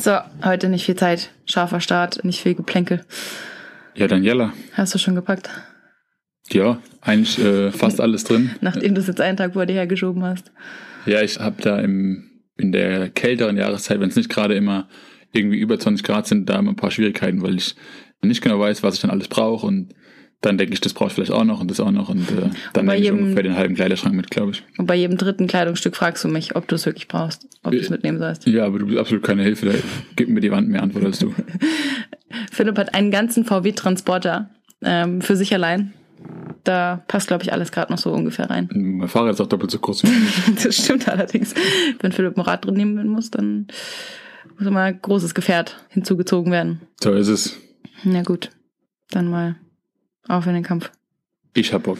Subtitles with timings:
[0.00, 1.30] So, heute nicht viel Zeit.
[1.44, 3.04] Scharfer Start, nicht viel Geplänkel.
[3.94, 4.54] Ja, Daniela.
[4.72, 5.50] Hast du schon gepackt?
[6.48, 8.52] Ja, eigentlich äh, fast alles drin.
[8.62, 10.52] Nachdem du es jetzt einen Tag vor dir hergeschoben hast.
[11.04, 14.88] Ja, ich habe da im, in der kälteren Jahreszeit, wenn es nicht gerade immer
[15.32, 17.74] irgendwie über 20 Grad sind, da immer ein paar Schwierigkeiten, weil ich
[18.22, 19.94] nicht genau weiß, was ich dann alles brauche und
[20.40, 22.50] dann denke ich, das brauche ich vielleicht auch noch und das auch noch und äh,
[22.72, 24.62] dann nehme ich ungefähr den halben Kleiderschrank mit, glaube ich.
[24.78, 27.78] Und bei jedem dritten Kleidungsstück fragst du mich, ob du es wirklich brauchst, ob du
[27.78, 28.46] es mitnehmen sollst.
[28.46, 29.72] Ja, aber du bist absolut keine Hilfe, da
[30.16, 31.34] gib mir die Wand mehr Antwort als du.
[32.52, 34.50] Philipp hat einen ganzen VW-Transporter
[34.82, 35.92] ähm, für sich allein.
[36.64, 38.68] Da passt, glaube ich, alles gerade noch so ungefähr rein.
[38.72, 40.02] Mein Fahrrad ist auch doppelt so groß.
[40.62, 41.54] das stimmt allerdings.
[42.00, 43.66] Wenn Philipp ein Rad drin nehmen muss, dann
[44.58, 46.82] muss immer ein großes Gefährt hinzugezogen werden.
[47.00, 47.58] So ist es.
[48.04, 48.50] Na gut,
[49.10, 49.56] dann mal
[50.30, 50.90] auf in den Kampf.
[51.52, 51.98] Ich hab Bock.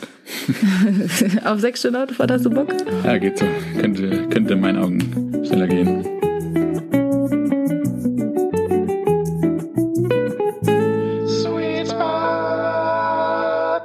[1.44, 2.72] auf sechs Stunden Autofahrt hast du Bock?
[3.04, 3.46] Ja, geht so.
[3.78, 6.04] Könnte, könnte in meinen Augen schneller gehen.
[11.26, 13.80] Sweet Spot.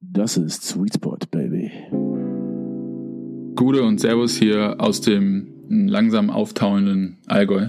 [0.00, 1.70] Das ist Sweet Spot, Baby.
[3.54, 7.68] Gude und Servus hier aus dem langsam auftauenden Allgäu.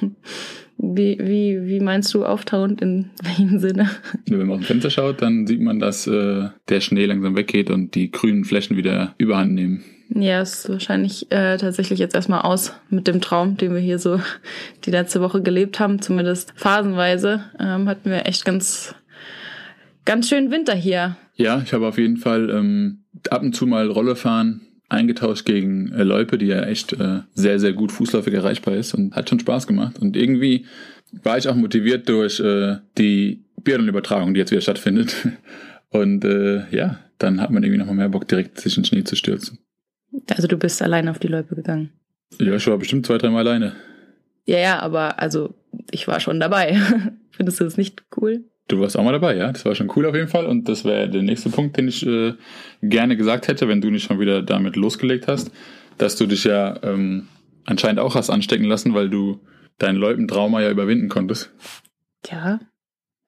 [0.94, 3.90] Wie, wie, wie meinst du auftauend in welchem Sinne?
[4.26, 7.70] Wenn man auf dem Fenster schaut, dann sieht man, dass äh, der Schnee langsam weggeht
[7.70, 9.84] und die grünen Flächen wieder überhand nehmen.
[10.08, 14.20] Ja, ist wahrscheinlich äh, tatsächlich jetzt erstmal aus mit dem Traum, den wir hier so
[14.84, 16.00] die letzte Woche gelebt haben.
[16.00, 18.94] Zumindest phasenweise ähm, hatten wir echt ganz,
[20.04, 21.16] ganz schön Winter hier.
[21.34, 25.92] Ja, ich habe auf jeden Fall ähm, ab und zu mal Rolle fahren eingetauscht gegen
[25.92, 29.40] äh, Loipe, die ja echt äh, sehr, sehr gut fußläufig erreichbar ist und hat schon
[29.40, 29.98] Spaß gemacht.
[29.98, 30.66] Und irgendwie
[31.22, 35.14] war ich auch motiviert durch äh, die Biathlon-Übertragung, die jetzt wieder stattfindet.
[35.90, 39.04] Und äh, ja, dann hat man irgendwie nochmal mehr Bock, direkt sich in den Schnee
[39.04, 39.58] zu stürzen.
[40.30, 41.90] Also du bist allein auf die Loipe gegangen.
[42.38, 43.76] Ja, ich war bestimmt zwei, dreimal alleine.
[44.44, 45.54] Ja, ja, aber also
[45.90, 46.78] ich war schon dabei.
[47.30, 48.44] Findest du das nicht cool?
[48.68, 49.52] Du warst auch mal dabei, ja.
[49.52, 50.46] Das war schon cool auf jeden Fall.
[50.46, 52.34] Und das wäre der nächste Punkt, den ich äh,
[52.82, 55.52] gerne gesagt hätte, wenn du nicht schon wieder damit losgelegt hast,
[55.98, 57.28] dass du dich ja ähm,
[57.64, 59.40] anscheinend auch hast anstecken lassen, weil du
[59.78, 61.52] deinen Leupentrauma ja überwinden konntest.
[62.30, 62.60] Ja.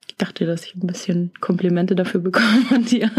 [0.08, 3.10] Ich dachte, dass ich ein bisschen Komplimente dafür bekomme von dir.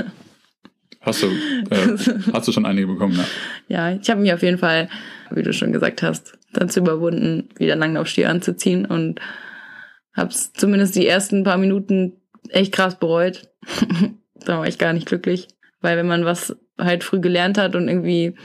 [1.01, 1.97] Hast du, äh,
[2.33, 3.25] hast du schon einige bekommen, ja.
[3.69, 4.89] Ja, ich habe mich auf jeden Fall,
[5.31, 9.21] wie du schon gesagt hast, dazu überwunden, wieder Langlaufstier anzuziehen und
[10.13, 12.17] habe es zumindest die ersten paar Minuten
[12.49, 13.49] echt krass bereut.
[14.35, 15.47] da war ich gar nicht glücklich,
[15.81, 18.35] weil wenn man was halt früh gelernt hat und irgendwie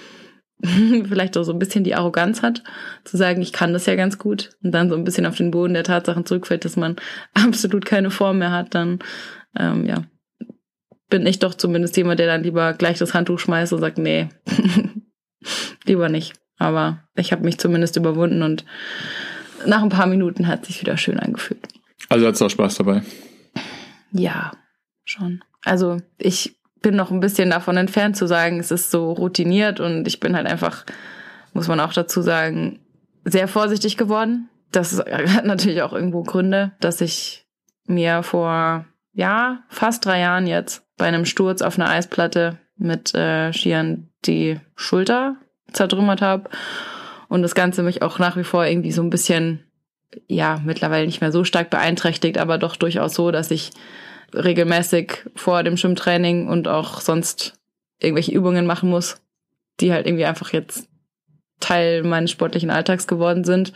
[1.09, 2.63] vielleicht auch so ein bisschen die Arroganz hat,
[3.05, 5.51] zu sagen, ich kann das ja ganz gut und dann so ein bisschen auf den
[5.51, 6.97] Boden der Tatsachen zurückfällt, dass man
[7.35, 8.99] absolut keine Form mehr hat, dann
[9.57, 10.05] ähm, ja,
[11.11, 14.29] bin ich doch zumindest jemand, der dann lieber gleich das Handtuch schmeißt und sagt, nee,
[15.85, 16.35] lieber nicht.
[16.57, 18.65] Aber ich habe mich zumindest überwunden und
[19.67, 21.69] nach ein paar Minuten hat sich wieder schön angefühlt.
[22.09, 23.03] Also hat's auch Spaß dabei.
[24.13, 24.53] Ja,
[25.05, 25.43] schon.
[25.65, 30.07] Also ich bin noch ein bisschen davon entfernt zu sagen, es ist so routiniert und
[30.07, 30.85] ich bin halt einfach,
[31.53, 32.81] muss man auch dazu sagen,
[33.25, 34.49] sehr vorsichtig geworden.
[34.71, 37.47] Das hat natürlich auch irgendwo Gründe, dass ich
[37.87, 43.53] mir vor, ja, fast drei Jahren jetzt bei einem Sturz auf einer Eisplatte mit äh,
[43.53, 45.37] Skiern die Schulter
[45.73, 46.51] zertrümmert habe
[47.35, 49.65] und das Ganze mich auch nach wie vor irgendwie so ein bisschen,
[50.29, 53.73] ja, mittlerweile nicht mehr so stark beeinträchtigt, aber doch durchaus so, dass ich
[54.33, 57.55] regelmäßig vor dem Schwimmtraining und auch sonst
[57.99, 59.21] irgendwelche Übungen machen muss,
[59.81, 60.87] die halt irgendwie einfach jetzt
[61.59, 63.73] Teil meines sportlichen Alltags geworden sind.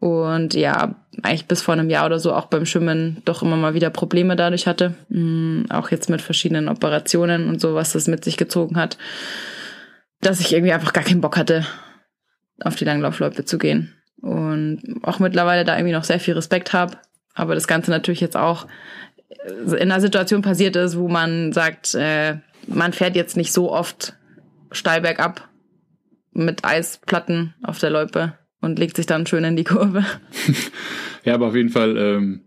[0.00, 3.74] Und ja, eigentlich bis vor einem Jahr oder so auch beim Schwimmen doch immer mal
[3.74, 4.94] wieder Probleme dadurch hatte.
[5.10, 8.96] Mhm, auch jetzt mit verschiedenen Operationen und so, was das mit sich gezogen hat.
[10.22, 11.66] Dass ich irgendwie einfach gar keinen Bock hatte,
[12.62, 13.94] auf die Langlaufloipe zu gehen.
[14.20, 16.96] Und auch mittlerweile da irgendwie noch sehr viel Respekt habe.
[17.34, 18.66] Aber das Ganze natürlich jetzt auch
[19.56, 24.14] in einer Situation passiert ist, wo man sagt, äh, man fährt jetzt nicht so oft
[24.72, 25.48] steil bergab
[26.32, 30.04] mit Eisplatten auf der Loipe und legt sich dann schön in die Kurve.
[31.24, 32.42] ja, aber auf jeden Fall ähm,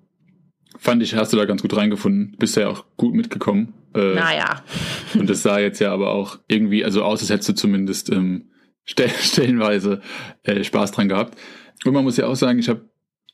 [0.78, 2.36] fand ich, hast du da ganz gut reingefunden.
[2.38, 3.74] Bist ja auch gut mitgekommen.
[3.94, 4.64] Äh, naja.
[5.16, 8.46] und das sah jetzt ja aber auch irgendwie, also aus, als hättest du zumindest ähm,
[8.86, 10.02] stellenweise
[10.44, 11.38] äh, Spaß dran gehabt.
[11.86, 12.90] Und man muss ja auch sagen, ich habe,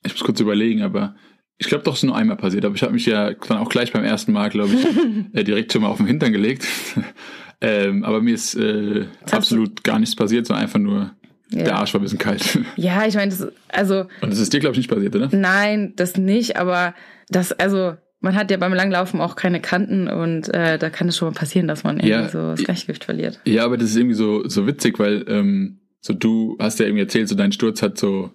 [0.06, 1.16] ich muss kurz überlegen, aber
[1.58, 3.70] ich glaube doch, es ist nur einmal passiert, aber ich habe mich ja dann auch
[3.70, 4.86] gleich beim ersten Mal, glaube ich,
[5.34, 6.66] äh, direkt schon mal auf den Hintern gelegt.
[7.62, 11.12] ähm, aber mir ist äh, absolut gar nichts passiert, sondern einfach nur
[11.50, 11.64] ja.
[11.64, 12.60] der Arsch war ein bisschen kalt.
[12.76, 14.02] Ja, ich meine, das also.
[14.22, 15.30] Und das ist dir, glaube ich, nicht passiert, oder?
[15.32, 16.94] Nein, das nicht, aber
[17.30, 21.18] das, also, man hat ja beim Langlaufen auch keine Kanten und äh, da kann es
[21.18, 23.40] schon mal passieren, dass man irgendwie ja, so das Gleichgewicht verliert.
[23.46, 27.04] Ja, aber das ist irgendwie so, so witzig, weil ähm, so du hast ja irgendwie
[27.04, 28.32] erzählt, so dein Sturz hat so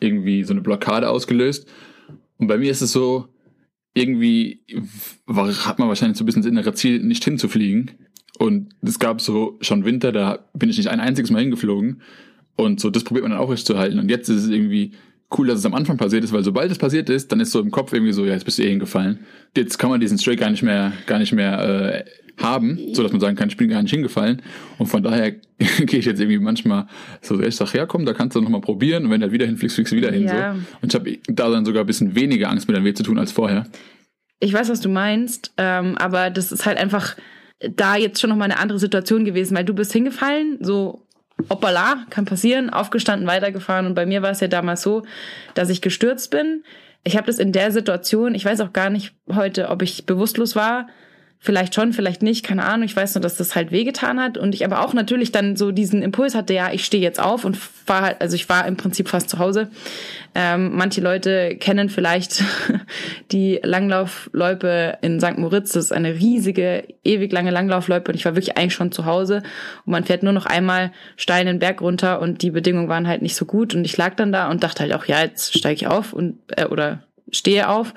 [0.00, 1.68] irgendwie so eine Blockade ausgelöst.
[2.36, 3.28] Und bei mir ist es so,
[3.94, 4.64] irgendwie
[5.26, 7.90] war, hat man wahrscheinlich so ein bisschen das innere Ziel, nicht hinzufliegen.
[8.38, 12.02] Und es gab so schon Winter, da bin ich nicht ein einziges Mal hingeflogen.
[12.54, 13.98] Und so, das probiert man dann auch zu halten.
[13.98, 14.92] Und jetzt ist es irgendwie
[15.36, 17.60] cool, dass es am Anfang passiert ist, weil sobald es passiert ist, dann ist so
[17.60, 19.20] im Kopf irgendwie so, ja, jetzt bist du eh hingefallen.
[19.56, 22.04] Jetzt kann man diesen Streak gar nicht mehr, gar nicht mehr äh,
[22.42, 24.42] haben, so dass man sagen kann, ich bin gar nicht hingefallen.
[24.78, 26.86] Und von daher gehe ich jetzt irgendwie manchmal
[27.20, 29.04] so, ich sag, ja komm, da kannst du noch mal probieren.
[29.04, 30.24] Und wenn du halt wieder hinfliegst, fliegst du wieder hin.
[30.24, 30.54] Ja.
[30.54, 30.60] So.
[30.82, 33.18] Und ich habe da dann sogar ein bisschen weniger Angst mit einem weh zu tun
[33.18, 33.66] als vorher.
[34.40, 37.16] Ich weiß, was du meinst, ähm, aber das ist halt einfach
[37.60, 41.07] da jetzt schon noch mal eine andere Situation gewesen, weil du bist hingefallen, so
[41.48, 45.04] hoppala, kann passieren, aufgestanden, weitergefahren und bei mir war es ja damals so,
[45.54, 46.64] dass ich gestürzt bin.
[47.04, 50.56] Ich habe das in der Situation, ich weiß auch gar nicht heute, ob ich bewusstlos
[50.56, 50.88] war,
[51.40, 52.84] Vielleicht schon, vielleicht nicht, keine Ahnung.
[52.84, 55.70] Ich weiß nur, dass das halt wehgetan hat und ich aber auch natürlich dann so
[55.70, 57.56] diesen Impuls hatte, ja, ich stehe jetzt auf und
[57.86, 59.70] war halt, also ich war im Prinzip fast zu Hause.
[60.34, 62.42] Ähm, manche Leute kennen vielleicht
[63.32, 65.38] die Langlaufloipe in St.
[65.38, 65.72] Moritz.
[65.72, 69.44] Das ist eine riesige, ewig lange Langlaufloipe und ich war wirklich eigentlich schon zu Hause
[69.86, 73.22] und man fährt nur noch einmal steil den Berg runter und die Bedingungen waren halt
[73.22, 75.76] nicht so gut und ich lag dann da und dachte halt auch, ja, jetzt steige
[75.76, 77.94] ich auf und äh, oder stehe auf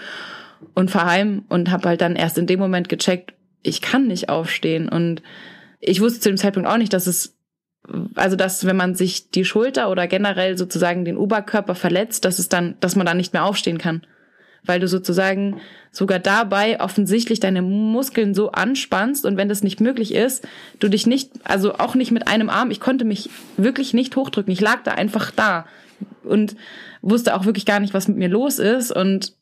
[0.74, 4.30] und fahr heim und habe halt dann erst in dem Moment gecheckt, ich kann nicht
[4.30, 4.90] aufstehen.
[4.90, 5.22] Und
[5.80, 7.36] ich wusste zu dem Zeitpunkt auch nicht, dass es,
[8.16, 12.50] also dass wenn man sich die Schulter oder generell sozusagen den Oberkörper verletzt, dass es
[12.50, 14.02] dann, dass man dann nicht mehr aufstehen kann.
[14.64, 15.60] Weil du sozusagen
[15.92, 20.48] sogar dabei offensichtlich deine Muskeln so anspannst und wenn das nicht möglich ist,
[20.80, 24.54] du dich nicht, also auch nicht mit einem Arm, ich konnte mich wirklich nicht hochdrücken.
[24.54, 25.66] Ich lag da einfach da
[26.24, 26.56] und
[27.02, 29.34] wusste auch wirklich gar nicht, was mit mir los ist und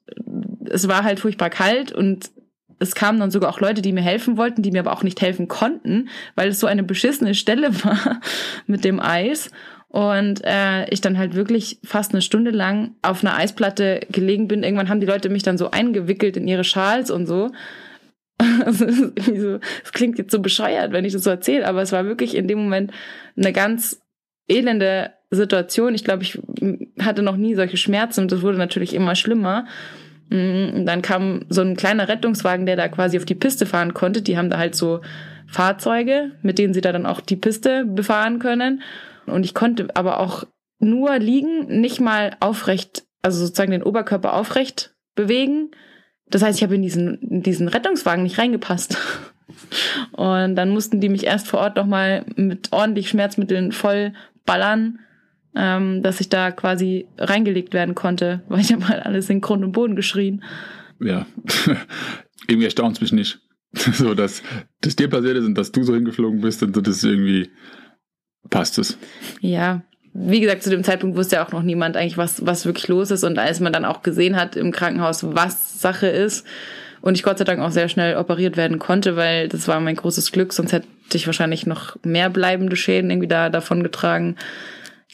[0.69, 2.31] es war halt furchtbar kalt und
[2.79, 5.21] es kamen dann sogar auch Leute, die mir helfen wollten, die mir aber auch nicht
[5.21, 8.21] helfen konnten, weil es so eine beschissene Stelle war
[8.67, 9.51] mit dem Eis.
[9.89, 14.61] Und äh, ich dann halt wirklich fast eine Stunde lang auf einer Eisplatte gelegen bin.
[14.61, 17.51] Irgendwann haben die Leute mich dann so eingewickelt in ihre Schals und so.
[18.65, 18.85] Also,
[19.83, 22.47] es, klingt jetzt so bescheuert, wenn ich das so erzähle, aber es war wirklich in
[22.47, 22.91] dem Moment
[23.35, 24.01] eine ganz
[24.47, 25.93] elende Situation.
[25.93, 26.39] Ich glaube, ich
[27.01, 29.65] hatte noch nie solche Schmerzen und das wurde natürlich immer schlimmer.
[30.29, 33.93] Mm, und dann kam so ein kleiner Rettungswagen, der da quasi auf die Piste fahren
[33.93, 34.21] konnte.
[34.21, 35.01] Die haben da halt so
[35.47, 38.81] Fahrzeuge, mit denen sie da dann auch die Piste befahren können.
[39.25, 40.45] Und ich konnte aber auch
[40.79, 45.71] nur liegen, nicht mal aufrecht, also sozusagen den Oberkörper aufrecht bewegen.
[46.29, 48.97] Das heißt, ich habe in diesen, in diesen Rettungswagen nicht reingepasst.
[50.11, 54.13] Und dann mussten die mich erst vor Ort nochmal mit ordentlich Schmerzmitteln voll
[54.45, 54.99] ballern,
[55.55, 59.63] ähm, dass ich da quasi reingelegt werden konnte, weil ich habe halt alles in Grund
[59.63, 60.43] und Boden geschrien.
[60.99, 61.25] Ja,
[62.47, 63.39] irgendwie erstaunt es mich nicht.
[63.73, 64.41] so, dass
[64.81, 67.49] das dir passiert ist und dass du so hingeflogen bist und so, das irgendwie
[68.49, 68.97] passt es.
[69.41, 72.87] Ja, wie gesagt, zu dem Zeitpunkt wusste ja auch noch niemand eigentlich, was, was wirklich
[72.87, 73.23] los ist.
[73.23, 76.45] Und als man dann auch gesehen hat im Krankenhaus, was Sache ist,
[77.01, 79.95] und ich Gott sei Dank auch sehr schnell operiert werden konnte, weil das war mein
[79.95, 84.35] großes Glück, sonst hätte ich wahrscheinlich noch mehr bleibende Schäden irgendwie da davon getragen.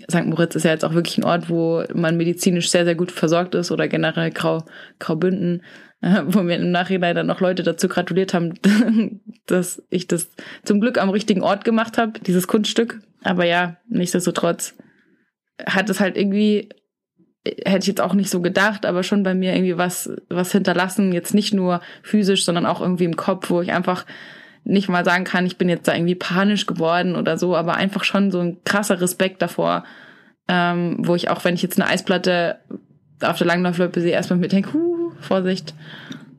[0.10, 0.26] St.
[0.26, 3.56] Moritz ist ja jetzt auch wirklich ein Ort, wo man medizinisch sehr, sehr gut versorgt
[3.56, 4.66] ist oder generell Grau,
[5.00, 5.64] Graubünden,
[6.02, 8.60] äh, wo mir im Nachhinein dann noch Leute dazu gratuliert haben,
[9.46, 10.30] dass ich das
[10.64, 13.00] zum Glück am richtigen Ort gemacht habe, dieses Kunststück.
[13.24, 14.76] Aber ja, nichtsdestotrotz
[15.66, 16.70] hat es halt irgendwie,
[17.46, 21.14] hätte ich jetzt auch nicht so gedacht, aber schon bei mir irgendwie was, was hinterlassen,
[21.14, 24.06] jetzt nicht nur physisch, sondern auch irgendwie im Kopf, wo ich einfach
[24.66, 28.04] nicht mal sagen kann, ich bin jetzt da irgendwie panisch geworden oder so, aber einfach
[28.04, 29.86] schon so ein krasser Respekt davor,
[30.48, 32.58] ähm, wo ich auch, wenn ich jetzt eine Eisplatte
[33.22, 35.74] auf der Langlaufloipe sehe, erstmal mit denke, huh, Vorsicht.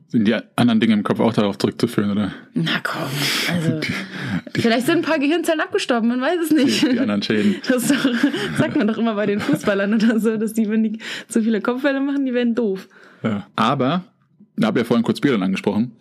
[0.09, 2.31] Sind die anderen Dinge im Kopf auch darauf zurückzuführen, oder?
[2.53, 3.09] Na komm,
[3.49, 3.79] also
[4.55, 6.83] vielleicht sind ein paar Gehirnzellen abgestorben, man weiß es nicht.
[6.83, 7.55] Die, die anderen Schäden.
[7.67, 8.07] Das doch,
[8.57, 11.61] sagt man doch immer bei den Fußballern oder so, dass die, wenn die zu viele
[11.61, 12.87] Kopfwelle machen, die werden doof.
[13.23, 13.47] Ja.
[13.55, 14.03] Aber,
[14.57, 15.93] da habe ja vorhin kurz Björn angesprochen.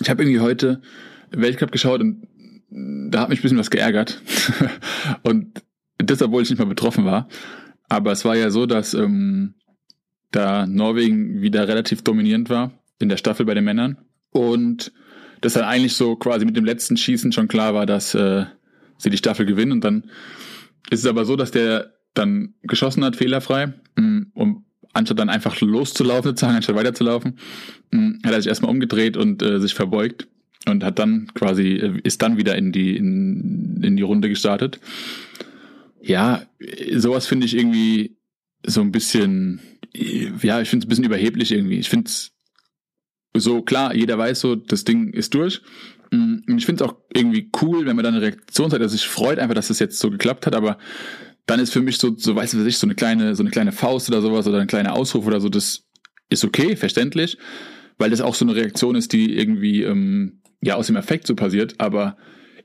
[0.00, 0.80] Ich habe irgendwie heute
[1.30, 2.26] Weltcup geschaut und
[2.70, 4.22] da hat mich ein bisschen was geärgert.
[5.22, 5.62] und
[5.98, 7.28] das, obwohl ich nicht mal betroffen war.
[7.88, 9.54] Aber es war ja so, dass ähm,
[10.30, 13.98] da Norwegen wieder relativ dominierend war in der Staffel bei den Männern.
[14.30, 14.92] Und
[15.40, 18.44] das dann eigentlich so quasi mit dem letzten Schießen schon klar war, dass äh,
[18.98, 19.72] sie die Staffel gewinnen.
[19.72, 20.04] Und dann
[20.90, 23.74] ist es aber so, dass der dann geschossen hat, fehlerfrei.
[23.96, 27.38] Und anstatt dann einfach loszulaufen, sozusagen, anstatt weiterzulaufen,
[28.24, 30.28] hat er sich erstmal umgedreht und äh, sich verbeugt
[30.66, 34.80] und hat dann quasi, äh, ist dann wieder in die, in, in die Runde gestartet.
[36.02, 36.42] Ja,
[36.94, 38.16] sowas finde ich irgendwie
[38.64, 39.60] so ein bisschen,
[39.92, 41.78] ja, ich finde es ein bisschen überheblich irgendwie.
[41.78, 42.32] Ich finde es
[43.36, 45.62] so, klar, jeder weiß so, das Ding ist durch.
[46.12, 49.06] Und ich finde es auch irgendwie cool, wenn man dann eine Reaktion hat, dass sich
[49.06, 50.78] freut einfach, dass das jetzt so geklappt hat, aber
[51.46, 54.08] dann ist für mich so, so was ich, so eine kleine, so eine kleine Faust
[54.08, 55.84] oder sowas oder ein kleiner Ausruf oder so, das
[56.28, 57.38] ist okay, verständlich,
[57.98, 61.34] weil das auch so eine Reaktion ist, die irgendwie ähm, ja aus dem Effekt so
[61.34, 62.16] passiert, aber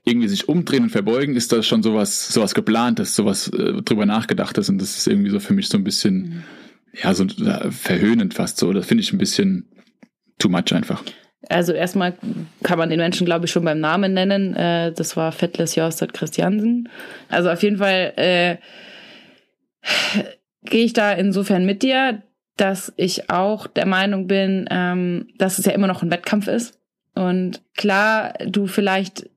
[0.04, 4.68] irgendwie sich umdrehen und verbeugen, ist das schon sowas, sowas geplantes, sowas äh, drüber nachgedachtes
[4.68, 6.42] und das ist irgendwie so für mich so ein bisschen, Mhm.
[7.02, 8.72] ja, so äh, verhöhnend fast so.
[8.72, 9.68] Das finde ich ein bisschen
[10.38, 11.02] too much einfach.
[11.48, 12.14] Also erstmal
[12.62, 14.54] kann man den Menschen, glaube ich, schon beim Namen nennen.
[14.54, 16.88] Äh, das war Fettles Jostad Christiansen.
[17.28, 18.56] Also auf jeden Fall äh,
[20.64, 22.22] gehe ich da insofern mit dir,
[22.56, 26.78] dass ich auch der Meinung bin, ähm, dass es ja immer noch ein Wettkampf ist.
[27.16, 29.28] Und klar, du vielleicht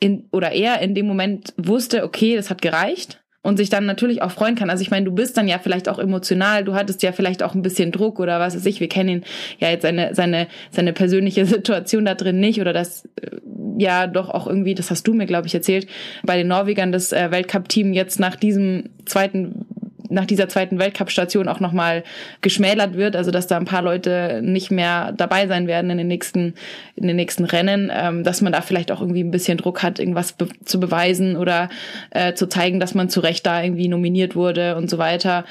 [0.00, 4.22] in oder er in dem Moment wusste, okay, das hat gereicht und sich dann natürlich
[4.22, 4.70] auch freuen kann.
[4.70, 7.54] Also ich meine, du bist dann ja vielleicht auch emotional, du hattest ja vielleicht auch
[7.54, 9.24] ein bisschen Druck oder was weiß ich, wir kennen ihn
[9.58, 13.36] ja jetzt seine, seine, seine persönliche Situation da drin nicht oder das äh,
[13.78, 15.86] ja doch auch irgendwie, das hast du mir, glaube ich, erzählt,
[16.24, 19.66] bei den Norwegern das äh, Weltcup-Team jetzt nach diesem zweiten
[20.08, 22.04] nach dieser zweiten Weltcup-Station auch nochmal
[22.40, 26.08] geschmälert wird, also dass da ein paar Leute nicht mehr dabei sein werden in den
[26.08, 26.54] nächsten,
[26.96, 29.98] in den nächsten Rennen, ähm, dass man da vielleicht auch irgendwie ein bisschen Druck hat,
[29.98, 31.68] irgendwas be zu beweisen oder
[32.10, 35.44] äh, zu zeigen, dass man zu Recht da irgendwie nominiert wurde und so weiter.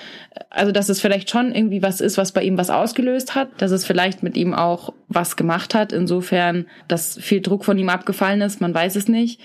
[0.49, 3.71] Also dass es vielleicht schon irgendwie was ist, was bei ihm was ausgelöst hat, dass
[3.71, 8.41] es vielleicht mit ihm auch was gemacht hat, insofern, dass viel Druck von ihm abgefallen
[8.41, 9.39] ist, man weiß es nicht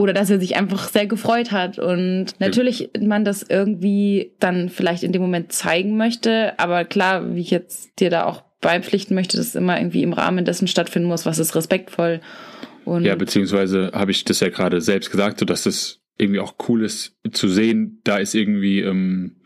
[0.00, 5.02] oder dass er sich einfach sehr gefreut hat und natürlich man das irgendwie dann vielleicht
[5.02, 9.36] in dem Moment zeigen möchte, aber klar, wie ich jetzt dir da auch beipflichten möchte,
[9.36, 12.22] dass es immer irgendwie im Rahmen dessen stattfinden muss, was ist respektvoll
[12.86, 16.54] und Ja, beziehungsweise habe ich das ja gerade selbst gesagt, so dass das irgendwie auch
[16.68, 19.36] cool ist zu sehen, da ist irgendwie ähm,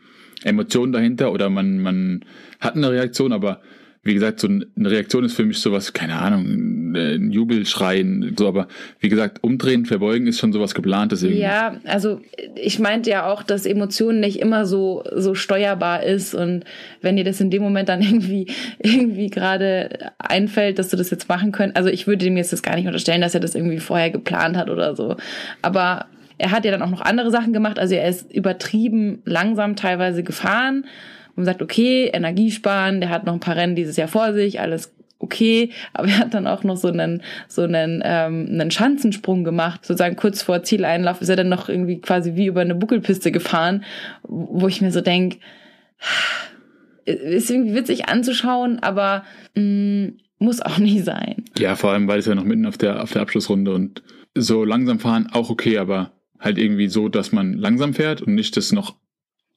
[0.45, 2.23] Emotion dahinter oder man, man
[2.61, 3.61] hat eine Reaktion, aber
[4.05, 8.67] wie gesagt, so eine Reaktion ist für mich sowas, keine Ahnung, ein Jubelschreien, so, aber
[8.99, 11.41] wie gesagt, umdrehen, verbeugen ist schon sowas geplantes irgendwie.
[11.41, 12.21] Ja, also
[12.55, 16.65] ich meinte ja auch, dass Emotionen nicht immer so so steuerbar ist und
[17.01, 18.45] wenn dir das in dem Moment dann irgendwie
[18.77, 22.61] irgendwie gerade einfällt, dass du das jetzt machen könnt, also ich würde ihm jetzt das
[22.61, 25.17] gar nicht unterstellen, dass er das irgendwie vorher geplant hat oder so,
[25.63, 26.05] aber
[26.37, 30.21] er hat ja dann auch noch andere Sachen gemacht, also er ist übertrieben langsam teilweise
[30.21, 30.85] gefahren
[31.35, 34.59] und sagt, okay, Energie sparen, der hat noch ein paar Rennen dieses Jahr vor sich,
[34.59, 39.43] alles okay, aber er hat dann auch noch so einen so einen ähm, einen Schanzensprung
[39.43, 43.31] gemacht, sozusagen kurz vor Zieleinlauf ist er dann noch irgendwie quasi wie über eine Buckelpiste
[43.31, 43.83] gefahren,
[44.23, 45.37] wo ich mir so denk,
[47.05, 49.23] ist irgendwie witzig anzuschauen, aber
[49.55, 51.45] mh, muss auch nicht sein.
[51.57, 54.03] Ja, vor allem, weil es ja noch mitten auf der, auf der Abschlussrunde und
[54.35, 58.57] so langsam fahren auch okay, aber halt irgendwie so, dass man langsam fährt und nicht
[58.57, 58.95] das noch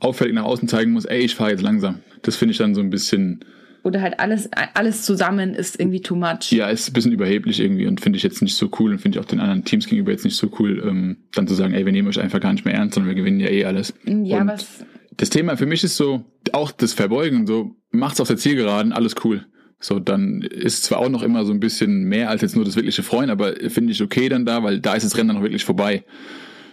[0.00, 2.00] auffällig nach außen zeigen muss, ey, ich fahre jetzt langsam.
[2.22, 3.44] Das finde ich dann so ein bisschen,
[3.84, 6.50] Oder halt alles alles zusammen ist irgendwie too much.
[6.50, 9.18] ja, ist ein bisschen überheblich irgendwie und finde ich jetzt nicht so cool und finde
[9.18, 11.84] ich auch den anderen Teams gegenüber jetzt nicht so cool, ähm, dann zu sagen, ey,
[11.84, 13.94] wir nehmen euch einfach gar nicht mehr ernst, sondern wir gewinnen ja eh alles.
[14.04, 14.84] Ja, und was
[15.16, 19.16] das Thema für mich ist so, auch das Verbeugen, so, macht's auf der Zielgeraden, alles
[19.24, 19.46] cool.
[19.80, 22.76] So, dann ist zwar auch noch immer so ein bisschen mehr als jetzt nur das
[22.76, 25.42] wirkliche Freuen, aber finde ich okay dann da, weil da ist das Rennen dann noch
[25.42, 26.04] wirklich vorbei.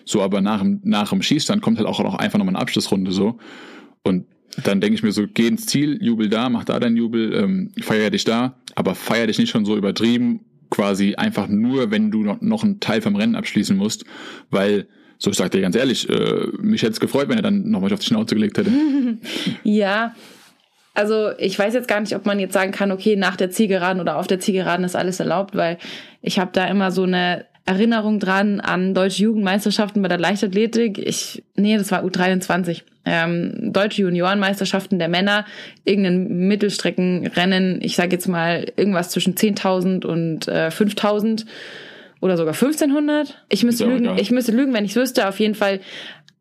[0.06, 3.12] So, aber nach dem, nach dem Schießstand kommt halt auch noch einfach nochmal eine Abschlussrunde
[3.12, 3.38] so.
[4.04, 4.26] Und
[4.64, 7.72] dann denke ich mir so, geh ins Ziel, jubel da, mach da deinen Jubel, ähm,
[7.82, 12.24] feier dich da, aber feier dich nicht schon so übertrieben, quasi einfach nur, wenn du
[12.24, 14.06] noch, noch einen Teil vom Rennen abschließen musst,
[14.52, 17.70] weil, so ich sag dir ganz ehrlich, äh, mich hätte es gefreut, wenn er dann
[17.70, 18.72] nochmal auf die Schnauze gelegt hätte.
[19.64, 20.14] Ja,
[20.94, 24.02] also ich weiß jetzt gar nicht, ob man jetzt sagen kann, okay, nach der Zielgeraden
[24.02, 25.78] oder auf der Zielgeraden ist alles erlaubt, weil
[26.22, 31.00] ich habe da immer so eine Erinnerung dran an deutsche Jugendmeisterschaften bei der Leichtathletik.
[31.00, 32.84] Ich, nee, das war U23.
[33.06, 35.46] Ähm, deutsche Juniorenmeisterschaften der Männer,
[35.84, 41.46] irgendein Mittelstreckenrennen, ich sage jetzt mal irgendwas zwischen 10.000 und äh, 5.000
[42.22, 43.44] oder sogar 1500.
[43.50, 44.20] Ich müsste lügen, egal.
[44.20, 45.28] ich müsste lügen, wenn ich wüsste.
[45.28, 45.80] Auf jeden Fall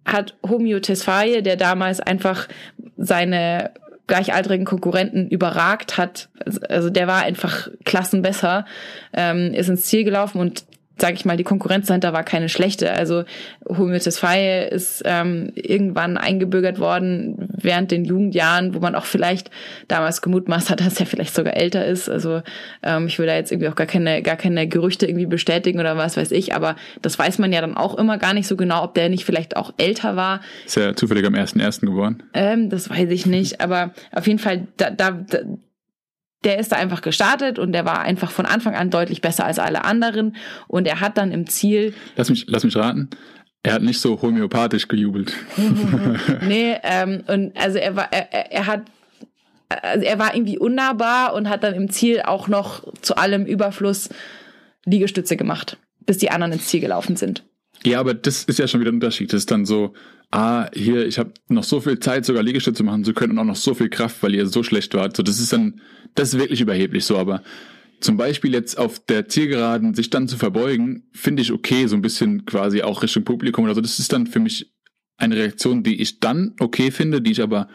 [0.04, 2.49] hat Homio Tesfaye, der damals einfach
[2.97, 3.73] seine
[4.07, 6.28] gleichaltrigen Konkurrenten überragt hat.
[6.69, 8.66] Also der war einfach klassenbesser,
[9.14, 10.64] ähm, ist ins Ziel gelaufen und
[10.97, 12.93] sage ich mal, die Konkurrenz dahinter war keine schlechte.
[12.93, 13.25] Also
[13.65, 19.51] Tesfaye ist ähm, irgendwann eingebürgert worden während den Jugendjahren, wo man auch vielleicht
[19.89, 22.09] damals gemutmaßt hat, dass er vielleicht sogar älter ist.
[22.09, 22.43] Also
[22.83, 25.97] ähm, ich will da jetzt irgendwie auch gar keine, gar keine Gerüchte irgendwie bestätigen oder
[25.97, 28.85] was weiß ich, aber das weiß man ja dann auch immer gar nicht so genau,
[28.85, 30.41] ob der nicht vielleicht auch älter war.
[30.65, 31.81] Ist ja zufällig am 1.1.
[31.81, 32.23] geworden.
[32.35, 35.39] Ähm, das weiß ich nicht, aber auf jeden Fall, da, da, da,
[36.45, 39.59] der ist da einfach gestartet und der war einfach von Anfang an deutlich besser als
[39.59, 40.37] alle anderen
[40.69, 43.09] und er hat dann im Ziel, Lass mich, lass mich raten.
[43.63, 45.33] Er hat nicht so homöopathisch gejubelt.
[46.47, 48.83] nee, ähm, und also er war, er, er- er hat,
[49.69, 54.11] also er war irgendwie unnahbar und hat dann im Ziel auch noch zu allem Überfluss
[54.85, 57.43] Liegestütze gemacht, bis die anderen ins Ziel gelaufen sind.
[57.87, 59.33] Ja, aber das ist ja schon wieder ein Unterschied.
[59.33, 59.93] Das ist dann so,
[60.31, 63.45] ah, hier, ich habe noch so viel Zeit, sogar Liegestütze machen zu können und auch
[63.45, 65.17] noch so viel Kraft, weil ihr so schlecht wart.
[65.17, 65.81] So, das ist dann,
[66.14, 67.43] das ist wirklich überheblich so, aber
[68.00, 72.03] zum Beispiel jetzt auf der Zielgeraden sich dann zu verbeugen, finde ich okay, so ein
[72.03, 73.81] bisschen quasi auch Richtung Publikum oder so.
[73.81, 74.73] Das ist dann für mich
[75.17, 77.69] eine Reaktion, die ich dann okay finde, die ich aber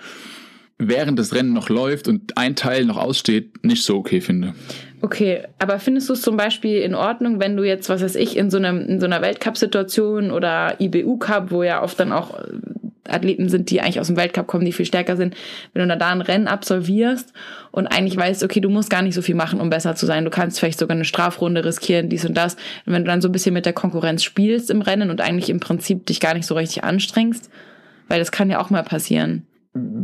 [0.80, 4.56] während das Rennen noch läuft und ein Teil noch aussteht, nicht so okay finde.
[5.02, 8.36] Okay, aber findest du es zum Beispiel in Ordnung, wenn du jetzt, was weiß ich,
[8.36, 12.44] in so, einem, in so einer Weltcup-Situation oder IBU-Cup, wo ja oft dann auch äh,
[13.08, 15.36] Athleten sind, die eigentlich aus dem Weltcup kommen, die viel stärker sind,
[15.74, 17.34] wenn du da ein Rennen absolvierst
[17.72, 20.26] und eigentlich weißt, okay, du musst gar nicht so viel machen, um besser zu sein.
[20.26, 22.56] Du kannst vielleicht sogar eine Strafrunde riskieren, dies und das.
[22.86, 25.50] Und wenn du dann so ein bisschen mit der Konkurrenz spielst im Rennen und eigentlich
[25.50, 27.50] im Prinzip dich gar nicht so richtig anstrengst,
[28.08, 29.46] weil das kann ja auch mal passieren.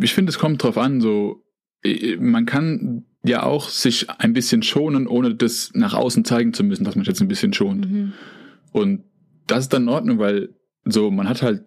[0.01, 1.43] Ich finde, es kommt drauf an, so,
[2.19, 6.83] man kann ja auch sich ein bisschen schonen, ohne das nach außen zeigen zu müssen,
[6.83, 7.89] dass man sich jetzt ein bisschen schont.
[7.89, 8.13] Mhm.
[8.71, 9.03] Und
[9.47, 10.49] das ist dann in Ordnung, weil
[10.83, 11.63] so, man hat halt,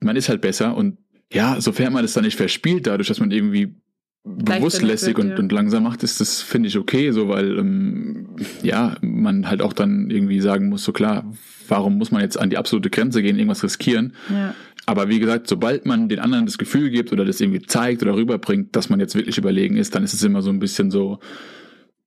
[0.00, 0.98] man ist halt besser und
[1.32, 3.76] ja, sofern man das dann nicht verspielt, dadurch, dass man irgendwie
[4.24, 5.38] bewusst lässig wird, und, ja.
[5.38, 9.72] und langsam macht, ist das, finde ich, okay, so, weil, ähm, ja, man halt auch
[9.72, 11.30] dann irgendwie sagen muss, so klar,
[11.68, 14.14] warum muss man jetzt an die absolute Grenze gehen, irgendwas riskieren?
[14.30, 14.54] Ja.
[14.88, 18.14] Aber wie gesagt, sobald man den anderen das Gefühl gibt oder das irgendwie zeigt oder
[18.16, 21.18] rüberbringt, dass man jetzt wirklich überlegen ist, dann ist es immer so ein bisschen so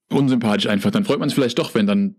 [0.09, 0.89] unsympathisch einfach.
[0.89, 2.15] Dann freut man sich vielleicht doch, wenn dann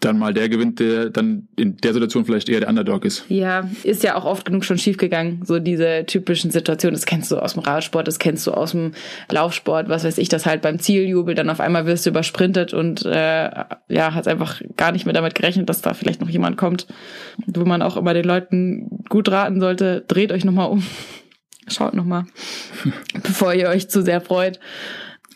[0.00, 3.24] dann mal der gewinnt, der dann in der Situation vielleicht eher der Underdog ist.
[3.28, 5.42] Ja, ist ja auch oft genug schon schiefgegangen.
[5.44, 8.92] So diese typischen Situationen, das kennst du aus dem Radsport, das kennst du aus dem
[9.28, 13.04] Laufsport, was weiß ich, das halt beim Zieljubel, dann auf einmal wirst du übersprintet und
[13.06, 13.50] äh,
[13.88, 16.86] ja, hast einfach gar nicht mehr damit gerechnet, dass da vielleicht noch jemand kommt.
[17.46, 20.84] Wo man auch immer den Leuten gut raten sollte, dreht euch nochmal um.
[21.66, 22.24] Schaut nochmal,
[23.22, 24.60] bevor ihr euch zu sehr freut.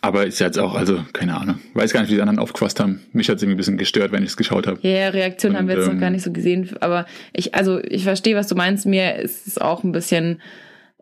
[0.03, 1.59] Aber ist ja jetzt auch, also keine Ahnung.
[1.75, 3.05] Weiß gar nicht, wie die anderen aufgefasst haben.
[3.13, 4.77] Mich hat es irgendwie ein bisschen gestört, wenn ich es geschaut habe.
[4.81, 7.79] Ja, Reaktion haben wir Und, jetzt noch ähm, gar nicht so gesehen, aber ich, also
[7.81, 8.85] ich verstehe, was du meinst.
[8.85, 10.41] Mir ist es auch ein bisschen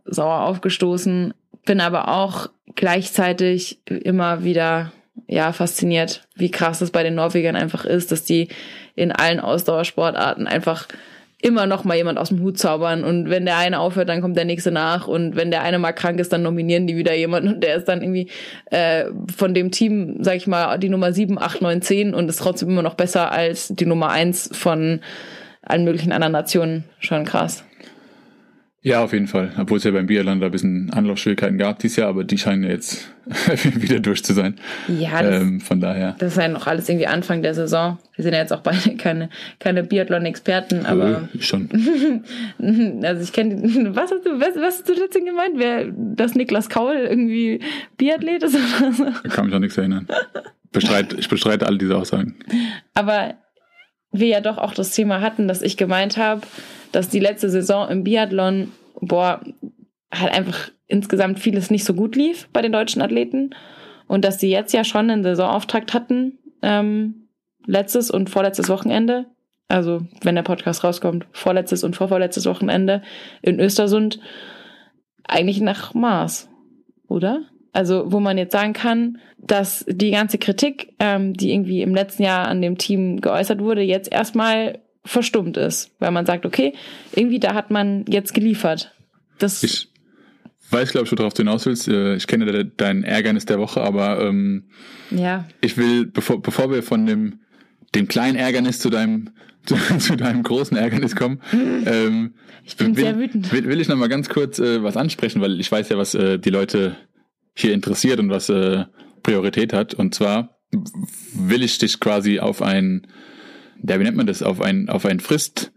[0.05, 1.33] sauer aufgestoßen,
[1.65, 4.91] bin aber auch gleichzeitig immer wieder
[5.25, 8.49] ja fasziniert, wie krass das bei den Norwegern einfach ist, dass die
[8.93, 10.87] in allen Ausdauersportarten einfach
[11.41, 14.37] immer noch mal jemand aus dem Hut zaubern und wenn der eine aufhört, dann kommt
[14.37, 17.55] der nächste nach und wenn der eine mal krank ist, dann nominieren die wieder jemanden
[17.55, 18.29] und der ist dann irgendwie
[18.69, 22.37] äh, von dem Team, sag ich mal, die Nummer 7, 8, 9, 10 und ist
[22.37, 24.99] trotzdem immer noch besser als die Nummer 1 von
[25.63, 26.83] allen möglichen anderen Nationen.
[26.99, 27.63] Schon krass.
[28.83, 29.51] Ja, auf jeden Fall.
[29.59, 32.63] Obwohl es ja beim Biathlon da ein bisschen Anlaufschwierigkeiten gab dieses Jahr, aber die scheinen
[32.63, 33.13] ja jetzt
[33.75, 34.55] wieder durch zu sein.
[34.87, 36.15] Ja, das, Ähm, von daher.
[36.17, 37.99] das ist ja noch alles irgendwie Anfang der Saison.
[38.15, 41.69] Wir sind ja jetzt auch beide keine, keine Biathlon-Experten, aber äh, schon.
[43.03, 43.61] also ich kenne
[43.95, 45.53] was hast du was, was hast du letztens gemeint?
[45.57, 47.59] Wer dass Niklas Kaul irgendwie
[47.97, 49.05] Biathlet ist oder so?
[49.05, 50.07] Da kann mich auch nichts erinnern.
[50.71, 52.35] Bestreit, ich bestreite all diese Aussagen.
[52.95, 53.35] Aber
[54.11, 56.41] wir ja doch auch das Thema hatten, dass ich gemeint habe,
[56.91, 59.41] dass die letzte Saison im Biathlon, boah,
[60.13, 63.51] halt einfach insgesamt vieles nicht so gut lief bei den deutschen Athleten.
[64.07, 67.29] Und dass sie jetzt ja schon einen Saisonauftakt hatten, ähm,
[67.65, 69.25] letztes und vorletztes Wochenende.
[69.69, 73.01] Also, wenn der Podcast rauskommt, vorletztes und vorvorletztes Wochenende
[73.41, 74.19] in Östersund.
[75.23, 76.49] Eigentlich nach Maß,
[77.07, 77.43] oder?
[77.71, 82.23] Also, wo man jetzt sagen kann, dass die ganze Kritik, ähm, die irgendwie im letzten
[82.23, 85.91] Jahr an dem Team geäußert wurde, jetzt erstmal verstummt ist.
[85.99, 86.73] Weil man sagt, okay,
[87.15, 88.93] irgendwie da hat man jetzt geliefert.
[89.39, 89.89] Das, Ich
[90.69, 91.87] weiß, glaube ich, worauf du hinaus willst.
[91.87, 94.65] Äh, Ich kenne de- dein Ärgernis der Woche, aber ähm,
[95.09, 97.39] ja, ich will, bevor, bevor wir von dem,
[97.95, 99.31] dem kleinen Ärgernis zu deinem,
[99.65, 101.41] zu, zu deinem großen Ärgernis kommen,
[101.85, 102.33] ähm,
[102.63, 103.51] ich bin will, sehr wütend.
[103.51, 106.13] Will, will ich noch mal ganz kurz äh, was ansprechen, weil ich weiß ja, was
[106.13, 106.95] äh, die Leute
[107.55, 108.85] hier interessiert und was äh,
[109.23, 109.93] Priorität hat.
[109.95, 110.57] Und zwar
[111.33, 113.07] will ich dich quasi auf ein,
[113.87, 115.71] ja, wie nennt man das, auf ein, auf ein Frist,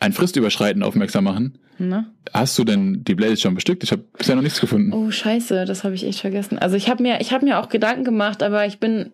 [0.00, 1.58] ein Fristüberschreiten aufmerksam machen.
[1.80, 2.06] Ne?
[2.32, 3.84] Hast du denn die Playlist schon bestückt?
[3.84, 4.92] Ich habe bisher noch nichts gefunden.
[4.92, 6.58] Oh Scheiße, das habe ich echt vergessen.
[6.58, 9.12] Also ich habe mir, ich habe mir auch Gedanken gemacht, aber ich bin,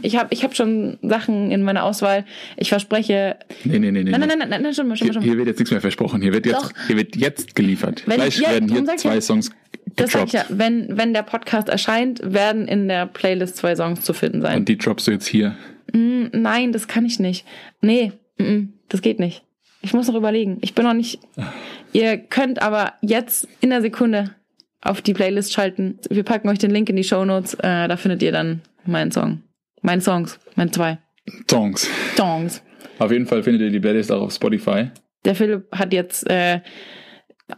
[0.00, 2.24] ich habe, ich habe schon Sachen in meiner Auswahl.
[2.56, 3.36] Ich verspreche.
[3.64, 4.10] Nee, nee, nee, nee.
[4.12, 5.28] Nein, nein, nein, nein, nein, schon mal, schon mal, Hier, schon mal.
[5.28, 6.22] hier wird jetzt nichts mehr versprochen.
[6.22, 6.72] Hier wird jetzt, Doch.
[6.86, 8.02] hier wird jetzt geliefert.
[8.06, 9.20] Wenn- Gleich ja, werden hier zwei.
[9.20, 9.50] Songs
[9.94, 10.46] Das sag ich ja.
[10.48, 14.60] Wenn, wenn der Podcast erscheint, werden in der Playlist zwei Songs zu finden sein.
[14.60, 15.54] Und die droppst du jetzt hier.
[15.92, 17.44] Mm, Nein, das kann ich nicht.
[17.80, 19.42] Nee, mm, mm, das geht nicht.
[19.82, 20.58] Ich muss noch überlegen.
[20.62, 21.20] Ich bin noch nicht.
[21.92, 24.34] Ihr könnt aber jetzt in der Sekunde
[24.80, 25.98] auf die Playlist schalten.
[26.10, 27.54] Wir packen euch den Link in die Show Notes.
[27.54, 29.42] Äh, da findet ihr dann meinen Song.
[29.82, 30.38] Meine Songs.
[30.56, 30.98] Meine zwei
[31.48, 31.88] Songs.
[32.16, 32.62] Songs.
[32.98, 34.90] Auf jeden Fall findet ihr die Playlist auch auf Spotify.
[35.24, 36.60] Der Philipp hat jetzt äh,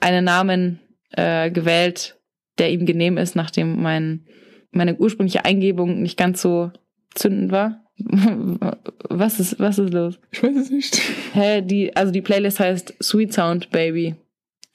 [0.01, 0.81] einen Namen
[1.13, 2.19] äh, gewählt,
[2.59, 4.27] der ihm genehm ist, nachdem mein,
[4.71, 6.71] meine ursprüngliche Eingebung nicht ganz so
[7.15, 7.85] zündend war.
[9.11, 10.19] Was ist, was ist los?
[10.31, 11.01] Ich weiß es nicht.
[11.33, 14.15] Hä, die, also die Playlist heißt Sweet Sound Baby.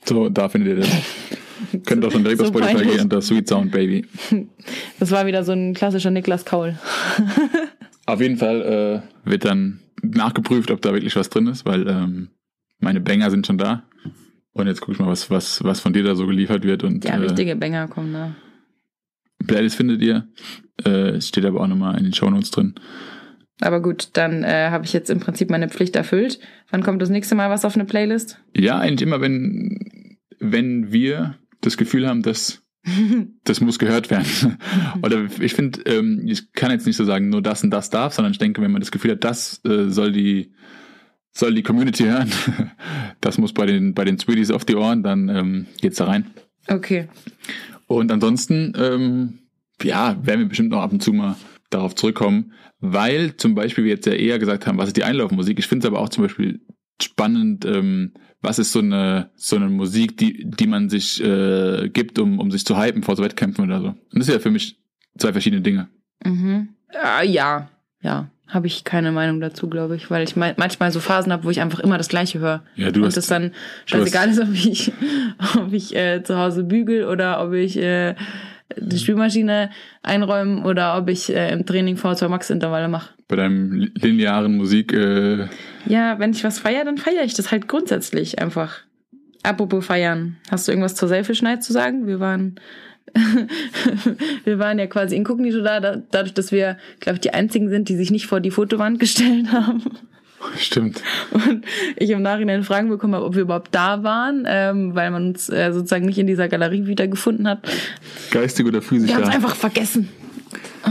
[0.04, 1.86] So, da findet ihr das.
[1.86, 2.92] Könnt auch schon direkt So auf Spotify peinlich.
[2.96, 4.06] gehen unter Sweet Sound Baby.
[5.00, 6.78] Das war wieder so ein klassischer Niklas Kaul.
[8.06, 12.30] Auf jeden Fall äh, wird dann nachgeprüft, ob da wirklich was drin ist, weil ähm,
[12.80, 13.84] meine Banger sind schon da.
[14.54, 16.84] Und jetzt guck ich mal, was, was, was von dir da so geliefert wird.
[16.84, 18.36] Und Ja, äh, richtige Banger kommen da.
[19.48, 20.28] Playlist findet ihr.
[20.84, 22.76] Äh, steht aber auch nochmal in den Shownotes drin.
[23.62, 26.40] Aber gut, dann äh, habe ich jetzt im Prinzip meine Pflicht erfüllt.
[26.70, 28.40] Wann kommt das nächste Mal was auf eine Playlist?
[28.56, 32.64] Ja, eigentlich immer, wenn, wenn wir das Gefühl haben, dass
[33.44, 34.58] das muss gehört werden.
[35.02, 38.14] Oder ich finde, ähm, ich kann jetzt nicht so sagen, nur das und das darf,
[38.14, 40.54] sondern ich denke, wenn man das Gefühl hat, das äh, soll die
[41.36, 42.32] soll die Community hören,
[43.22, 46.28] das muss bei den bei den Sweeties auf die Ohren, dann ähm, geht's da rein.
[46.68, 47.08] Okay.
[47.88, 49.40] Und ansonsten, ähm,
[49.82, 51.36] ja, werden wir bestimmt noch ab und zu mal
[51.70, 52.54] darauf zurückkommen,
[52.86, 55.58] weil zum Beispiel wir jetzt ja eher gesagt haben, was ist die Einlaufmusik.
[55.58, 56.60] Ich finde es aber auch zum Beispiel
[57.02, 62.20] spannend, ähm, was ist so eine so eine Musik, die die man sich äh, gibt,
[62.20, 63.88] um um sich zu hypen vor so Wettkämpfen oder so.
[63.88, 64.78] Und das ist ja für mich
[65.18, 65.88] zwei verschiedene Dinge.
[66.26, 66.70] Mhm.
[67.02, 67.70] Ah, ja,
[68.02, 68.30] ja.
[68.48, 71.50] Habe ich keine Meinung dazu, glaube ich, weil ich me- manchmal so Phasen habe, wo
[71.50, 72.64] ich einfach immer das Gleiche höre.
[72.76, 73.52] Ja, du und hast- das dann
[73.86, 74.92] scheißegal ist, ob ich,
[75.58, 78.14] ob ich äh, zu Hause bügel oder ob ich äh,
[78.78, 79.70] die Spülmaschine
[80.02, 83.14] einräume oder ob ich äh, im Training V2 Max Intervalle mache.
[83.28, 85.48] Bei deinem li- linearen Musik, äh,
[85.86, 88.80] Ja, wenn ich was feiere, dann feiere ich das halt grundsätzlich einfach.
[89.44, 90.38] Apropos feiern.
[90.50, 92.08] Hast du irgendwas zur Selfish Night zu sagen?
[92.08, 92.56] Wir waren,
[94.46, 97.90] wir waren ja quasi inkognito da, da dadurch, dass wir, glaube ich, die einzigen sind,
[97.90, 99.84] die sich nicht vor die Fotowand gestellt haben.
[100.58, 101.02] stimmt.
[101.32, 101.66] Und
[101.98, 105.50] ich im Nachhinein Fragen bekommen habe, ob wir überhaupt da waren, ähm, weil man uns
[105.50, 107.60] äh, sozusagen nicht in dieser Galerie wiedergefunden hat.
[108.32, 110.10] Geistig oder physisch Wir haben es einfach vergessen.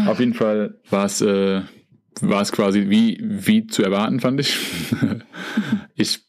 [0.06, 1.62] Auf jeden Fall war es äh,
[2.20, 4.56] war es quasi wie wie zu erwarten, fand ich.
[5.94, 6.20] ich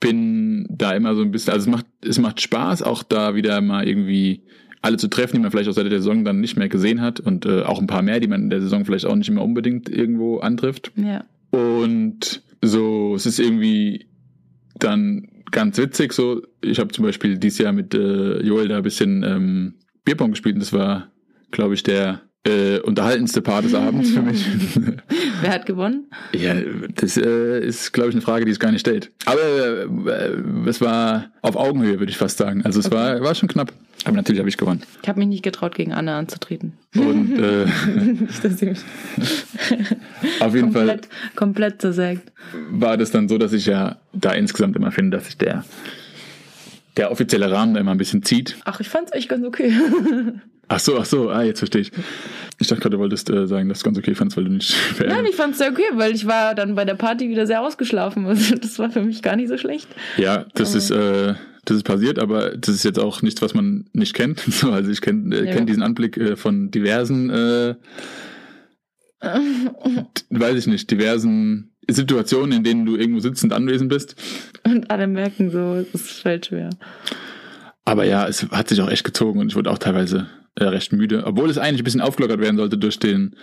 [0.00, 3.60] bin da immer so ein bisschen, also es macht es macht Spaß, auch da wieder
[3.60, 4.44] mal irgendwie
[4.82, 7.20] alle zu treffen, die man vielleicht auch seit der Saison dann nicht mehr gesehen hat
[7.20, 9.42] und äh, auch ein paar mehr, die man in der Saison vielleicht auch nicht immer
[9.42, 10.92] unbedingt irgendwo antrifft.
[10.96, 11.24] Ja.
[11.50, 14.08] Und so, es ist irgendwie
[14.78, 16.12] dann ganz witzig.
[16.12, 20.30] So, ich habe zum Beispiel dieses Jahr mit äh, Joel da ein bisschen ähm, Bierpong
[20.30, 21.10] gespielt und das war,
[21.50, 24.46] glaube ich, der äh, unterhaltendste Part des Abends für mich.
[25.42, 26.10] Wer hat gewonnen?
[26.32, 26.54] ja,
[26.94, 29.12] das äh, ist, glaube ich, eine Frage, die es gar nicht stellt.
[29.26, 32.64] Aber äh, es war auf Augenhöhe, würde ich fast sagen.
[32.64, 33.72] Also es war, war schon knapp.
[34.04, 34.82] Aber natürlich habe ich gewonnen.
[35.02, 36.72] Ich habe mich nicht getraut, gegen Anne anzutreten.
[36.96, 37.66] Und äh,
[38.20, 38.80] Nicht, dass sie mich
[40.40, 42.32] auf jeden Fall komplett, komplett zersägt.
[42.70, 45.64] war das dann so, dass ich ja da insgesamt immer finde, dass sich der,
[46.96, 48.56] der offizielle Rahmen da immer ein bisschen zieht.
[48.64, 49.72] Ach, ich fand's echt ganz okay.
[50.72, 51.90] Ach so, ach so, ah, jetzt verstehe ich.
[52.60, 54.72] Ich dachte gerade, du wolltest äh, sagen, dass du ganz okay fandst, weil du nicht
[55.04, 58.24] Nein, ich fand's sehr okay, weil ich war dann bei der Party wieder sehr ausgeschlafen.
[58.26, 59.88] Also das war für mich gar nicht so schlecht.
[60.16, 61.34] Ja, das ist, äh,
[61.70, 64.40] das ist passiert, aber das ist jetzt auch nichts, was man nicht kennt.
[64.50, 65.52] So, also ich kenne äh, Ja.
[65.54, 67.74] kenn diesen Anblick äh, von diversen, äh,
[70.30, 74.14] weiß ich nicht, diversen Situationen, in denen du irgendwo sitzend anwesend bist.
[74.64, 76.70] Und alle merken so, es fällt schwer.
[77.84, 80.92] Aber ja, es hat sich auch echt gezogen und ich wurde auch teilweise äh, recht
[80.92, 83.34] müde, obwohl es eigentlich ein bisschen aufgelockert werden sollte durch den,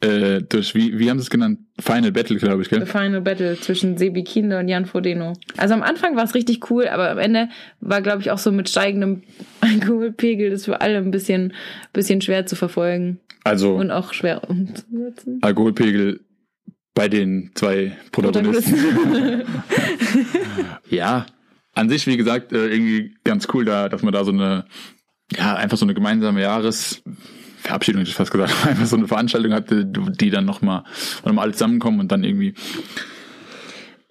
[0.00, 1.58] äh, durch, wie, wie haben sie es genannt?
[1.80, 2.86] Final Battle, glaube ich, The gell?
[2.86, 5.32] Final Battle zwischen Sebi Kinder und Jan Frodeno.
[5.56, 7.48] Also am Anfang war es richtig cool, aber am Ende
[7.80, 9.22] war, glaube ich, auch so mit steigendem
[9.60, 11.52] Alkoholpegel das für alle ein bisschen,
[11.92, 15.38] bisschen schwer zu verfolgen Also und auch schwer umzusetzen.
[15.42, 16.20] Alkoholpegel
[16.94, 18.76] bei den zwei Protagonisten.
[20.90, 21.26] ja,
[21.74, 24.64] an sich, wie gesagt, äh, irgendwie ganz cool, da, dass man da so eine,
[25.36, 26.40] ja, einfach so eine gemeinsame
[27.68, 30.84] Jahresverabschiedung, hätte ich fast gesagt, einfach so eine Veranstaltung hatte, die dann nochmal
[31.24, 32.54] noch mal alle zusammenkommen und dann irgendwie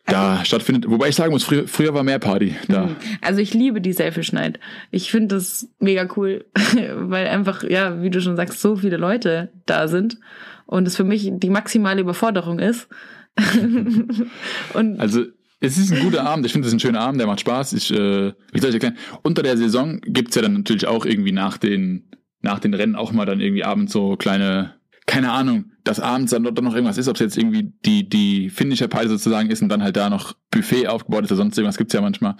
[0.05, 0.89] da stattfindet.
[0.89, 2.89] Wobei ich sagen muss, früher, früher war mehr Party da.
[3.21, 4.59] Also ich liebe die Selfish Night.
[4.89, 6.45] Ich finde das mega cool,
[6.95, 10.17] weil einfach, ja, wie du schon sagst, so viele Leute da sind
[10.65, 12.87] und es für mich die maximale Überforderung ist.
[14.73, 15.25] und Also
[15.59, 16.45] es ist ein guter Abend.
[16.45, 17.73] Ich finde es ein schöner Abend, der macht Spaß.
[17.73, 18.97] Ich, äh, wie soll ich erklären?
[19.23, 22.07] Unter der Saison gibt's ja dann natürlich auch irgendwie nach den,
[22.41, 26.43] nach den Rennen auch mal dann irgendwie abends so kleine, keine Ahnung, dass abends dann
[26.43, 29.69] doch noch irgendwas ist, ob es jetzt irgendwie die, die Finisher Party sozusagen ist und
[29.69, 32.35] dann halt da noch Buffet aufgebaut ist oder sonst irgendwas gibt's ja manchmal.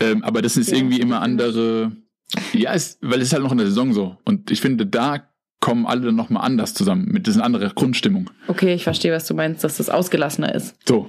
[0.00, 1.24] Ähm, aber das ist Ja, irgendwie immer stimmt.
[1.42, 1.92] andere,
[2.52, 4.16] ja, es, weil es ist halt noch in der Saison so.
[4.24, 5.26] Und ich finde, da
[5.60, 7.06] kommen alle dann nochmal anders zusammen.
[7.06, 8.30] Mit das ist eine andere Grundstimmung.
[8.48, 10.74] okay, ich verstehe, was du meinst, dass das ausgelassener ist.
[10.86, 11.08] So.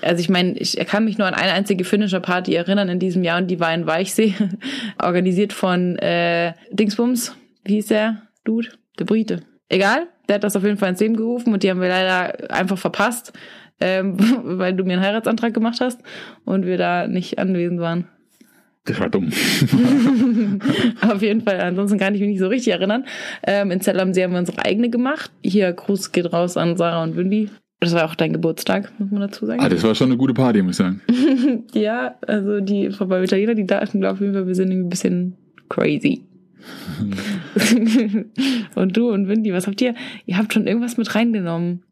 [0.00, 3.22] Also ich meine, ich kann mich nur an eine einzige Finisher Party erinnern in diesem
[3.24, 4.34] Jahr und die war in Weichsee,
[5.02, 8.68] organisiert von äh, Dingsbums, wie hieß der Dude?
[8.98, 9.40] Der Brite.
[9.68, 12.50] egal, der hat das auf jeden Fall ins Leben gerufen und die haben wir leider
[12.50, 13.32] einfach verpasst,
[13.80, 14.16] ähm,
[14.58, 16.00] weil du mir einen Heiratsantrag gemacht hast
[16.44, 18.08] und wir da nicht anwesend waren.
[18.84, 19.30] Das war dumm.
[21.00, 23.04] Auf jeden Fall, ansonsten kann ich mich nicht so richtig erinnern.
[23.46, 25.30] Ähm, in Zell am See haben wir unsere eigene gemacht.
[25.40, 27.48] Hier, Gruß geht raus an Sarah und Windy.
[27.82, 29.60] Das war auch dein Geburtstag, muss man dazu sagen.
[29.60, 31.02] Ah, das war schon eine gute Party, muss ich sagen.
[31.74, 34.86] ja, also die beim Italiener, die dachten, glaube ich, auf jeden Fall, wir sind irgendwie
[34.86, 35.36] ein bisschen
[35.68, 36.22] crazy.
[38.76, 39.96] und du und Windy, was habt ihr?
[40.26, 41.82] Ihr habt schon irgendwas mit reingenommen.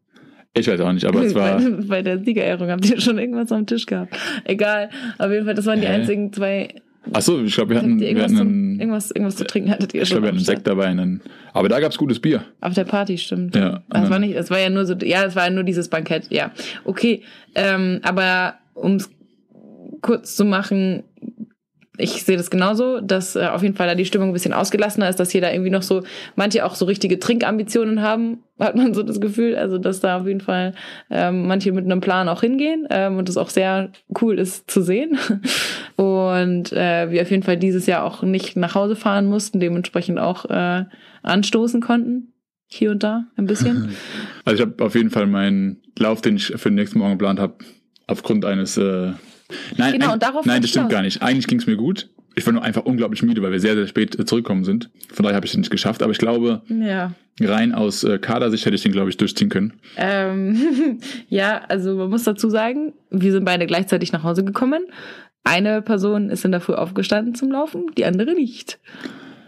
[0.53, 1.59] Ich weiß auch nicht, aber es war.
[1.59, 4.17] bei, bei der Siegerehrung habt ihr schon irgendwas am Tisch gehabt.
[4.45, 6.69] Egal, auf jeden Fall, das waren die einzigen zwei.
[7.13, 10.03] Achso, ich glaube, wir hatten, wir irgendwas, hatten einen, irgendwas, irgendwas zu trinken hattet ihr
[10.03, 10.17] ich schon.
[10.17, 10.45] glaube, wir hatten einen.
[10.45, 10.85] Sekt dabei.
[10.85, 11.21] Einen,
[11.53, 12.43] aber da gab's gutes Bier.
[12.61, 13.55] Auf der Party, stimmt.
[13.55, 15.87] Ja, Das war nicht, es war ja nur so, ja, es war ja nur dieses
[15.89, 16.51] Bankett, ja.
[16.85, 17.23] Okay,
[17.55, 19.09] ähm, aber um es
[20.01, 21.03] kurz zu machen,
[21.97, 25.09] ich sehe das genauso, dass äh, auf jeden Fall da die Stimmung ein bisschen ausgelassener
[25.09, 26.03] ist, dass hier da irgendwie noch so,
[26.35, 30.27] manche auch so richtige Trinkambitionen haben, hat man so das Gefühl, also dass da auf
[30.27, 30.73] jeden Fall
[31.09, 34.81] ähm, manche mit einem Plan auch hingehen ähm, und das auch sehr cool ist zu
[34.81, 35.17] sehen.
[35.97, 40.17] Und äh, wir auf jeden Fall dieses Jahr auch nicht nach Hause fahren mussten, dementsprechend
[40.17, 40.85] auch äh,
[41.21, 42.33] anstoßen konnten.
[42.65, 43.89] Hier und da ein bisschen.
[44.45, 47.39] Also ich habe auf jeden Fall meinen Lauf, den ich für den nächsten Morgen geplant
[47.39, 47.53] habe,
[48.07, 48.77] aufgrund eines.
[48.77, 49.11] Äh,
[49.77, 51.21] nein, Genau, ein, und darauf nein, das stimmt gar nicht.
[51.21, 52.09] Eigentlich ging es mir gut.
[52.35, 54.89] Ich war nur einfach unglaublich müde, weil wir sehr, sehr spät zurückgekommen sind.
[55.13, 56.01] Von daher habe ich es nicht geschafft.
[56.01, 57.13] Aber ich glaube, Ja.
[57.41, 59.73] rein aus äh, Kadersicht hätte ich den, glaube ich, durchziehen können.
[59.97, 64.83] Ähm, ja, also man muss dazu sagen, wir sind beide gleichzeitig nach Hause gekommen.
[65.43, 68.79] Eine Person ist in der Früh aufgestanden zum Laufen, die andere nicht.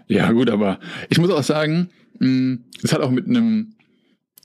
[0.07, 1.89] Ja, gut, aber ich muss auch sagen,
[2.19, 3.75] mh, es hat auch mit einem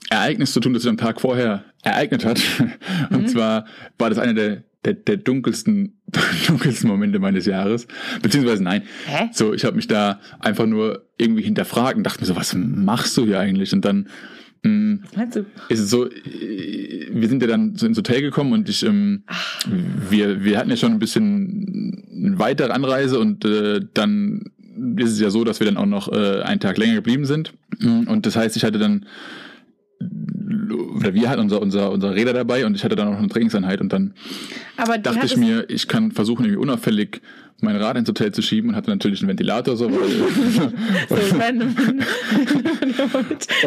[0.09, 2.39] Ereignis zu tun, das sich am Tag vorher ereignet hat.
[3.09, 3.27] Und Mhm.
[3.27, 3.65] zwar
[3.97, 5.99] war das einer der, der, der dunkelsten,
[6.47, 7.87] dunkelsten Momente meines Jahres.
[8.21, 8.83] Beziehungsweise nein.
[9.05, 9.29] Hä?
[9.33, 13.17] So, ich habe mich da einfach nur irgendwie hinterfragt und dachte mir so, was machst
[13.17, 13.73] du hier eigentlich?
[13.73, 14.07] Und dann
[14.63, 15.45] mh, Was meinst du?
[15.69, 19.23] ist es so, äh, wir sind ja dann so ins Hotel gekommen und ich, ähm,
[20.09, 24.43] wir, wir hatten ja schon ein bisschen eine weitere Anreise und äh, dann
[24.95, 27.53] ist es ja so, dass wir dann auch noch äh, einen Tag länger geblieben sind.
[27.81, 29.05] Und das heißt, ich hatte dann,
[30.99, 33.29] oder wir hatten unser, unser, unser Räder dabei und ich hatte dann auch noch eine
[33.29, 34.13] Trainingseinheit und dann
[34.77, 37.21] dachte ich mir, ich kann versuchen, irgendwie unauffällig
[37.61, 39.89] mein Rad ins Hotel zu schieben und hatte natürlich einen Ventilator so.
[39.89, 39.97] so
[41.09, 41.75] Weil, random.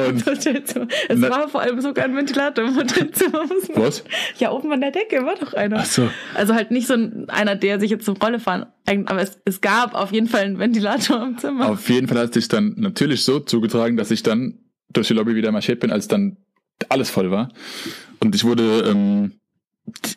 [0.09, 0.75] Und- es
[1.19, 3.45] Na- war vor allem sogar ein Ventilator im Hotelzimmer.
[3.75, 4.03] was?
[4.39, 5.79] Ja, oben an der Decke war doch einer.
[5.81, 6.09] Ach so.
[6.35, 9.61] Also halt nicht so ein, einer, der sich jetzt zum Rolle fahren, aber es, es
[9.61, 11.69] gab auf jeden Fall einen Ventilator im Zimmer.
[11.71, 14.59] Auf jeden Fall hat es sich dann natürlich so zugetragen, dass ich dann
[14.91, 16.37] durch die Lobby wieder marschiert bin, als dann
[16.91, 17.49] alles voll war.
[18.21, 19.33] Und ich wurde ähm,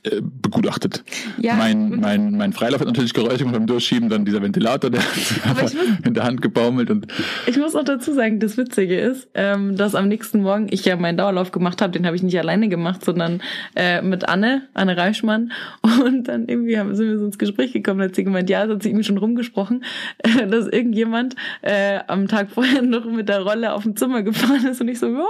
[0.04, 1.04] äh, begutachtet.
[1.40, 4.92] Ja, mein, und- mein, mein Freilauf hat natürlich Geräusche gemacht beim Durchschieben, dann dieser Ventilator,
[4.92, 5.02] der
[5.62, 5.76] muss-
[6.06, 7.08] in der Hand gebaumelt und
[7.48, 10.96] Ich muss auch dazu sagen, das Witzige ist, ähm, dass am nächsten Morgen ich ja
[10.98, 11.92] meinen Dauerlauf gemacht habe.
[11.94, 13.42] Den habe ich nicht alleine gemacht, sondern
[13.76, 15.52] äh, mit Anne, Anne Reichmann.
[15.82, 18.02] Und dann irgendwie haben, sind wir so ins Gespräch gekommen.
[18.02, 19.84] Hat sie gemeint, ja, es hat sie irgendwie schon rumgesprochen,
[20.20, 24.64] äh, dass irgendjemand äh, am Tag vorher noch mit der Rolle auf dem Zimmer gefahren
[24.68, 24.80] ist.
[24.80, 25.26] Und ich so, ja,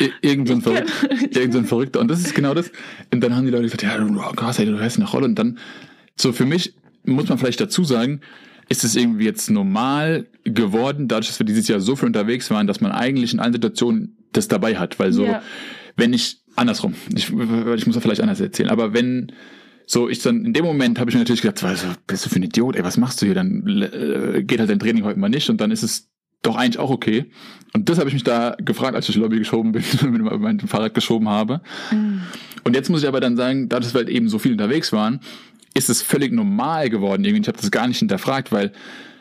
[0.00, 2.00] Ir- Irgend so, ein Ich kenn- Verrück- irgend so ein Verrückter.
[2.00, 2.70] Und das ist genau das.
[3.12, 5.24] Und dann haben die Leute gesagt, ja, du, krass, ey, du hast eine Rolle.
[5.26, 5.58] Und dann,
[6.16, 8.20] so für mich, muss man vielleicht dazu sagen,
[8.68, 12.66] ist es irgendwie jetzt normal geworden, dadurch, dass wir dieses Jahr so viel unterwegs waren,
[12.66, 14.98] dass man eigentlich in allen Situationen das dabei hat.
[14.98, 15.42] Weil so, Ja.
[15.96, 19.32] wenn ich, andersrum, ich, ich muss das vielleicht anders erzählen, aber wenn,
[19.86, 22.36] so, ich dann, in dem Moment habe ich mir natürlich gedacht, was bist du für
[22.36, 23.34] ein Idiot, ey, was machst du hier?
[23.34, 26.08] Dann äh, geht halt dein Training heute mal nicht und dann ist es
[26.42, 27.30] doch eigentlich auch okay.
[27.72, 30.40] Und das habe ich mich da gefragt, als ich durch die Lobby geschoben bin, mit
[30.40, 31.60] meinem Fahrrad geschoben habe.
[32.64, 35.20] Und jetzt muss ich aber dann sagen, dass wir halt eben so viel unterwegs waren,
[35.74, 37.24] ist es völlig normal geworden.
[37.24, 38.72] Irgendwie, ich habe das gar nicht hinterfragt, weil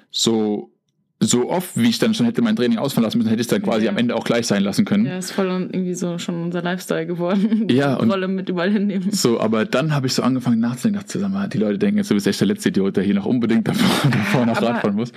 [0.10, 0.72] so,
[1.20, 3.52] so oft, wie ich dann schon hätte mein Training ausfallen lassen müssen, hätte ich es
[3.52, 3.92] dann quasi Ja.
[3.92, 5.06] am Ende auch gleich sein lassen können.
[5.06, 7.68] ja, ist voll irgendwie so schon unser Lifestyle geworden.
[7.70, 9.12] Ja, Die und- Rolle mit überall hinnehmen.
[9.12, 12.10] So, aber dann habe ich so angefangen nachzudenken, dachte, sag mal, die Leute denken jetzt,
[12.10, 14.82] du bist echt der letzte Idiot, der hier noch unbedingt davor, davor nach aber- Rad
[14.82, 15.12] fahren muss.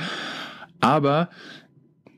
[0.81, 1.31] Aber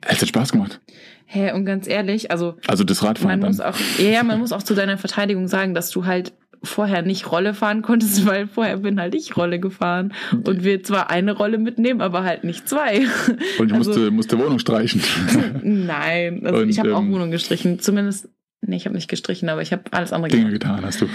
[0.09, 0.81] es hat Spaß gemacht.
[1.27, 4.53] Hä, und ganz ehrlich, also Also das Radfahren man muss auch, ja, ja, man muss
[4.53, 8.79] auch zu deiner Verteidigung sagen, dass du halt vorher nicht Rolle fahren konntest, weil vorher
[8.79, 13.01] bin halt ich Rolle gefahren und wir zwar eine Rolle mitnehmen, aber halt nicht zwei.
[13.59, 15.03] Und ich also- musste, musste Wohnung streichen.
[15.63, 18.29] Nein, also Und, ich habe auch ähm, Wohnung gestrichen, zumindest
[18.67, 20.63] nee, ich habe nicht gestrichen, aber ich habe alles andere Dinge gemacht.
[20.63, 21.07] getan hast du.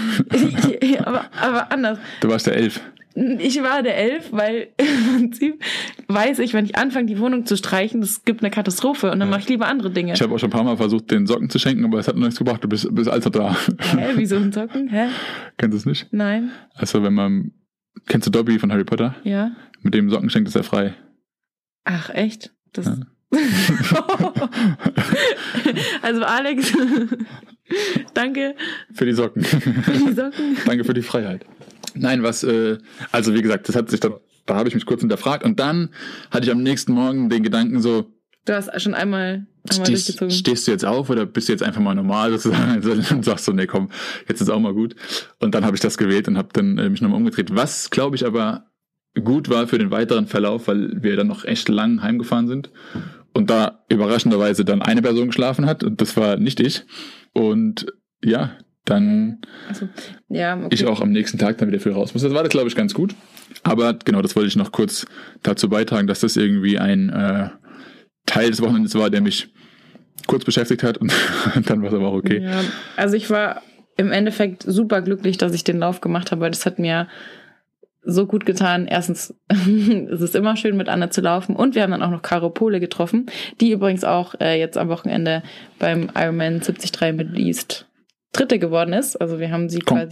[0.85, 1.99] Ja, aber, aber anders.
[2.21, 2.79] Du warst der Elf.
[3.15, 5.63] Ich war der Elf, weil im Prinzip
[6.07, 9.27] weiß ich, wenn ich anfange, die Wohnung zu streichen, das gibt eine Katastrophe und dann
[9.27, 9.31] Ja.
[9.31, 10.13] mache ich lieber andere Dinge.
[10.13, 12.15] Ich habe auch schon ein paar Mal versucht, den Socken zu schenken, aber es hat
[12.15, 12.63] noch nichts gebracht.
[12.63, 13.55] Du bist, bist also da.
[13.79, 14.87] Hä, wieso ein Socken?
[14.89, 15.07] Hä?
[15.57, 16.07] Kennst du es nicht?
[16.11, 16.51] Nein?
[16.75, 17.51] Also wenn man,
[18.07, 19.15] kennst du Dobby von Harry Potter?
[19.23, 19.51] Ja?
[19.81, 20.93] Mit dem Socken schenkt ist er frei.
[21.85, 22.53] Ach, echt?
[22.73, 22.95] Das Ja.
[26.01, 26.73] Also Alex,
[28.13, 28.55] danke
[28.93, 29.43] Für die Socken.
[29.43, 30.57] für die Socken.
[30.65, 31.45] Danke für die Freiheit.
[31.95, 32.77] Nein, was, äh,
[33.11, 34.13] also wie gesagt, das hat sich dann,
[34.45, 35.89] da habe ich mich kurz hinterfragt und dann
[36.31, 38.11] hatte ich am nächsten Morgen den Gedanken so,
[38.45, 40.31] Du hast schon einmal, einmal stehst, durchgezogen.
[40.31, 42.81] stehst du jetzt auf oder bist du jetzt einfach mal normal sozusagen
[43.15, 43.89] und sagst so, nee, komm,
[44.27, 44.95] jetzt ist auch mal gut.
[45.39, 47.55] Und dann habe ich das gewählt und habe dann äh, mich nochmal umgedreht.
[47.55, 48.65] Was, glaube ich, aber
[49.23, 52.71] gut war für den weiteren Verlauf, weil wir dann noch echt lang heimgefahren sind
[53.33, 56.85] und da überraschenderweise dann eine Person geschlafen hat und das war nicht ich.
[57.33, 57.85] Und
[58.23, 58.51] ja,
[58.89, 59.87] dann Also,
[60.29, 60.67] ja, okay.
[60.71, 62.23] ich auch am nächsten Tag dann wieder früh raus muss.
[62.23, 63.15] Das war das, glaube ich, ganz gut.
[63.63, 65.05] Aber genau, das wollte ich noch kurz
[65.43, 67.49] dazu beitragen, dass das irgendwie ein äh,
[68.25, 69.49] Teil des Wochenendes war, der mich
[70.27, 71.11] kurz beschäftigt hat und
[71.65, 72.43] dann war es aber auch okay.
[72.43, 72.61] Ja,
[72.95, 73.61] also ich war
[73.97, 77.07] im Endeffekt super glücklich, dass ich den Lauf gemacht habe, weil das hat mir
[78.01, 78.87] so gut getan.
[78.87, 82.21] Erstens, es ist immer schön mit Anna zu laufen und wir haben dann auch noch
[82.21, 83.25] Caro Pole getroffen,
[83.59, 85.43] die übrigens auch äh, jetzt am Wochenende
[85.79, 87.88] beim Ironman 73 Middle East
[88.31, 89.15] Dritte geworden ist.
[89.15, 90.07] Also wir haben sie quasi,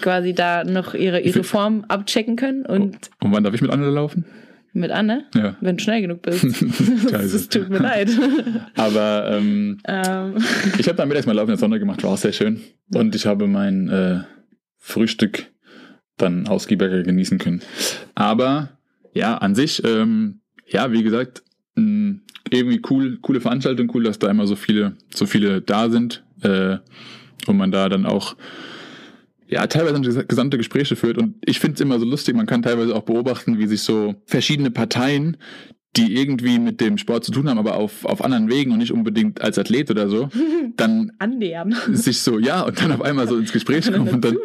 [0.00, 3.88] quasi da noch ihre, ihre Form abchecken können und Und wann darf ich mit Anne
[3.90, 4.24] laufen?
[4.72, 5.56] mit Anne, Ja.
[5.60, 6.44] wenn du schnell genug bist.
[7.12, 8.08] Es tut mir leid.
[8.76, 10.36] Aber ähm, ähm,
[10.78, 12.60] ich habe dann mittags mal Laufen in der Sonne gemacht, war auch sehr schön.
[12.94, 14.20] Und ich habe mein äh,
[14.78, 15.46] Frühstück
[16.18, 17.62] dann ausgiebiger genießen können.
[18.14, 18.68] Aber
[19.12, 21.42] ja, an sich, ähm, ja, wie gesagt,
[21.74, 22.18] mh,
[22.50, 26.76] irgendwie cool, coole Veranstaltung, cool, dass da immer so viele, so viele da sind äh,
[27.48, 28.36] und man da dann auch
[29.50, 31.18] ja, teilweise gesamte Gespräche führt.
[31.18, 34.14] Und ich finde es immer so lustig, man kann teilweise auch beobachten, wie sich so
[34.26, 35.36] verschiedene Parteien,
[35.96, 38.92] die irgendwie mit dem Sport zu tun haben, aber auf, auf anderen Wegen und nicht
[38.92, 40.28] unbedingt als Athlet oder so,
[40.76, 41.74] dann annähern.
[41.90, 44.36] sich so, ja, und dann auf einmal so ins Gespräch kommen und dann,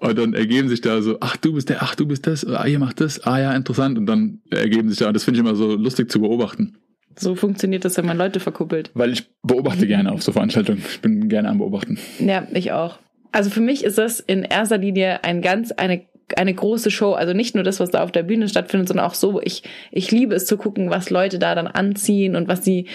[0.00, 2.66] und dann ergeben sich da so, ach, du bist der, ach, du bist das, ah,
[2.66, 3.98] ihr macht das, ah ja, interessant.
[3.98, 6.76] Und dann ergeben sich da, und das finde ich immer so lustig zu beobachten.
[7.18, 8.90] So funktioniert das, wenn man Leute verkuppelt.
[8.94, 10.82] Weil ich beobachte gerne auf so Veranstaltungen.
[10.88, 11.98] Ich bin gerne am Beobachten.
[12.18, 12.98] Ja, ich auch.
[13.32, 16.02] Also für mich ist das in erster Linie ein ganz, eine,
[16.36, 17.12] eine große Show.
[17.12, 20.10] Also nicht nur das, was da auf der Bühne stattfindet, sondern auch so, ich, ich
[20.10, 22.86] liebe es zu gucken, was Leute da dann anziehen und was sie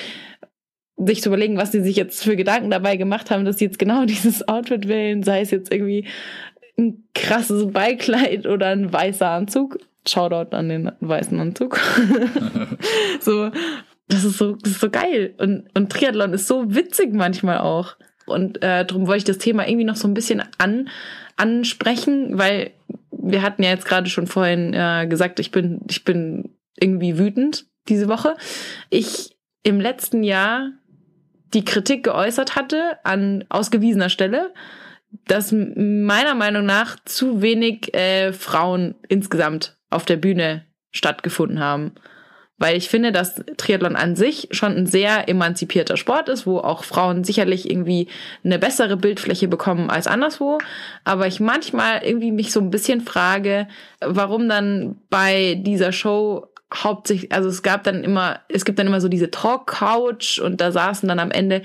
[0.97, 3.79] sich zu überlegen, was sie sich jetzt für Gedanken dabei gemacht haben, dass sie jetzt
[3.79, 6.05] genau dieses Outfit wählen, sei es jetzt irgendwie
[6.77, 9.79] ein krasses Beikleid oder ein weißer Anzug.
[10.07, 11.79] Shoutout an den weißen Anzug.
[13.19, 13.51] so,
[14.11, 15.33] das ist so, das ist so geil.
[15.37, 17.95] Und, und Triathlon ist so witzig manchmal auch.
[18.25, 20.89] Und äh, darum wollte ich das Thema irgendwie noch so ein bisschen an,
[21.37, 22.71] ansprechen, weil
[23.11, 27.65] wir hatten ja jetzt gerade schon vorhin äh, gesagt, ich bin, ich bin irgendwie wütend
[27.87, 28.35] diese Woche.
[28.89, 30.71] Ich im letzten Jahr
[31.53, 34.53] die Kritik geäußert hatte an ausgewiesener Stelle,
[35.25, 41.93] dass meiner Meinung nach zu wenig äh, Frauen insgesamt auf der Bühne stattgefunden haben.
[42.61, 46.83] Weil ich finde, dass Triathlon an sich schon ein sehr emanzipierter Sport ist, wo auch
[46.83, 48.07] Frauen sicherlich irgendwie
[48.43, 50.59] eine bessere Bildfläche bekommen als anderswo.
[51.03, 53.67] Aber ich manchmal irgendwie mich so ein bisschen frage,
[53.99, 59.01] warum dann bei dieser Show hauptsächlich, also es gab dann immer, es gibt dann immer
[59.01, 61.63] so diese Talk-Couch und da saßen dann am Ende,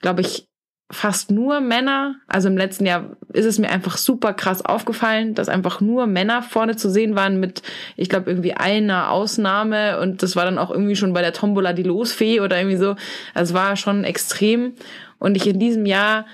[0.00, 0.48] glaube ich,
[0.92, 2.16] fast nur Männer.
[2.28, 6.42] Also im letzten Jahr ist es mir einfach super krass aufgefallen, dass einfach nur Männer
[6.42, 7.62] vorne zu sehen waren mit,
[7.96, 11.72] ich glaube, irgendwie einer Ausnahme und das war dann auch irgendwie schon bei der Tombola
[11.72, 12.94] die Losfee oder irgendwie so.
[13.34, 14.74] Also es war schon extrem
[15.18, 16.26] und ich in diesem Jahr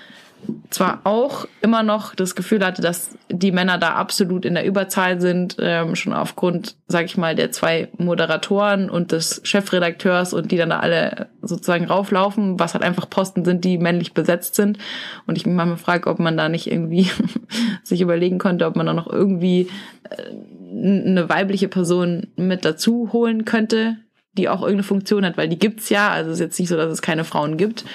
[0.69, 5.19] zwar auch immer noch das Gefühl hatte, dass die Männer da absolut in der Überzahl
[5.19, 10.57] sind, ähm, schon aufgrund, sag ich mal, der zwei Moderatoren und des Chefredakteurs und die
[10.57, 14.77] dann da alle sozusagen rauflaufen, was halt einfach Posten sind, die männlich besetzt sind.
[15.25, 17.09] Und ich mich manchmal frage, ob man da nicht irgendwie
[17.83, 19.69] sich überlegen konnte, ob man da noch irgendwie
[20.09, 20.31] äh,
[20.71, 23.97] eine weibliche Person mit dazu holen könnte,
[24.33, 26.09] die auch irgendeine Funktion hat, weil die gibt's ja.
[26.09, 27.85] Also es ist jetzt nicht so, dass es keine Frauen gibt.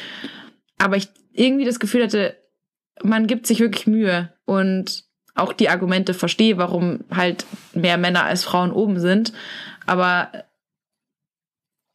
[0.79, 2.37] Aber ich irgendwie das Gefühl hatte,
[3.03, 8.45] man gibt sich wirklich Mühe und auch die Argumente verstehe, warum halt mehr Männer als
[8.45, 9.33] Frauen oben sind.
[9.87, 10.31] Aber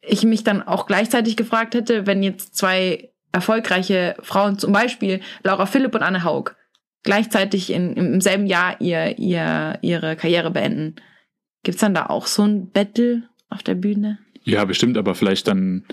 [0.02, 5.66] ich mich dann auch gleichzeitig gefragt hätte, wenn jetzt zwei erfolgreiche Frauen, zum Beispiel Laura
[5.66, 6.52] Philipp und Anne Haug,
[7.02, 10.96] gleichzeitig in, im selben Jahr ihr, ihr, ihre Karriere beenden,
[11.62, 14.18] gibt's dann da auch so ein Battle auf der Bühne?
[14.42, 15.84] Ja, bestimmt, aber vielleicht dann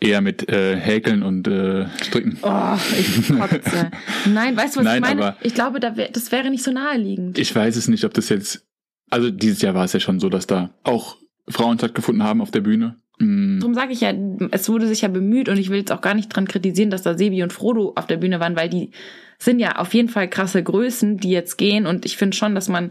[0.00, 2.38] eher mit äh, Häkeln und äh, Stricken.
[2.42, 3.90] Oh, ich kotze.
[4.32, 5.36] Nein, weißt du, was Nein, ich meine?
[5.42, 7.38] Ich glaube, da wär, das wäre nicht so naheliegend.
[7.38, 8.66] Ich weiß es nicht, ob das jetzt.
[9.08, 11.16] Also dieses Jahr war es ja schon so, dass da auch
[11.48, 12.96] Frauen stattgefunden haben auf der Bühne.
[13.18, 14.12] Mm, Darum sage ich ja,
[14.50, 17.02] es wurde sich ja bemüht und ich will jetzt auch gar nicht dran kritisieren, dass
[17.02, 18.90] da Sebi und Frodo auf der Bühne waren, weil die
[19.38, 22.68] sind ja auf jeden Fall krasse Größen, die jetzt gehen und ich finde schon, dass
[22.68, 22.90] man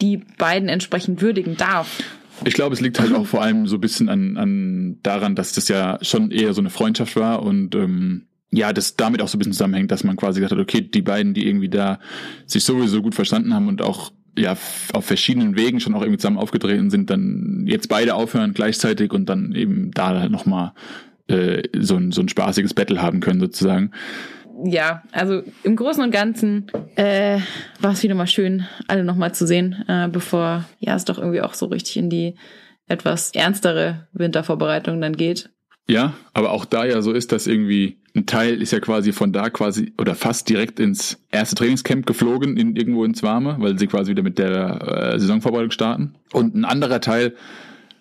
[0.00, 2.02] die beiden entsprechend würdigen darf.
[2.44, 5.52] Ich glaube, es liegt halt auch vor allem so ein bisschen an, an daran, dass
[5.52, 9.36] das ja schon eher so eine Freundschaft war und ähm, ja, das damit auch so
[9.36, 11.98] ein bisschen zusammenhängt, dass man quasi gesagt hat, okay, die beiden, die irgendwie da
[12.46, 14.56] sich sowieso gut verstanden haben und auch ja
[14.92, 19.26] auf verschiedenen Wegen schon auch irgendwie zusammen aufgetreten sind, dann jetzt beide aufhören gleichzeitig und
[19.26, 20.72] dann eben da nochmal
[21.28, 23.92] äh, so, ein, so ein spaßiges Battle haben können sozusagen.
[24.64, 26.66] ja, also im Großen und Ganzen
[26.96, 27.38] äh,
[27.80, 31.40] war es wieder mal schön, alle nochmal zu sehen, äh, bevor ja es doch irgendwie
[31.40, 32.34] auch so richtig in die
[32.88, 35.50] etwas ernstere Wintervorbereitung dann geht.
[35.88, 39.32] Ja, aber auch da ja so ist, dass irgendwie ein Teil ist ja quasi von
[39.32, 43.86] da quasi oder fast direkt ins erste Trainingscamp geflogen, in, irgendwo ins Warme, weil sie
[43.86, 46.14] quasi wieder mit der äh, Saisonvorbereitung starten.
[46.32, 47.34] Und ein anderer Teil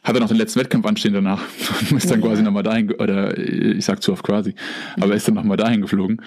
[0.03, 1.41] hat dann noch den letzten Wettkampf anstehen danach
[1.91, 2.27] und ist dann Ja.
[2.27, 4.53] quasi nochmal dahin, oder äh, ich sag zu oft quasi,
[4.99, 6.21] aber ist dann nochmal dahin geflogen.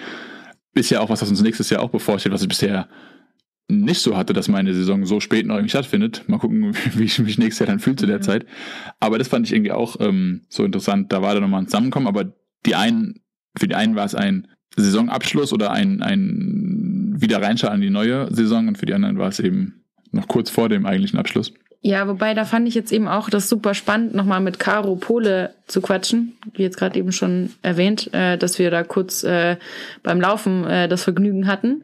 [0.75, 2.87] Ist ja auch was, was uns nächstes Jahr auch bevorsteht, was ich bisher
[3.67, 6.23] nicht so hatte, dass meine Saison so spät noch irgendwie stattfindet.
[6.27, 8.21] Mal gucken, wie ich mich nächstes Jahr dann fühle zu der Mhm.
[8.23, 8.45] Zeit.
[8.99, 11.11] Aber das fand ich irgendwie auch ähm, so interessant.
[11.11, 12.33] Da war da nochmal ein Zusammenkommen, aber
[12.65, 13.21] die einen,
[13.57, 18.33] für die einen war es ein Saisonabschluss oder ein, ein wieder reinschauen in die neue
[18.33, 21.53] Saison und für die anderen war es eben noch kurz vor dem eigentlichen Abschluss.
[21.81, 25.53] Ja, wobei da fand ich jetzt eben auch das super spannend, nochmal mit Caro Pole
[25.67, 29.57] zu quatschen, wie jetzt gerade eben schon erwähnt, äh, dass wir da kurz äh,
[30.01, 31.83] beim Laufen äh, das Vergnügen hatten.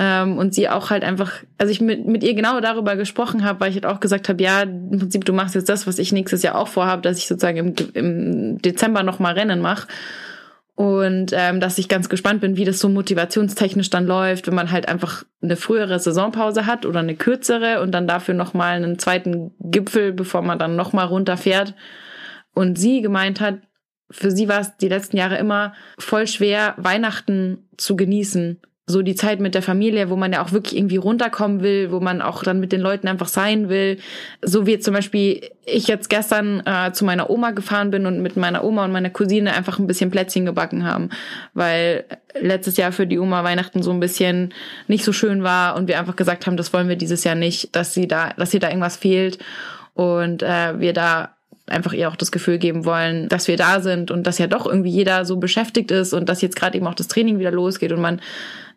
[0.00, 3.58] Ähm, und sie auch halt einfach, also ich mit, mit ihr genau darüber gesprochen habe,
[3.60, 6.12] weil ich halt auch gesagt habe, ja, im Prinzip, du machst jetzt das, was ich
[6.12, 9.88] nächstes Jahr auch vorhabe, dass ich sozusagen im, im Dezember nochmal Rennen mache.
[10.78, 14.70] Und ähm, dass ich ganz gespannt bin, wie das so motivationstechnisch dann läuft, wenn man
[14.70, 19.50] halt einfach eine frühere Saisonpause hat oder eine kürzere und dann dafür nochmal einen zweiten
[19.58, 21.74] Gipfel, bevor man dann nochmal runterfährt.
[22.54, 23.58] Und sie gemeint hat,
[24.08, 28.60] für sie war es die letzten Jahre immer voll schwer, Weihnachten zu genießen.
[28.88, 32.00] So die Zeit mit der Familie, wo man ja auch wirklich irgendwie runterkommen will, wo
[32.00, 33.98] man auch dann mit den Leuten einfach sein will.
[34.42, 38.36] So wie zum Beispiel ich jetzt gestern äh, zu meiner Oma gefahren bin und mit
[38.36, 41.10] meiner Oma und meiner Cousine einfach ein bisschen Plätzchen gebacken haben,
[41.54, 42.04] weil
[42.40, 44.54] letztes Jahr für die Oma Weihnachten so ein bisschen
[44.86, 47.76] nicht so schön war und wir einfach gesagt haben, das wollen wir dieses Jahr nicht,
[47.76, 49.38] dass sie da, dass ihr da irgendwas fehlt
[49.94, 51.37] und äh, wir da
[51.70, 54.66] einfach ihr auch das Gefühl geben wollen, dass wir da sind und dass ja doch
[54.66, 57.92] irgendwie jeder so beschäftigt ist und dass jetzt gerade eben auch das Training wieder losgeht
[57.92, 58.20] und man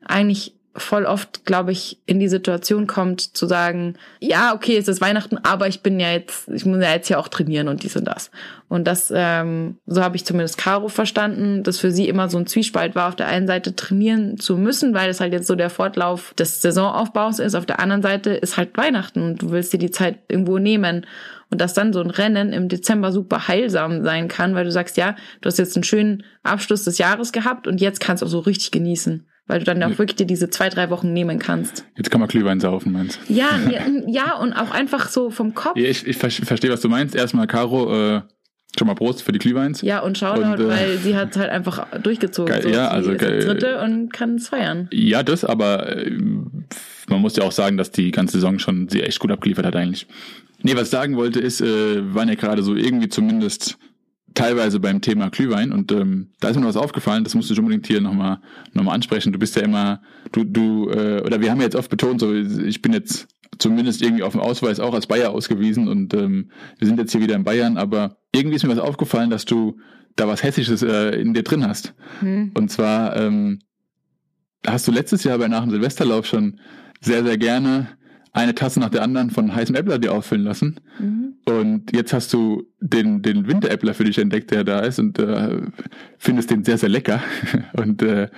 [0.05, 5.01] eigentlich voll oft, glaube ich, in die Situation kommt, zu sagen, ja, okay, es ist
[5.01, 7.97] Weihnachten, aber ich bin ja jetzt, ich muss ja jetzt ja auch trainieren und dies
[7.97, 8.31] und das.
[8.69, 12.47] Und das, ähm, so habe ich zumindest Caro verstanden, dass für sie immer so ein
[12.47, 15.69] Zwiespalt war, auf der einen Seite trainieren zu müssen, weil es halt jetzt so der
[15.69, 19.79] Fortlauf des Saisonaufbaus ist, auf der anderen Seite ist halt Weihnachten und du willst dir
[19.79, 21.05] die Zeit irgendwo nehmen.
[21.49, 24.95] Und dass dann so ein Rennen im Dezember super heilsam sein kann, weil du sagst,
[24.95, 28.29] ja, du hast jetzt einen schönen Abschluss des Jahres gehabt und jetzt kannst du auch
[28.29, 29.27] so richtig genießen.
[29.51, 31.83] Weil du dann auch wirklich dir diese zwei, drei Wochen nehmen kannst.
[31.97, 33.33] Jetzt kann man Glühwein saufen, meinst du?
[33.33, 35.75] Ja, ja, ja, und auch einfach so vom Kopf.
[35.77, 37.15] Ja, ich, ich ver- verstehe, was du meinst.
[37.15, 38.21] Erstmal, Caro, äh,
[38.79, 39.81] schon mal Prost für die Glühweins.
[39.81, 42.53] Ja, und Shoutout, Und, äh, weil sie hat halt einfach durchgezogen.
[42.53, 42.69] Geil, so.
[42.69, 43.39] ja, sie also geil.
[43.43, 44.87] Dritte und kann es feiern.
[44.93, 46.11] Ja, das, aber äh,
[47.09, 49.75] man muss ja auch sagen, dass die ganze Saison schon sie echt gut abgeliefert hat
[49.75, 50.07] eigentlich.
[50.63, 53.77] Nee, was ich sagen wollte ist, äh, waren ja gerade so irgendwie zumindest
[54.33, 57.59] teilweise beim Thema Glühwein und ähm, da ist mir noch was aufgefallen, das musst du
[57.59, 58.39] unbedingt hier nochmal
[58.73, 59.33] noch mal ansprechen.
[59.33, 60.01] Du bist ja immer,
[60.31, 63.27] du, du, äh, oder wir haben ja jetzt oft betont, so ich bin jetzt
[63.59, 67.21] zumindest irgendwie auf dem Ausweis auch als Bayer ausgewiesen und ähm, wir sind jetzt hier
[67.21, 69.79] wieder in Bayern, aber irgendwie ist mir was aufgefallen, dass du
[70.15, 71.93] da was Hessisches äh, in dir drin hast.
[72.19, 72.51] Hm.
[72.53, 73.59] Und zwar ähm,
[74.65, 76.59] hast du letztes Jahr bei nach dem Silvesterlauf schon
[77.01, 77.87] sehr, sehr gerne
[78.33, 80.79] eine Tasse nach der anderen von heißem Äppler dir auffüllen lassen.
[80.99, 81.30] Mhm.
[81.45, 85.61] Und jetzt hast du den, den Winteräppler für dich entdeckt, der da ist und äh,
[86.17, 87.21] findest den sehr, sehr lecker.
[87.73, 88.29] Und äh,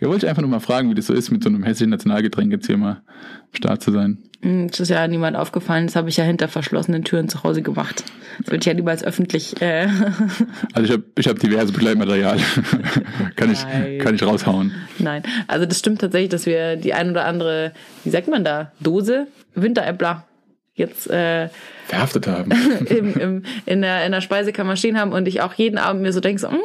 [0.00, 1.90] ja, wollte ich einfach nur mal fragen, wie das so ist, mit so einem hessischen
[1.90, 4.18] Nationalgetränk jetzt hier mal am Start zu sein.
[4.42, 7.62] Hm, Das ist ja niemand aufgefallen, das habe ich ja hinter verschlossenen Türen zu Hause
[7.62, 8.04] gemacht.
[8.40, 9.60] Das wird ja niemals öffentlich.
[9.60, 9.88] Äh,
[10.72, 12.38] Also ich habe ich hab diverse Begleitmaterial.
[13.36, 13.64] kann, ich,
[13.98, 14.72] kann ich raushauen.
[14.98, 17.72] Nein, also das stimmt tatsächlich, dass wir die ein oder andere,
[18.04, 20.26] wie sagt man da, Dose Winteräppler
[20.74, 21.48] jetzt äh,
[21.86, 22.50] Verhaftet haben.
[22.86, 26.12] im, im, in, der, in der Speisekammer stehen haben und ich auch jeden Abend mir
[26.12, 26.58] so denke, so, mm,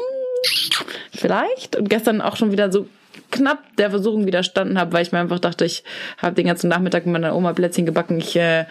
[1.14, 1.76] vielleicht.
[1.76, 2.88] Und gestern auch schon wieder so
[3.32, 5.84] knapp der Versuchung widerstanden habe, weil ich mir einfach dachte, ich
[6.18, 8.20] habe den ganzen Nachmittag mit meiner Oma Plätzchen gebacken.
[8.20, 8.66] Ich äh,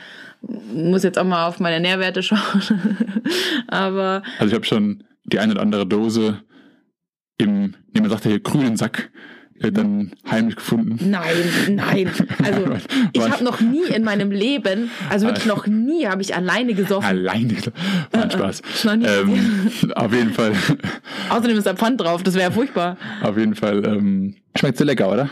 [0.72, 2.62] muss jetzt auch mal auf meine Nährwerte schauen.
[3.68, 6.42] Aber Also ich habe schon die eine oder andere Dose
[7.38, 9.10] im, nee, man sagt ja hier grünen Sack,
[9.60, 11.10] dann heimlich gefunden.
[11.10, 11.32] Nein,
[11.70, 12.10] nein.
[12.44, 12.64] Also
[13.12, 17.06] ich habe noch nie in meinem Leben, also wirklich noch nie habe ich alleine gesoffen.
[17.08, 17.54] Alleine.
[18.12, 18.62] Ein Spaß.
[18.84, 20.52] Noch nie Ähm, auf jeden Fall,
[21.30, 22.96] Außerdem ist da Pfand drauf, das wäre furchtbar.
[23.22, 25.30] auf jeden Fall, ähm, schmeckt sehr lecker, oder?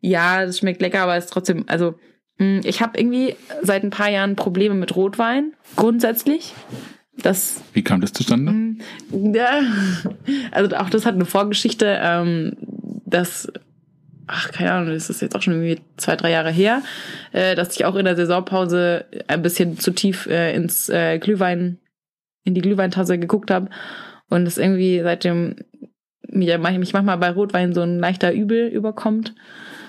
[0.00, 1.94] Ja, das schmeckt lecker, aber es ist trotzdem, also
[2.38, 6.54] mh, ich habe irgendwie seit ein paar Jahren Probleme mit Rotwein, grundsätzlich.
[7.20, 8.76] Das, Wie kam das zustande?
[9.10, 9.60] ja,
[10.52, 11.98] also auch das hat eine Vorgeschichte.
[12.00, 12.52] Ähm,
[13.10, 13.50] dass,
[14.26, 16.82] ach, keine Ahnung, das ist jetzt auch schon irgendwie zwei, drei Jahre her,
[17.32, 21.78] äh, dass ich auch in der Saisonpause ein bisschen zu tief äh, ins äh, Glühwein,
[22.44, 23.70] in die Glühweintasse geguckt habe
[24.28, 25.56] und es irgendwie seitdem
[26.30, 29.34] mir mich manchmal bei Rotwein so ein leichter Übel überkommt.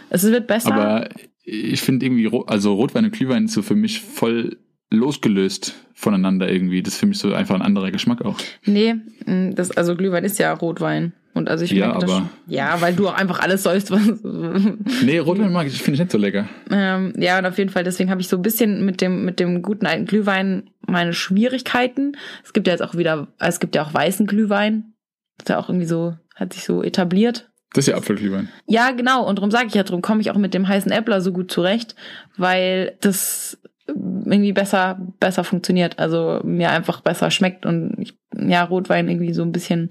[0.10, 0.74] Es wird besser.
[0.74, 1.10] Aber
[1.44, 4.58] ich finde irgendwie, also Rotwein und Glühwein ist so für mich voll
[4.92, 6.82] losgelöst voneinander irgendwie.
[6.82, 8.38] Das ist für mich so einfach ein anderer Geschmack auch.
[8.66, 8.96] Nee,
[9.26, 11.14] mh, das, also Glühwein ist ja Rotwein.
[11.40, 12.30] Und also ich Ja, merke das aber- schon.
[12.48, 14.02] Ja, weil du auch einfach alles sollst, was.
[15.04, 16.48] Nee, Rotwein mag ich, finde ich nicht so lecker.
[16.70, 19.40] ähm, ja, und auf jeden Fall, deswegen habe ich so ein bisschen mit dem, mit
[19.40, 22.14] dem guten alten Glühwein meine Schwierigkeiten.
[22.44, 24.94] Es gibt ja jetzt auch wieder, es gibt ja auch weißen Glühwein.
[25.38, 27.50] Das ist ja auch irgendwie so, hat sich so etabliert.
[27.74, 28.50] Das ist ja Apfelglühwein.
[28.66, 29.28] Ja, genau.
[29.28, 31.52] Und darum sage ich ja, darum komme ich auch mit dem heißen Äppler so gut
[31.52, 31.96] zurecht,
[32.36, 33.60] weil das
[33.96, 36.00] irgendwie besser, besser funktioniert.
[36.00, 39.90] Also mir einfach besser schmeckt und ich, ja, Rotwein irgendwie so ein bisschen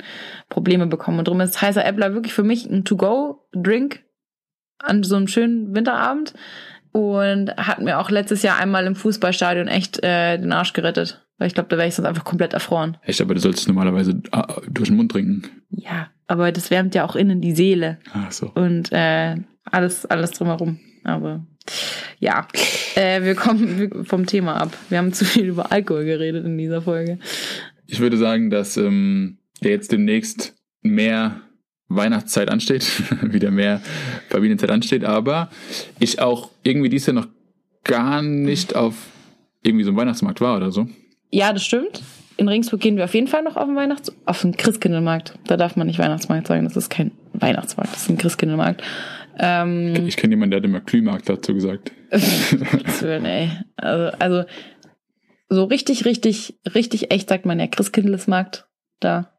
[0.49, 1.19] Probleme bekomme.
[1.19, 4.05] Und darum ist heißer Äppler wirklich für mich ein To-Go-Drink
[4.79, 6.35] an so einem schönen Winterabend
[6.93, 11.25] und hat mir auch letztes Jahr einmal im Fußballstadion echt äh, den Arsch gerettet.
[11.39, 12.97] Weil ich glaube, da wäre ich sonst einfach komplett erfroren.
[13.03, 15.43] Echt, aber du sollst es normalerweise ah, durch den Mund trinken.
[15.71, 17.99] Ja, aber das wärmt ja auch innen die Seele.
[18.13, 18.51] Ach so.
[18.55, 20.81] und äh, alles, alles drumherum.
[21.05, 21.47] Aber
[22.19, 22.47] ja,
[22.95, 24.77] äh, wir kommen vom Thema ab.
[24.89, 27.19] Wir haben zu viel über Alkohol geredet in dieser Folge.
[27.87, 31.41] Ich würde sagen, dass ähm, jetzt demnächst mehr
[31.89, 32.87] Weihnachtszeit ansteht,
[33.33, 33.81] wieder mehr
[34.29, 35.51] Familienzeit ansteht, aber
[35.99, 37.29] ich auch irgendwie dies Jahr noch
[37.85, 38.95] gar nicht auf
[39.63, 40.87] irgendwie so einem Weihnachtsmarkt war oder so.
[41.31, 42.03] Ja, das stimmt.
[42.37, 45.35] In Regensburg gehen wir auf jeden Fall noch auf den Weihnachts auf den Christkindlmarkt.
[45.47, 48.83] Da darf man nicht Weihnachtsmarkt sagen, das ist kein Weihnachtsmarkt, das ist ein Christkindlmarkt.
[49.39, 51.93] Ähm, Ich kenne jemanden, der hat immer Glühmarkt dazu gesagt.
[52.11, 53.51] Willen, ey.
[53.77, 54.45] Also, also
[55.49, 58.69] so richtig, richtig, richtig echt sagt man ja Christkindlesmarkt
[59.01, 59.33] da,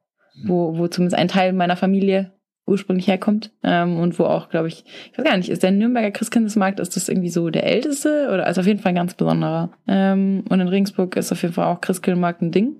[0.44, 2.32] wo, wo zumindest ein Teil meiner Familie
[2.70, 6.12] ursprünglich herkommt ähm, und wo auch, glaube ich, ich weiß gar nicht, ist der Nürnberger
[6.12, 9.72] Christkindlesmarkt, ist das irgendwie so der älteste oder ist auf jeden Fall ein ganz besonderer.
[9.88, 12.76] Ähm, und in Regensburg ist auf jeden Fall auch Christkindlmarkt ein Ding.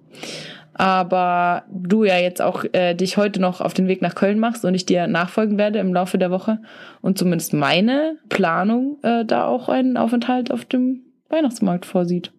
[0.80, 4.64] Aber du ja jetzt auch äh, dich heute noch auf den Weg nach Köln machst
[4.64, 6.60] und ich dir nachfolgen werde im Laufe der Woche
[7.02, 12.32] und zumindest meine Planung äh, da auch einen Aufenthalt auf dem Weihnachtsmarkt vorsieht.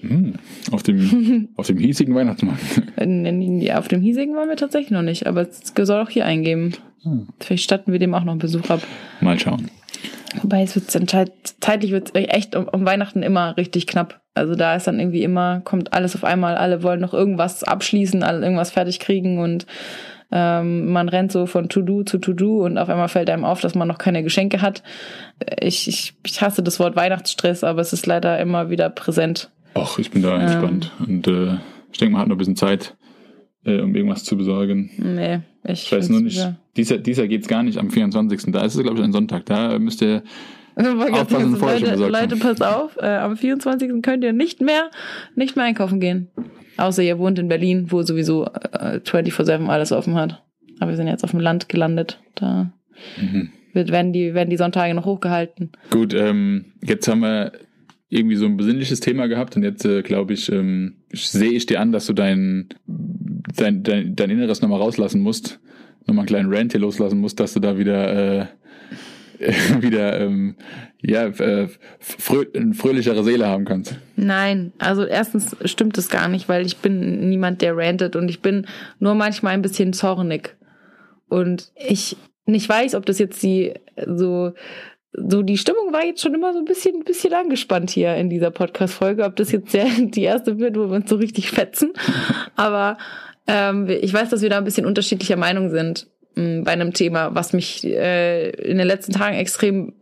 [0.00, 0.34] Hm,
[0.72, 2.60] auf dem auf dem hiesigen Weihnachtsmarkt.
[2.98, 6.72] Ja, auf dem hiesigen waren wir tatsächlich noch nicht, aber es soll auch hier eingeben.
[7.04, 7.28] Hm.
[7.38, 8.82] Vielleicht statten wir dem auch noch einen Besuch ab.
[9.20, 9.70] Mal schauen.
[10.42, 14.20] Wobei es wird zeitlich wird echt um, um Weihnachten immer richtig knapp.
[14.34, 18.22] Also da ist dann irgendwie immer, kommt alles auf einmal, alle wollen noch irgendwas abschließen,
[18.22, 19.66] alle irgendwas fertig kriegen und
[20.32, 23.76] ähm, man rennt so von To-Do zu To-Do und auf einmal fällt einem auf, dass
[23.76, 24.82] man noch keine Geschenke hat.
[25.60, 29.50] Ich, ich, ich hasse das Wort Weihnachtsstress, aber es ist leider immer wieder präsent.
[29.74, 30.90] Ach, ich bin da entspannt.
[31.06, 31.58] Und äh,
[31.92, 32.96] ich denke, man hat noch ein bisschen Zeit,
[33.64, 34.90] äh, um irgendwas zu besorgen.
[34.98, 38.52] Nee, ich, Ich weiß nur nicht, wieder- dieser, dieser geht's gar nicht am 24.
[38.52, 39.46] Da ist es, glaube ich, ein Sonntag.
[39.46, 40.22] Da müsst ihr
[40.76, 44.02] Aufpassen, vorher schon Leute, Leute, passt auf, äh, am 24.
[44.02, 44.90] könnt ihr nicht mehr,
[45.36, 46.28] nicht mehr einkaufen gehen.
[46.76, 50.42] Außer ihr wohnt in Berlin, wo sowieso äh, 24-7 alles offen hat.
[50.80, 52.18] Aber wir sind jetzt auf dem Land gelandet.
[52.34, 52.72] Da
[53.20, 53.50] Mhm.
[53.72, 55.70] wird, werden, die, werden die Sonntage noch hochgehalten.
[55.90, 57.52] Gut, ähm, jetzt haben wir
[58.08, 61.80] irgendwie so ein besinnliches Thema gehabt und jetzt äh, glaube ich, ähm, sehe ich dir
[61.80, 62.68] an, dass du dein,
[63.56, 65.60] dein, dein, dein Inneres nochmal rauslassen musst,
[66.06, 68.46] nochmal einen kleinen Rant hier loslassen musst, dass du da wieder äh,
[69.80, 70.56] wieder ähm,
[71.02, 71.68] ja äh,
[71.98, 73.96] frö eine fröhlichere Seele haben kannst.
[74.16, 78.40] Nein, also erstens stimmt es gar nicht, weil ich bin niemand, der rantet und ich
[78.40, 78.66] bin
[78.98, 80.56] nur manchmal ein bisschen zornig.
[81.28, 82.16] Und ich
[82.46, 83.74] nicht weiß, ob das jetzt die
[84.06, 84.52] so
[85.16, 88.30] so die Stimmung war jetzt schon immer so ein bisschen ein bisschen angespannt hier in
[88.30, 91.50] dieser Podcast Folge, ob das jetzt der, die erste wird, wo wir uns so richtig
[91.50, 91.92] fetzen,
[92.56, 92.98] aber
[93.46, 97.34] ähm, ich weiß, dass wir da ein bisschen unterschiedlicher Meinung sind mh, bei einem Thema,
[97.34, 99.94] was mich äh, in den letzten Tagen extrem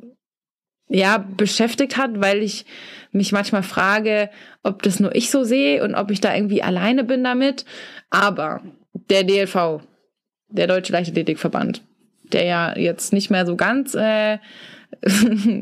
[0.88, 2.66] ja beschäftigt hat, weil ich
[3.12, 4.30] mich manchmal frage,
[4.62, 7.64] ob das nur ich so sehe und ob ich da irgendwie alleine bin damit.
[8.10, 8.60] Aber
[9.10, 9.80] der DLV,
[10.48, 11.82] der Deutsche Leichtathletikverband,
[12.32, 14.38] der ja jetzt nicht mehr so ganz äh,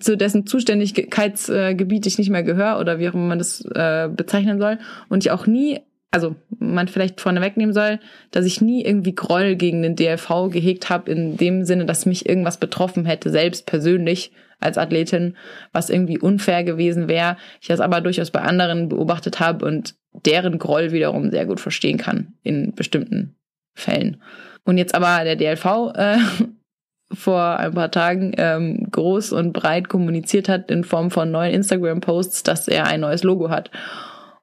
[0.00, 4.60] zu dessen Zuständigkeitsgebiet ich nicht mehr gehöre oder wie auch immer man das äh, bezeichnen
[4.60, 5.80] soll und ich auch nie
[6.12, 7.98] also man vielleicht vorne wegnehmen soll,
[8.30, 12.28] dass ich nie irgendwie Groll gegen den DLV gehegt habe, in dem Sinne, dass mich
[12.28, 15.36] irgendwas betroffen hätte, selbst persönlich als Athletin,
[15.72, 17.36] was irgendwie unfair gewesen wäre.
[17.60, 21.98] Ich das aber durchaus bei anderen beobachtet habe und deren Groll wiederum sehr gut verstehen
[21.98, 23.34] kann in bestimmten
[23.74, 24.22] Fällen.
[24.64, 26.18] Und jetzt aber der DLV äh,
[27.14, 32.42] vor ein paar Tagen ähm, groß und breit kommuniziert hat in Form von neuen Instagram-Posts,
[32.42, 33.70] dass er ein neues Logo hat.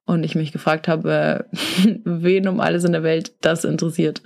[0.09, 1.45] Und ich mich gefragt habe,
[2.03, 4.23] wen um alles in der Welt das interessiert.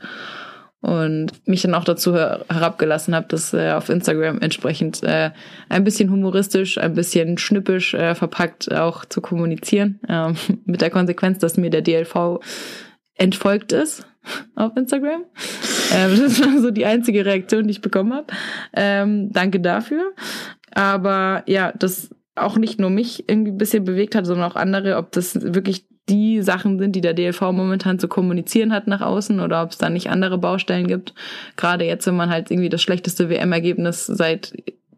[0.79, 5.31] und mich dann auch dazu her herabgelassen habe, das äh, auf Instagram entsprechend äh,
[5.67, 11.39] ein bisschen humoristisch, ein bisschen schnippisch äh, verpackt auch zu kommunizieren, ähm, mit der Konsequenz,
[11.39, 12.39] dass mir der DLV
[13.15, 14.07] entfolgt ist
[14.55, 15.25] auf Instagram.
[15.93, 18.27] Ähm, das war so die einzige Reaktion, die ich bekommen habe.
[18.73, 20.13] Ähm, danke dafür.
[20.73, 24.97] Aber ja, das auch nicht nur mich irgendwie ein bisschen bewegt hat, sondern auch andere,
[24.97, 29.39] ob das wirklich die Sachen sind, die der DLV momentan zu kommunizieren hat nach außen
[29.39, 31.13] oder ob es da nicht andere Baustellen gibt.
[31.55, 34.53] Gerade jetzt, wenn man halt irgendwie das schlechteste WM-Ergebnis seit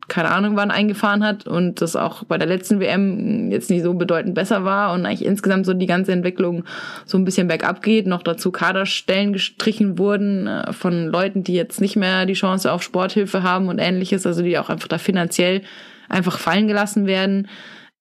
[0.07, 3.93] keine Ahnung wann eingefahren hat und das auch bei der letzten WM jetzt nicht so
[3.93, 6.63] bedeutend besser war und eigentlich insgesamt so die ganze Entwicklung
[7.05, 11.81] so ein bisschen bergab geht, noch dazu Kaderstellen gestrichen wurden äh, von Leuten, die jetzt
[11.81, 15.61] nicht mehr die Chance auf Sporthilfe haben und ähnliches, also die auch einfach da finanziell
[16.09, 17.47] einfach fallen gelassen werden.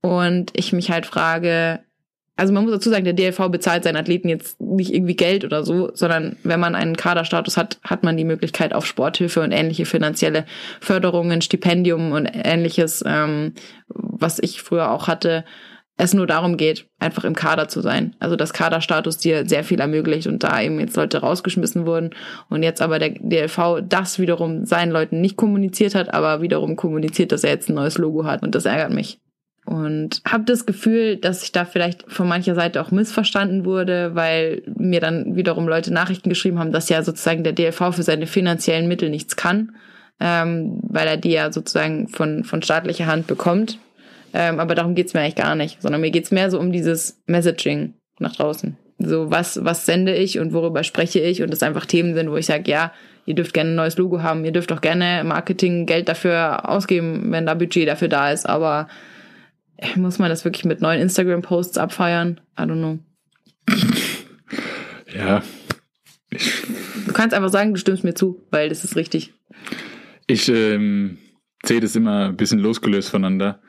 [0.01, 1.81] Und ich mich halt frage,
[2.37, 5.65] also man muss dazu sagen, der DLV bezahlt seinen Athleten jetzt nicht irgendwie Geld oder
[5.65, 9.87] so, sondern wenn man einen Kaderstatus hat, hat man die Möglichkeit auf Sporthilfe und ähnliche
[9.87, 10.45] finanzielle
[10.81, 13.55] Förderungen, Stipendium und ähnliches, ähm,
[13.89, 15.45] was ich früher auch hatte,
[15.97, 18.17] es nur darum geht, einfach im Kader zu sein.
[18.19, 22.11] Also dass Kaderstatus dir sehr viel ermöglicht und da eben jetzt Leute rausgeschmissen wurden
[22.49, 27.31] und jetzt aber der DLV das wiederum seinen Leuten nicht kommuniziert hat, aber wiederum kommuniziert,
[27.33, 29.21] dass er jetzt ein neues Logo hat und das ärgert mich
[29.67, 34.63] und habe das Gefühl, dass ich da vielleicht von mancher Seite auch missverstanden wurde, weil
[34.77, 38.89] mir dann wiederum Leute Nachrichten geschrieben haben, dass ja sozusagen der DLV für seine finanziellen
[38.89, 39.77] Mittel nichts kann,
[40.21, 43.79] ähm, weil er die ja sozusagen von, von staatlicher Hand bekommt.
[44.35, 47.23] Ähm, aber darum geht's mir eigentlich gar nicht, sondern mir geht's mehr so um dieses
[47.27, 48.77] Messaging nach draußen.
[48.99, 52.37] So, was, was sende ich und worüber spreche ich und das einfach Themen sind, wo
[52.37, 52.93] ich sage, ja,
[53.27, 57.31] ihr dürft gerne ein neues Logo haben, ihr dürft auch gerne Marketing Geld dafür ausgeben,
[57.31, 58.89] wenn da Budget dafür da ist, aber
[59.95, 62.41] muss man das wirklich mit neuen Instagram-Posts abfeiern?
[62.59, 62.99] I don't know.
[65.15, 65.43] Ja.
[67.07, 69.33] Du kannst einfach sagen, du stimmst mir zu, weil das ist richtig.
[70.27, 71.19] Ich ähm,
[71.65, 73.61] sehe das immer ein bisschen losgelöst voneinander.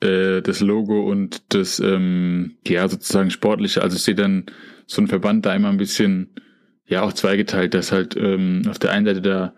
[0.00, 3.82] Äh, das Logo und das, ähm, ja, sozusagen sportliche.
[3.82, 4.46] Also ich sehe dann
[4.86, 6.34] so einen Verband da immer ein bisschen,
[6.86, 9.54] ja, auch zweigeteilt, dass halt ähm, auf der einen Seite da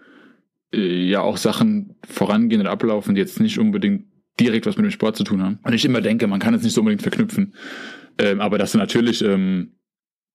[0.72, 4.07] äh, ja auch Sachen vorangehen und ablaufen, die jetzt nicht unbedingt
[4.39, 5.59] direkt was mit dem Sport zu tun haben.
[5.64, 7.55] Und ich immer denke, man kann es nicht so unbedingt verknüpfen.
[8.18, 9.72] Ähm, aber dass natürlich ähm,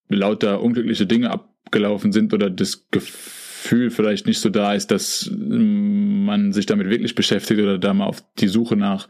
[0.10, 6.26] lauter unglückliche Dinge abgelaufen sind oder das Gefühl vielleicht nicht so da ist, dass ähm,
[6.26, 9.08] man sich damit wirklich beschäftigt oder da mal auf die Suche nach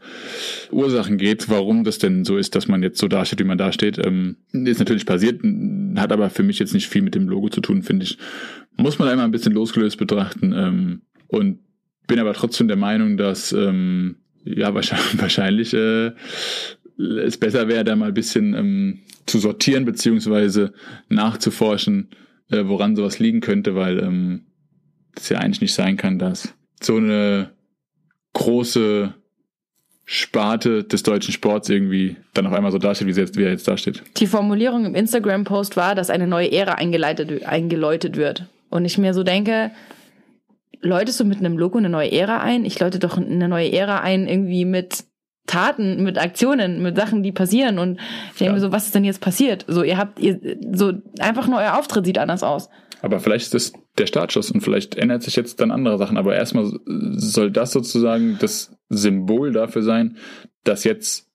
[0.70, 3.98] Ursachen geht, warum das denn so ist, dass man jetzt so dasteht, wie man dasteht,
[3.98, 5.42] ähm, ist natürlich passiert,
[5.96, 8.18] hat aber für mich jetzt nicht viel mit dem Logo zu tun, finde ich.
[8.76, 11.58] Muss man einmal ein bisschen losgelöst betrachten ähm, und
[12.06, 16.12] bin aber trotzdem der Meinung, dass ähm, ja, wahrscheinlich, äh,
[16.98, 20.72] es besser wäre, da mal ein bisschen zu sortieren beziehungsweise
[21.08, 22.08] nachzuforschen,
[22.50, 24.46] äh, woran sowas liegen könnte, weil ähm,
[25.16, 27.50] es ja eigentlich nicht sein kann, dass so eine
[28.32, 29.14] große
[30.06, 33.50] Sparte des deutschen Sports irgendwie dann auf einmal so dasteht, wie, sie jetzt, wie er
[33.50, 34.02] jetzt dasteht.
[34.18, 38.46] Die Formulierung im Instagram-Post war, dass eine neue Ära eingeleitet, eingeläutet wird.
[38.68, 39.70] Und ich mir so denke,
[40.80, 42.66] läutest du mit einem Logo eine neue Ära ein?
[42.66, 45.04] Ich läute doch eine neue Ära ein irgendwie mit
[45.46, 47.78] Taten, mit Aktionen, mit Sachen, die passieren.
[47.78, 48.00] Und
[48.32, 48.52] ich denke ja.
[48.52, 49.64] mir so, was ist denn jetzt passiert?
[49.68, 50.40] So, ihr habt, ihr,
[50.72, 52.70] so, einfach nur euer Auftritt sieht anders aus.
[53.02, 56.16] Aber vielleicht ist das der Startschuss und vielleicht ändert sich jetzt dann andere Sachen.
[56.16, 60.16] Aber erstmal soll das sozusagen das Symbol dafür sein,
[60.64, 61.28] dass jetzt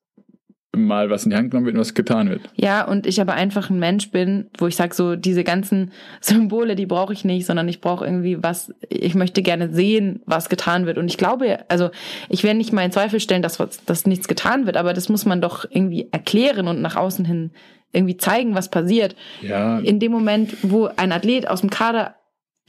[0.76, 2.42] mal was in die Hand genommen wird und was getan wird.
[2.56, 5.92] Ja, und ich aber einfach ein Mensch bin, wo ich sage, so diese ganzen
[6.22, 10.50] Symbole, die brauche ich nicht, sondern ich brauche irgendwie was, ich möchte gerne sehen, was
[10.50, 10.98] getan wird.
[10.98, 11.90] Und ich glaube, also
[12.30, 15.26] ich werde nicht mal in Zweifel stellen, dass, dass nichts getan wird, aber das muss
[15.26, 17.52] man doch irgendwie erklären und nach außen hin
[17.92, 19.16] irgendwie zeigen, was passiert.
[19.42, 19.80] Ja.
[19.80, 22.16] In dem Moment, wo ein Athlet aus dem Kader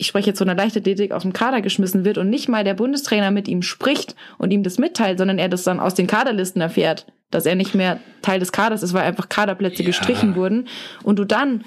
[0.00, 2.72] ich spreche jetzt von der Leichtathletik, aus dem Kader geschmissen wird und nicht mal der
[2.72, 6.62] Bundestrainer mit ihm spricht und ihm das mitteilt, sondern er das dann aus den Kaderlisten
[6.62, 9.86] erfährt, dass er nicht mehr Teil des Kaders ist, weil einfach Kaderplätze ja.
[9.86, 10.68] gestrichen wurden
[11.02, 11.64] und du dann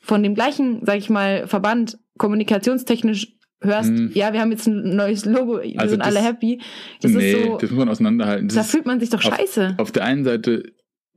[0.00, 4.10] von dem gleichen, sag ich mal, Verband kommunikationstechnisch hörst, hm.
[4.12, 6.60] ja, wir haben jetzt ein neues Logo, wir also sind das, alle happy.
[7.00, 8.48] Das nee, ist so, das muss man auseinanderhalten.
[8.48, 9.74] Das da fühlt man sich doch scheiße.
[9.74, 10.64] Auf, auf der einen Seite,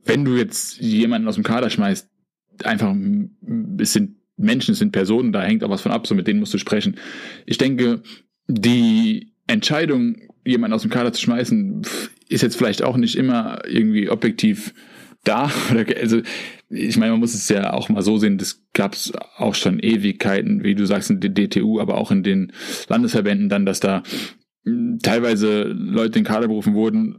[0.04, 2.08] wenn du jetzt jemanden aus dem Kader schmeißt,
[2.62, 2.94] einfach,
[3.80, 6.54] es sind Menschen, sind Personen, da hängt auch was von ab, so mit denen musst
[6.54, 6.96] du sprechen.
[7.46, 8.02] Ich denke,
[8.48, 11.82] die Entscheidung, jemanden aus dem Kader zu schmeißen,
[12.28, 14.74] ist jetzt vielleicht auch nicht immer irgendwie objektiv
[15.24, 15.50] da.
[16.00, 16.22] Also
[16.68, 19.78] ich meine, man muss es ja auch mal so sehen, das gab es auch schon
[19.78, 22.52] Ewigkeiten, wie du sagst, in der DTU, aber auch in den
[22.88, 24.02] Landesverbänden dann, dass da
[24.64, 27.16] hm, teilweise Leute in Kader berufen wurden,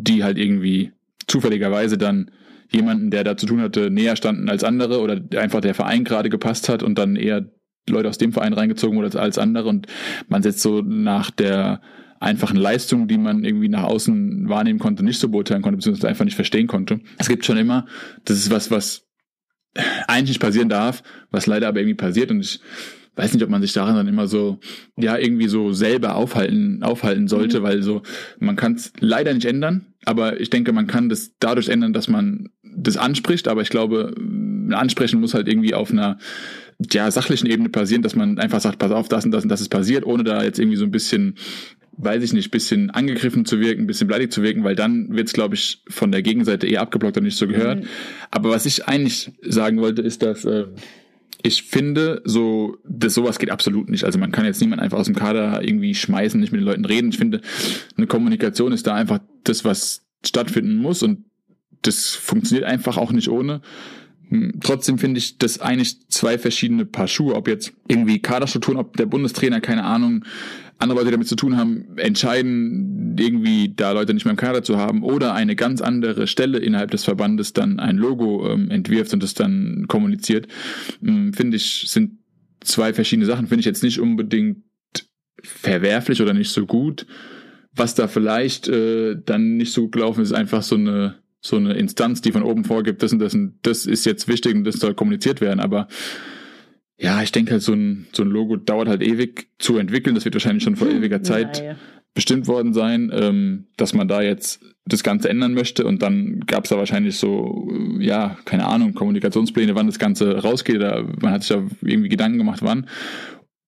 [0.00, 0.92] die halt irgendwie
[1.26, 2.30] zufälligerweise dann
[2.70, 6.30] jemanden, der da zu tun hatte, näher standen als andere oder einfach der Verein gerade
[6.30, 7.46] gepasst hat und dann eher
[7.88, 9.86] Leute aus dem Verein reingezogen wurde als, andere und
[10.28, 11.80] man setzt so nach der
[12.20, 16.24] einfachen Leistung, die man irgendwie nach außen wahrnehmen konnte, nicht so beurteilen konnte, beziehungsweise einfach
[16.24, 17.00] nicht verstehen konnte.
[17.18, 17.86] Es gibt schon immer,
[18.24, 19.06] das ist was, was
[20.06, 22.60] eigentlich nicht passieren darf, was leider aber irgendwie passiert und ich
[23.16, 24.58] weiß nicht, ob man sich daran dann immer so,
[24.96, 27.64] ja, irgendwie so selber aufhalten, aufhalten sollte, mhm.
[27.64, 28.02] weil so,
[28.38, 32.08] man kann es leider nicht ändern, aber ich denke, man kann das dadurch ändern, dass
[32.08, 34.14] man das anspricht, aber ich glaube,
[34.70, 36.18] ansprechen muss halt irgendwie auf einer
[36.90, 39.60] ja, sachlichen Ebene passieren, dass man einfach sagt, pass auf, das und das und das
[39.60, 41.36] ist passiert, ohne da jetzt irgendwie so ein bisschen
[41.96, 45.32] weiß ich nicht, bisschen angegriffen zu wirken, bisschen beleidigt zu wirken, weil dann wird es,
[45.32, 47.82] glaube ich, von der Gegenseite eher abgeblockt und nicht so gehört.
[47.82, 47.88] Mhm.
[48.30, 50.64] Aber was ich eigentlich sagen wollte, ist, dass äh,
[51.46, 54.04] ich finde, so, das sowas geht absolut nicht.
[54.04, 56.86] Also man kann jetzt niemand einfach aus dem Kader irgendwie schmeißen, nicht mit den Leuten
[56.86, 57.10] reden.
[57.10, 57.42] Ich finde,
[57.98, 61.26] eine Kommunikation ist da einfach das, was stattfinden muss und
[61.82, 63.60] das funktioniert einfach auch nicht ohne.
[64.28, 68.96] Hm, trotzdem finde ich das eigentlich zwei verschiedene Paar Schuhe, ob jetzt irgendwie Kaderstrukturen, ob
[68.96, 70.24] der Bundestrainer, keine Ahnung,
[70.78, 74.76] andere Leute damit zu tun haben, entscheiden, irgendwie da Leute nicht mehr im Kader zu
[74.76, 79.22] haben oder eine ganz andere Stelle innerhalb des Verbandes dann ein Logo ähm, entwirft und
[79.22, 80.48] das dann kommuniziert,
[81.02, 82.18] ähm, finde ich, sind
[82.60, 84.62] zwei verschiedene Sachen, finde ich jetzt nicht unbedingt
[85.42, 87.06] verwerflich oder nicht so gut.
[87.76, 91.74] Was da vielleicht äh, dann nicht so gut gelaufen ist, einfach so eine so eine
[91.74, 94.76] Instanz, die von oben vorgibt, das und das und das ist jetzt wichtig und das
[94.76, 95.88] soll kommuniziert werden, aber
[96.96, 100.14] ja, ich denke halt, so ein, so ein Logo dauert halt ewig zu entwickeln.
[100.14, 101.76] Das wird wahrscheinlich schon vor hm, ewiger Zeit ja, ja.
[102.14, 105.84] bestimmt worden sein, ähm, dass man da jetzt das Ganze ändern möchte.
[105.84, 107.68] Und dann gab es da wahrscheinlich so,
[107.98, 110.80] äh, ja, keine Ahnung, Kommunikationspläne, wann das Ganze rausgeht.
[110.80, 112.88] Da, man hat sich da irgendwie Gedanken gemacht, wann.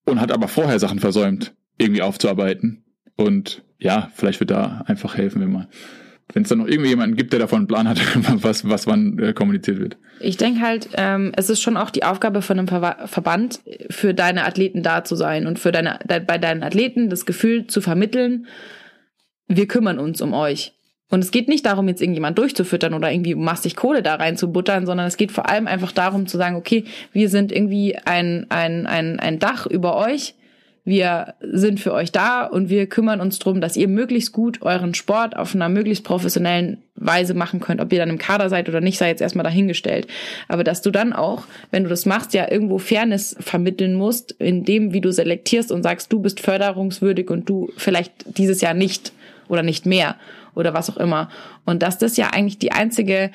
[0.05, 2.85] Und hat aber vorher Sachen versäumt, irgendwie aufzuarbeiten.
[3.17, 5.67] Und ja, vielleicht wird da einfach helfen, wenn man
[6.33, 8.01] wenn es dann noch irgendwie jemanden gibt, der davon einen Plan hat,
[8.43, 9.97] was, was wann äh, kommuniziert wird.
[10.21, 13.61] Ich denke halt, ähm, es ist schon auch die Aufgabe von einem Ver Verband,
[13.91, 17.67] für deine Athleten da zu sein und für deine, de bei deinen Athleten das Gefühl
[17.67, 18.47] zu vermitteln,
[19.49, 20.73] wir kümmern uns um euch.
[21.09, 25.07] Und es geht nicht darum, jetzt irgendjemand durchzufüttern oder irgendwie massig Kohle da reinzubuttern, sondern
[25.07, 29.21] es geht vor allem einfach darum zu sagen, okay, wir sind irgendwie ein, ein, ein,
[29.21, 30.35] ein Dach über euch
[30.87, 34.95] wir sind für euch da und wir kümmern uns drum, dass ihr möglichst gut euren
[34.95, 37.81] Sport auf einer möglichst professionellen Weise machen könnt.
[37.81, 40.07] Ob ihr dann im Kader seid oder nicht, sei jetzt erstmal dahingestellt.
[40.47, 44.65] Aber dass du dann auch, wenn du das machst, ja irgendwo Fairness vermitteln musst, in
[44.65, 49.13] dem, wie du selektierst und sagst, du bist förderungswürdig und du vielleicht dieses Jahr nicht
[49.49, 50.15] oder nicht mehr
[50.55, 51.29] oder was auch immer.
[51.65, 53.33] Und dass das ja eigentlich die einzige,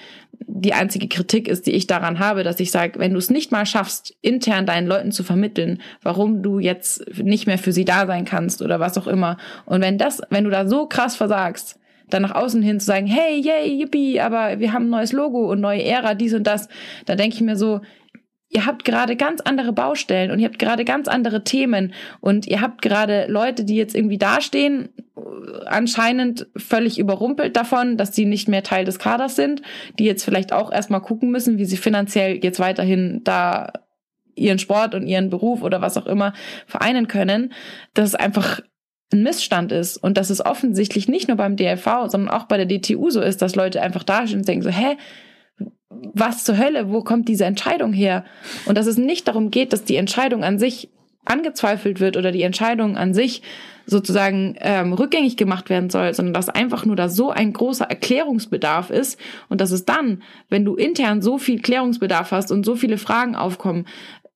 [0.48, 3.52] die einzige Kritik ist, die ich daran habe, dass ich sage, wenn du es nicht
[3.52, 8.08] mal schaffst, intern deinen Leuten zu vermitteln, warum du jetzt nicht mehr für sie da
[8.08, 9.38] sein kannst oder was auch immer.
[9.66, 11.80] Und wenn das, wenn du da so krass versagst,
[12.10, 15.50] dann nach außen hin zu sagen, hey, yay, yippie, aber wir haben ein neues Logo
[15.50, 16.68] und neue Ära, dies und das,
[17.06, 17.82] da denke ich mir so,
[18.52, 22.62] ihr habt gerade ganz andere Baustellen und ihr habt gerade ganz andere Themen und ihr
[22.62, 24.90] habt gerade Leute, die jetzt irgendwie dastehen,
[25.66, 29.62] anscheinend völlig überrumpelt davon, dass sie nicht mehr Teil des Kaders sind,
[29.98, 33.72] die jetzt vielleicht auch erstmal gucken müssen, wie sie finanziell jetzt weiterhin da
[34.36, 36.34] ihren Sport und ihren Beruf oder was auch immer
[36.66, 37.54] vereinen können,
[37.94, 38.60] dass es einfach
[39.14, 42.66] ein Missstand ist und dass es offensichtlich nicht nur beim DLV, sondern auch bei der
[42.66, 44.98] DTU so ist, dass Leute einfach dastehen und denken so, hä,
[46.14, 48.26] was zur Hölle, wo kommt diese Entscheidung her?
[48.66, 50.90] Und dass es nicht darum geht, dass die Entscheidung an sich
[51.26, 53.44] angezweifelt wird oder die Entscheidung an sich
[53.86, 58.90] sozusagen ähm, rückgängig gemacht werden soll, sondern dass einfach nur da so ein großer Erklärungsbedarf
[58.90, 59.20] ist
[59.50, 63.36] und dass es dann, wenn du intern so viel Klärungsbedarf hast und so viele Fragen
[63.36, 63.86] aufkommen,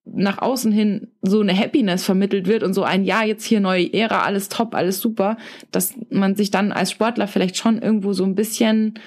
[0.06, 3.92] nach außen hin so eine Happiness vermittelt wird und so ein Ja, jetzt hier neue
[3.92, 5.38] Ära, alles top, alles super,
[5.72, 9.00] dass man sich dann als Sportler vielleicht schon irgendwo so ein bisschen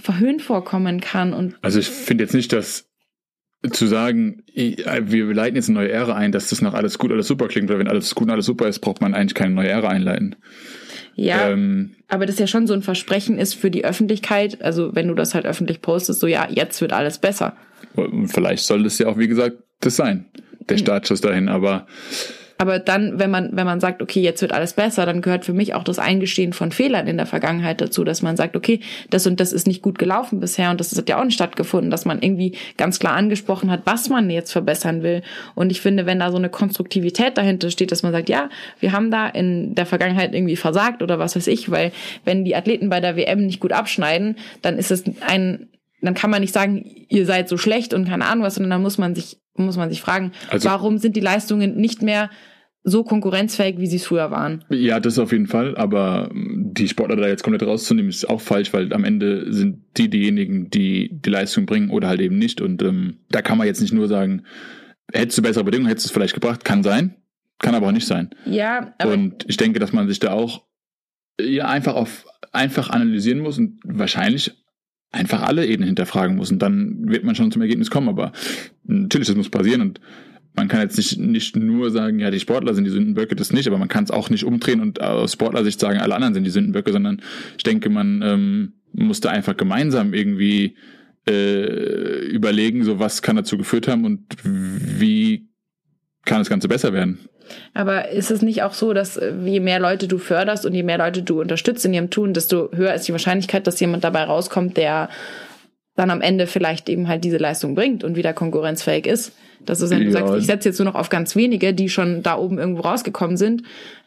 [0.00, 1.32] verhöhnt vorkommen kann.
[1.32, 2.88] Und also ich finde jetzt nicht, dass
[3.72, 7.26] zu sagen, wir leiten jetzt eine neue Ära ein, dass das nach alles gut, alles
[7.26, 9.68] super klingt, weil wenn alles gut und alles super ist, braucht man eigentlich keine neue
[9.68, 10.36] Ära einleiten.
[11.16, 15.08] Ja, ähm, aber das ja schon so ein Versprechen ist für die Öffentlichkeit, also wenn
[15.08, 17.56] du das halt öffentlich postest, so ja, jetzt wird alles besser.
[18.26, 20.26] Vielleicht soll das ja auch, wie gesagt, das sein,
[20.68, 20.84] der hm.
[20.84, 21.88] Startschuss dahin, aber
[22.58, 25.52] aber dann, wenn man, wenn man sagt, okay, jetzt wird alles besser, dann gehört für
[25.52, 28.80] mich auch das Eingestehen von Fehlern in der Vergangenheit dazu, dass man sagt, okay,
[29.10, 31.90] das und das ist nicht gut gelaufen bisher und das hat ja auch nicht stattgefunden,
[31.90, 35.22] dass man irgendwie ganz klar angesprochen hat, was man jetzt verbessern will.
[35.54, 38.48] Und ich finde, wenn da so eine Konstruktivität dahinter steht, dass man sagt, ja,
[38.80, 41.92] wir haben da in der Vergangenheit irgendwie versagt oder was weiß ich, weil
[42.24, 45.68] wenn die Athleten bei der WM nicht gut abschneiden, dann ist es ein
[46.00, 48.82] dann kann man nicht sagen, ihr seid so schlecht und keine Ahnung was, sondern dann
[48.82, 52.30] muss man sich, muss man sich fragen, also, warum sind die Leistungen nicht mehr
[52.84, 54.64] so konkurrenzfähig, wie sie es früher waren.
[54.70, 58.72] Ja, das auf jeden Fall, aber die Sportler da jetzt komplett rauszunehmen, ist auch falsch,
[58.72, 62.60] weil am Ende sind die diejenigen, die die Leistung bringen oder halt eben nicht.
[62.60, 64.44] Und ähm, da kann man jetzt nicht nur sagen,
[65.12, 67.16] hättest du bessere Bedingungen, hättest du es vielleicht gebracht, kann sein,
[67.58, 68.30] kann aber auch nicht sein.
[68.46, 70.62] Ja, aber Und ich denke, dass man sich da auch
[71.40, 74.52] ja, einfach auf einfach analysieren muss und wahrscheinlich
[75.10, 76.50] einfach alle Ebenen hinterfragen muss.
[76.50, 78.08] Und dann wird man schon zum Ergebnis kommen.
[78.08, 78.32] Aber
[78.84, 80.00] natürlich, das muss passieren und
[80.58, 83.68] man kann jetzt nicht, nicht nur sagen, ja, die Sportler sind die Sündenböcke, das nicht,
[83.68, 86.50] aber man kann es auch nicht umdrehen und aus Sportlersicht sagen, alle anderen sind die
[86.50, 87.22] Sündenböcke, sondern
[87.56, 90.76] ich denke, man ähm, muss da einfach gemeinsam irgendwie
[91.28, 95.48] äh, überlegen, so was kann dazu geführt haben und wie
[96.28, 97.18] kann das Ganze besser werden.
[97.74, 100.82] Aber ist es nicht auch so, dass äh, je mehr Leute du förderst und je
[100.82, 104.24] mehr Leute du unterstützt in ihrem Tun, desto höher ist die Wahrscheinlichkeit, dass jemand dabei
[104.24, 105.08] rauskommt, der
[105.96, 109.32] dann am Ende vielleicht eben halt diese Leistung bringt und wieder konkurrenzfähig ist.
[109.64, 110.12] Dass du, wenn du Ja.
[110.12, 113.36] sagst, ich setze jetzt nur noch auf ganz wenige, die schon da oben irgendwo rausgekommen
[113.36, 113.62] sind,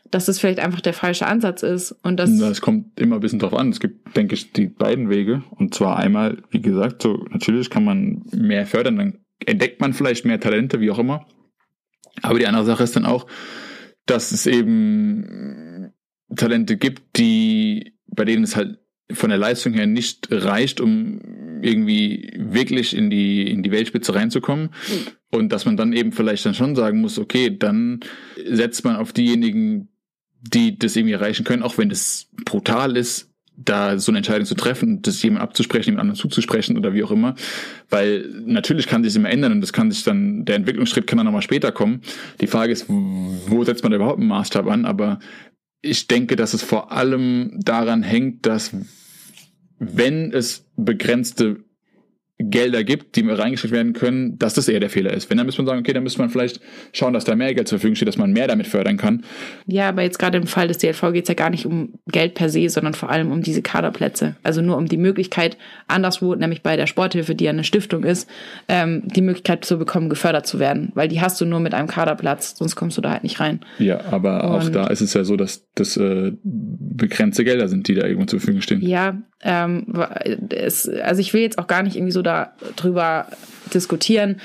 [0.10, 1.94] dass das vielleicht einfach der falsche Ansatz ist.
[2.04, 3.70] Und das, Das kommt immer ein bisschen drauf an.
[3.70, 5.44] Es gibt, denke ich, die beiden Wege.
[5.52, 10.26] Und zwar einmal, wie gesagt, so natürlich kann man mehr fördern, dann entdeckt man vielleicht
[10.26, 11.26] mehr Talente, wie auch immer.
[12.22, 13.28] Aber die andere Sache ist dann auch,
[14.05, 15.93] dass es eben
[16.36, 18.80] Talente gibt, die, bei denen es halt
[19.12, 21.20] von der Leistung her nicht reicht, um
[21.62, 24.70] irgendwie wirklich in die, in die Weltspitze reinzukommen.
[25.32, 27.99] Und dass man dann eben vielleicht dann schon sagen muss, okay, dann
[28.45, 29.89] setzt man auf diejenigen,
[30.41, 33.31] die das irgendwie erreichen können, auch wenn das brutal ist,
[33.66, 37.12] da so eine Entscheidung zu treffen, das jemand abzusprechen, jemand anderen zuzusprechen oder wie auch
[37.12, 37.36] immer.
[37.89, 41.26] Weil natürlich kann sich immer ändern und das kann sich dann, der Entwicklungsschritt kann dann
[41.26, 42.01] nochmal später kommen.
[42.39, 44.86] Die Frage ist, wo setzt man da überhaupt einen Maßstab an?
[44.86, 45.20] Aber
[45.82, 48.76] ich denke, dass es vor allem daran hängt, dass
[49.80, 51.64] wenn es begrenzte
[52.44, 55.30] Gelder gibt, die reingesteckt werden können, dass das eher der Fehler ist.
[55.30, 56.60] Wenn, dann müsste man sagen, okay, dann müsste man vielleicht
[56.94, 59.24] schauen, dass da mehr Geld zur Verfügung steht, dass man mehr damit fördern kann.
[59.66, 62.34] ja, aber jetzt gerade im Fall des DLV geht es ja gar nicht um Geld
[62.34, 64.36] per se, sondern vor allem um diese Kaderplätze.
[64.44, 68.30] Also nur um die Möglichkeit, anderswo, nämlich bei der Sporthilfe, die ja eine Stiftung ist,
[68.68, 70.92] ähm, die Möglichkeit zu bekommen, gefördert zu werden.
[70.96, 73.60] Weil die hast du nur mit einem Kaderplatz, sonst kommst du da halt nicht rein.
[73.80, 77.88] Ja, aber auch Und- da ist es ja so, dass das äh, begrenzte Gelder sind,
[77.88, 78.82] die da irgendwo zur Verfügung stehen.
[78.82, 79.88] Ja, ähm,
[80.50, 82.31] es, also ich will jetzt auch gar nicht irgendwie so da
[82.76, 83.28] drüber
[83.74, 84.42] diskutieren,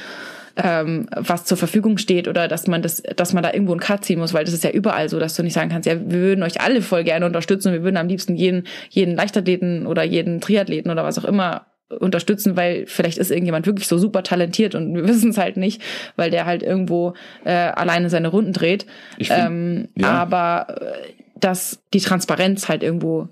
[0.56, 4.04] ähm, was zur Verfügung steht oder dass man das, dass man da irgendwo einen Cut
[4.04, 6.20] ziehen muss, weil das ist ja überall so, dass du nicht sagen kannst, ja, wir
[6.20, 10.40] würden euch alle voll gerne unterstützen, wir würden am liebsten jeden, jeden Leichtathleten oder jeden
[10.40, 11.66] Triathleten oder was auch immer
[12.00, 15.82] unterstützen, weil vielleicht ist irgendjemand wirklich so super talentiert und wir wissen es halt nicht,
[16.16, 17.14] weil der halt irgendwo
[17.44, 18.86] äh, alleine seine Runden dreht.
[19.18, 20.10] Ich find- ähm, ja.
[20.10, 23.28] Aber äh, dass die Transparenz halt irgendwo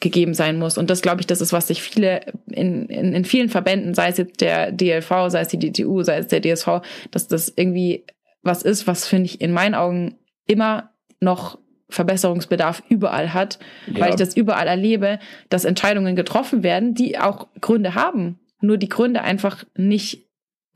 [0.00, 0.78] gegeben sein muss.
[0.78, 4.08] Und das, glaube ich, das ist, was sich viele in, in, in vielen Verbänden, sei
[4.08, 8.04] es jetzt der DLV, sei es die DTU, sei es der DSV, dass das irgendwie
[8.42, 10.90] was ist, was, finde ich, in meinen Augen immer
[11.20, 11.58] noch
[11.90, 14.00] Verbesserungsbedarf überall hat, Ja.
[14.00, 15.18] weil ich das überall erlebe,
[15.48, 18.38] dass Entscheidungen getroffen werden, die auch Gründe haben.
[18.60, 20.26] Nur die Gründe einfach nicht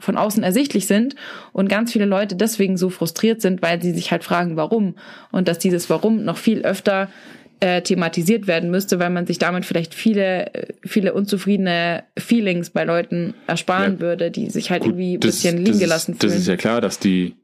[0.00, 1.14] von außen ersichtlich sind
[1.52, 4.96] und ganz viele Leute deswegen so frustriert sind, weil sie sich halt fragen, warum.
[5.30, 7.08] Und dass dieses Warum noch viel öfter
[7.62, 12.82] äh, thematisiert werden müsste, weil man sich damit vielleicht viele, äh, viele unzufriedene Feelings bei
[12.84, 14.00] Leuten ersparen Ja.
[14.00, 16.40] würde, die sich halt Gut, irgendwie ein das- bisschen das liegen ist- gelassen Das fühlen.
[16.42, 17.36] ist ja klar, dass die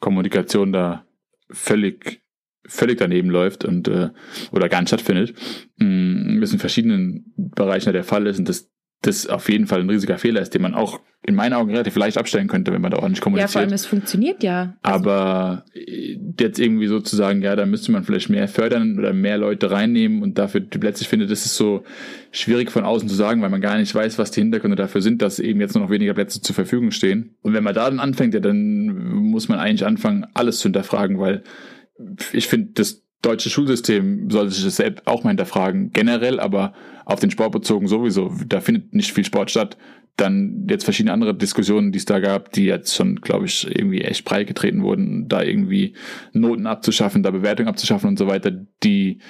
[0.00, 1.06] Kommunikation da
[1.50, 2.20] völlig
[2.66, 4.08] völlig daneben läuft und äh,
[4.50, 5.34] oder gar nicht stattfindet.
[5.76, 8.70] Mm, Das in verschiedenen Bereichen der Fall ist und das
[9.06, 11.96] das auf jeden Fall ein riesiger Fehler ist, den man auch in meinen Augen relativ
[11.96, 13.62] leicht abstellen könnte, wenn man da ordentlich ja, vor kommuniziert.
[13.62, 14.76] allem, es funktioniert ja.
[14.82, 18.98] Also, Aber äh, jetzt irgendwie so zu sagen, ja, da müsste man vielleicht mehr fördern
[18.98, 21.82] oder mehr Leute reinnehmen und dafür die Plätze, ich finde, das ist so
[22.30, 25.22] schwierig von außen zu sagen, weil man gar nicht weiß, was die Hintergründe dafür sind,
[25.22, 27.36] dass eben jetzt nur noch weniger Plätze zur Verfügung stehen.
[27.42, 31.18] Und wenn man da dann anfängt, ja, dann muss man eigentlich anfangen, alles zu hinterfragen,
[31.18, 31.42] weil
[32.32, 36.74] ich finde, das deutsche Schulsystem sollte sich das selbst auch mal hinterfragen, generell, aber
[37.04, 38.34] auf den Sport bezogen sowieso.
[38.46, 39.76] Da findet nicht viel Sport statt.
[40.16, 44.02] Dann jetzt verschiedene andere Diskussionen, die es da gab, die jetzt schon, glaube ich, irgendwie
[44.02, 45.94] echt breit getreten wurden, da irgendwie
[46.32, 48.52] Noten abzuschaffen, da Bewertungen abzuschaffen und so weiter,
[48.84, 49.20] die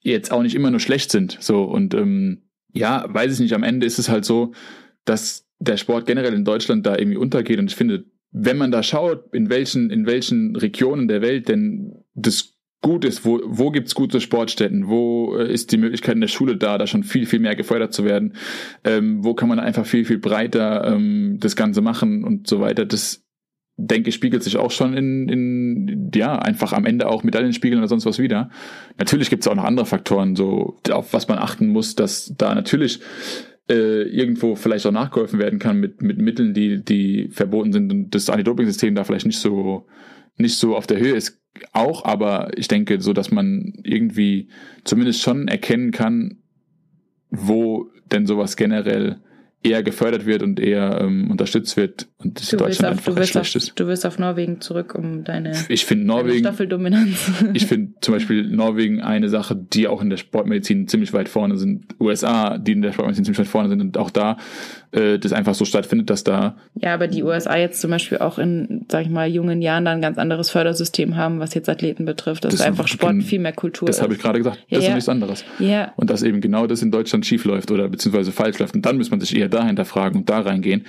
[0.00, 1.36] jetzt auch nicht immer nur schlecht sind.
[1.40, 2.42] So und ähm,
[2.72, 3.54] ja, weiß ich nicht.
[3.54, 4.52] Am Ende ist es halt so,
[5.04, 8.82] dass der Sport generell in Deutschland da irgendwie untergeht und ich finde, wenn man da
[8.82, 13.94] schaut, in welchen in welchen Regionen der Welt denn das gut ist, wo, wo gibt's
[13.94, 17.40] gute Sportstätten, wo äh, ist die Möglichkeit in der Schule da, da schon viel, viel
[17.40, 18.34] mehr gefördert zu werden,
[18.84, 22.84] ähm, wo kann man einfach viel, viel breiter ähm, das Ganze machen und so weiter.
[22.84, 23.24] Das
[23.76, 27.88] denke ich, spiegelt sich auch schon in, in ja, einfach am Ende auch Medaillenspiegeln oder
[27.88, 28.50] sonst was wieder.
[28.98, 33.00] Natürlich gibt's auch noch andere Faktoren, so auf was man achten muss, dass da natürlich
[33.68, 38.14] äh, irgendwo vielleicht auch nachgeholfen werden kann mit, mit Mitteln, die, die verboten sind und
[38.14, 39.86] das Anti-Doping-System da vielleicht nicht so,
[40.36, 41.40] nicht so auf der Höhe ist,
[41.72, 44.48] auch, aber ich denke so, dass man irgendwie
[44.84, 46.38] zumindest schon erkennen kann,
[47.30, 49.20] wo denn sowas generell
[49.66, 53.54] eher gefördert wird und eher ähm, unterstützt wird und das Deutschland auf, einfach schlecht auf,
[53.54, 53.72] ist.
[53.78, 57.30] du willst auf Norwegen zurück, um deine, Ich finde deine Norwegen, Staffeldominanz.
[57.54, 61.56] ich finde zum Beispiel Norwegen eine Sache, die auch in der Sportmedizin ziemlich weit vorne
[61.56, 61.94] sind.
[62.00, 64.36] USA, die in der Sportmedizin ziemlich weit vorne sind und auch da
[64.92, 68.38] äh, das einfach so stattfindet, dass da Ja, aber die USA jetzt zum Beispiel auch
[68.38, 72.04] in, sag ich mal, jungen Jahren dann ein ganz anderes Fördersystem haben, was jetzt Athleten
[72.04, 74.02] betrifft, dass Das einfach Sport viel mehr Kultur das ist.
[74.02, 74.94] habe ich gerade gesagt, Ja, das ist ja.
[74.94, 75.44] nichts anderes.
[75.58, 78.74] Ja, Und dass eben genau das in Deutschland schief läuft oder beziehungsweise falsch läuft.
[78.74, 80.86] Und dann muss man sich eher dahinter fragen und da reingehen.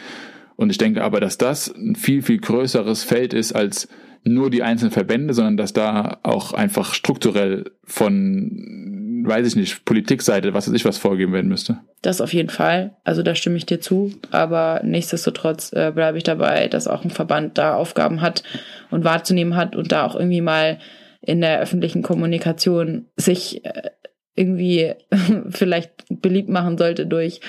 [0.55, 3.87] Und ich denke aber, dass das ein viel, viel größeres Feld ist als
[4.23, 10.53] nur die einzelnen Verbände, sondern dass da auch einfach strukturell von, weiß ich nicht, Politikseite,
[10.53, 11.79] was weiß ich, was vorgegeben werden müsste.
[12.01, 12.95] das auf jeden Fall.
[13.03, 14.11] Also da stimme ich dir zu.
[14.31, 18.43] Aber nichtsdestotrotz äh, bleibe ich dabei, dass auch ein Verband da Aufgaben hat
[18.89, 20.79] und wahrzunehmen hat und da auch irgendwie mal
[21.21, 23.89] in der öffentlichen Kommunikation sich äh,
[24.37, 24.93] irgendwie
[25.49, 27.41] vielleicht beliebt machen sollte durch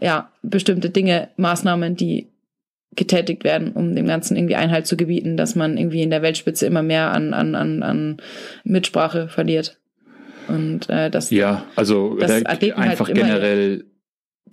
[0.00, 2.28] ja bestimmte Dinge, Maßnahmen, die
[2.96, 6.66] getätigt werden, um dem Ganzen irgendwie Einhalt zu gebieten, dass man irgendwie in der Weltspitze
[6.66, 8.16] immer mehr an, an, an, an
[8.64, 9.78] Mitsprache verliert.
[10.48, 13.84] Und äh, das Ja, also Dass da- Athleten halt einfach immer- generell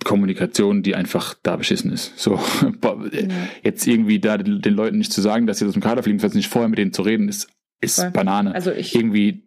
[0.04, 2.18] Kommunikation, die einfach da beschissen ist.
[2.18, 2.38] So
[3.64, 6.34] jetzt irgendwie da den Leuten nicht zu sagen, dass sie aus dem Kader fliegen, vielleicht
[6.34, 7.48] nicht vorher mit denen zu reden, ist,
[7.80, 8.10] ist Voll.
[8.10, 8.54] Banane.
[8.54, 9.42] Also ich irgendwie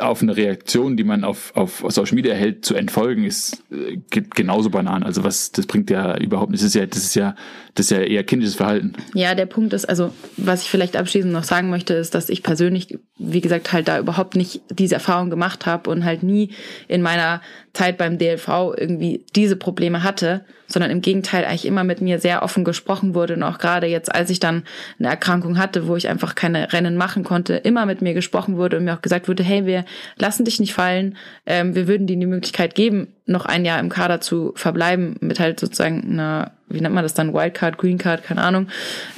[0.00, 4.24] auf eine Reaktion, die man auf, auf Social Media hält, zu entfolgen, ist äh, ge-
[4.34, 5.02] genauso banan.
[5.02, 6.62] Also was, das bringt ja überhaupt nicht.
[6.62, 7.34] Das ist ja, das ist ja,
[7.74, 8.92] das ist ja eher kindisches Verhalten.
[9.14, 12.42] Ja, der Punkt ist, also was ich vielleicht abschließend noch sagen möchte, ist, dass ich
[12.42, 16.50] persönlich, wie gesagt, halt da überhaupt nicht diese Erfahrung gemacht habe und halt nie
[16.88, 17.40] in meiner
[17.76, 18.48] Zeit beim DLV
[18.78, 23.34] irgendwie diese Probleme hatte, sondern im Gegenteil eigentlich immer mit mir sehr offen gesprochen wurde
[23.34, 24.64] und auch gerade jetzt, als ich dann
[24.98, 28.78] eine Erkrankung hatte, wo ich einfach keine Rennen machen konnte, immer mit mir gesprochen wurde
[28.78, 29.84] und mir auch gesagt wurde, hey, wir
[30.16, 33.90] lassen dich nicht fallen, ähm, wir würden dir die Möglichkeit geben, noch ein Jahr im
[33.90, 38.42] Kader zu verbleiben mit halt sozusagen einer, wie nennt man das dann, Wildcard, Greencard, keine
[38.42, 38.68] Ahnung,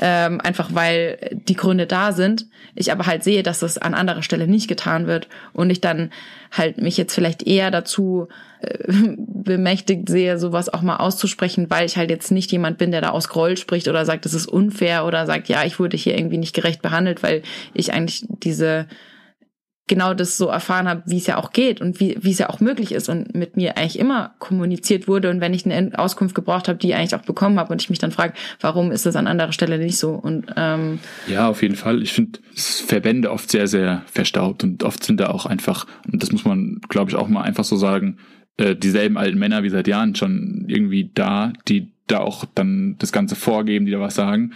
[0.01, 2.47] ähm, einfach weil die Gründe da sind.
[2.75, 6.11] Ich aber halt sehe, dass das an anderer Stelle nicht getan wird und ich dann
[6.51, 8.29] halt mich jetzt vielleicht eher dazu
[8.89, 13.11] bemächtigt sehe, sowas auch mal auszusprechen, weil ich halt jetzt nicht jemand bin, der da
[13.11, 16.39] aus Groll spricht oder sagt, das ist unfair oder sagt, ja, ich wurde hier irgendwie
[16.39, 17.43] nicht gerecht behandelt, weil
[17.75, 18.87] ich eigentlich diese
[19.89, 22.51] genau das so erfahren habe, wie es ja auch geht und wie, wie es ja
[22.51, 26.35] auch möglich ist und mit mir eigentlich immer kommuniziert wurde und wenn ich eine Auskunft
[26.35, 29.07] gebraucht habe, die ich eigentlich auch bekommen habe und ich mich dann frage, warum ist
[29.07, 32.03] das an anderer Stelle nicht so und ähm, Ja, auf jeden Fall.
[32.03, 36.31] Ich finde Verbände oft sehr, sehr verstaubt und oft sind da auch einfach, und das
[36.33, 38.19] muss man, glaube ich, auch mal einfach so sagen,
[38.59, 43.13] äh, dieselben alten Männer wie seit Jahren schon irgendwie da, die da auch dann das
[43.13, 44.53] Ganze vorgeben, die da was sagen.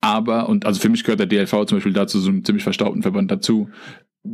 [0.00, 3.02] Aber, und also für mich gehört der DLV zum Beispiel dazu, so einem ziemlich verstaubten
[3.02, 3.68] Verband dazu.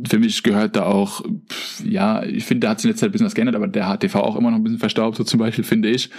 [0.07, 1.23] Für mich gehört da auch,
[1.83, 3.85] ja, ich finde, da hat sich in letzter Zeit ein bisschen was geändert, aber der
[3.85, 6.09] HTV auch immer noch ein bisschen verstaubt, so zum Beispiel, finde ich.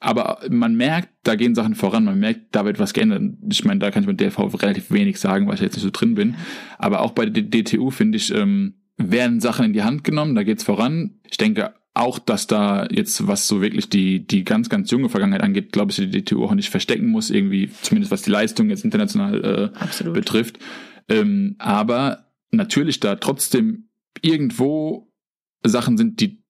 [0.00, 3.22] Aber man merkt, da gehen Sachen voran, man merkt, da wird was geändert.
[3.50, 5.90] Ich meine, da kann ich mit DLV relativ wenig sagen, weil ich jetzt nicht so
[5.90, 6.36] drin bin.
[6.78, 10.42] Aber auch bei der DTU, finde ich, ähm, werden Sachen in die Hand genommen, da
[10.42, 11.20] geht's voran.
[11.30, 15.42] Ich denke auch, dass da jetzt, was so wirklich die, die ganz, ganz junge Vergangenheit
[15.42, 18.84] angeht, glaube ich, die DTU auch nicht verstecken muss, irgendwie, zumindest was die Leistung jetzt
[18.84, 20.14] international äh, Absolut.
[20.14, 20.58] betrifft.
[21.08, 23.88] Ähm, aber natürlich da trotzdem
[24.22, 25.12] irgendwo
[25.64, 26.40] Sachen sind, die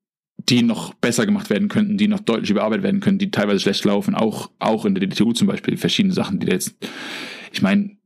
[0.48, 3.84] die noch besser gemacht werden könnten, die noch deutlich überarbeitet werden können, die teilweise schlecht
[3.84, 6.74] laufen, auch auch in der DTU zum Beispiel verschiedene Sachen, die da jetzt,
[7.52, 7.98] ich meine,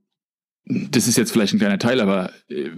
[0.66, 2.70] das ist jetzt vielleicht ein kleiner Teil, aber äh,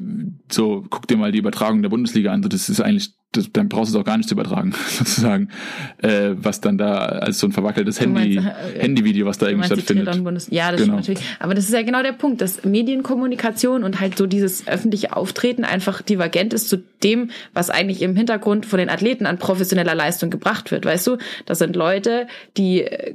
[0.50, 3.68] so guck dir mal die Übertragung der Bundesliga an, so, das ist eigentlich, das, dann
[3.68, 5.50] brauchst du es auch gar nicht zu übertragen, sozusagen,
[5.98, 9.66] äh, was dann da als so ein verwackeltes Handy, meinst, äh, Handyvideo, was da irgendwie
[9.66, 10.06] stattfindet.
[10.50, 10.96] Ja, das Genau.
[10.96, 11.20] natürlich.
[11.38, 15.62] Aber das ist ja genau der Punkt, dass Medienkommunikation und halt so dieses öffentliche Auftreten
[15.62, 20.30] einfach divergent ist zu dem, was eigentlich im Hintergrund von den Athleten an professioneller Leistung
[20.30, 20.84] gebracht wird.
[20.84, 22.26] Weißt du, das sind Leute,
[22.56, 23.14] die äh,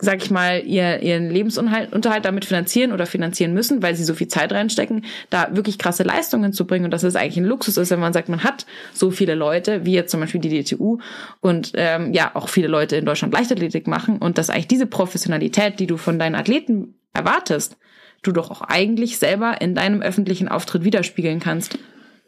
[0.00, 4.14] sag ich mal, ihr, ihren Lebensunterhalt Unterhalt damit finanzieren oder finanzieren müssen, weil sie so
[4.14, 7.76] viel Zeit reinstecken, da wirklich krasse Leistungen zu bringen und dass es eigentlich ein Luxus
[7.76, 10.98] ist, wenn man sagt, man hat so viele Leute, wie jetzt zum Beispiel die DTU
[11.40, 15.78] und ähm, ja, auch viele Leute in Deutschland Leichtathletik machen und dass eigentlich diese Professionalität,
[15.78, 17.76] die du von deinen Athleten erwartest,
[18.22, 21.78] du doch auch eigentlich selber in deinem öffentlichen Auftritt widerspiegeln kannst.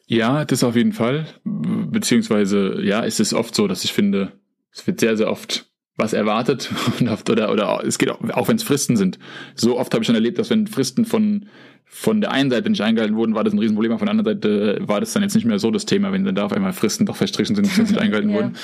[0.06, 1.26] Ja, das auf jeden Fall.
[1.44, 4.32] Beziehungsweise, ja, ist es oft so, dass ich finde,
[4.72, 6.70] es wird sehr, sehr oft was erwartet
[7.00, 9.18] und oft, oder, oder es geht auch, auch wenn es Fristen sind.
[9.54, 11.46] So oft habe ich schon erlebt, dass wenn Fristen von,
[11.84, 14.40] von der einen Seite nicht eingehalten wurden, war das ein Riesenproblem, aber von der anderen
[14.40, 16.72] Seite war das dann jetzt nicht mehr so das Thema, wenn dann da auf einmal
[16.72, 18.36] Fristen doch verstrichen sind, die nicht eingehalten Ja.
[18.36, 18.56] wurden.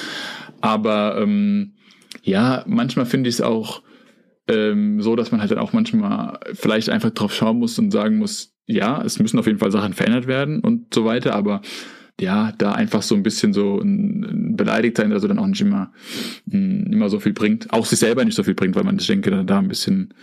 [0.60, 1.74] Aber ähm,
[2.22, 3.82] ja, manchmal finde ich es auch
[4.48, 8.16] ähm, so, dass man halt dann auch manchmal vielleicht einfach drauf schauen muss und sagen
[8.16, 11.60] muss, ja, es müssen auf jeden Fall Sachen verändert werden und so weiter, aber
[12.20, 15.60] ja, da einfach so ein bisschen so ein, beleidigt sein oder so dann auch nicht
[15.60, 15.92] immer,
[16.46, 17.72] mh, immer so viel bringt.
[17.72, 20.14] Auch sich selber nicht so viel bringt, weil man, ich denke, da, da ein bisschen,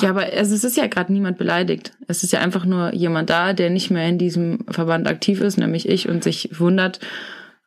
[0.00, 1.92] Ja, aber also es ist ja gerade niemand beleidigt.
[2.08, 5.58] Es ist ja einfach nur jemand da, der nicht mehr in diesem Verband aktiv ist,
[5.58, 7.00] nämlich ich, und sich wundert,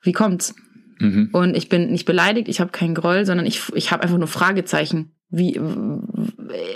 [0.02, 0.56] wie kommt's?
[1.00, 1.30] mhm.
[1.32, 4.28] Und ich bin nicht beleidigt, ich habe keinen Groll, sondern ich, ich habe einfach nur
[4.28, 5.12] Fragezeichen.
[5.32, 5.60] Wie,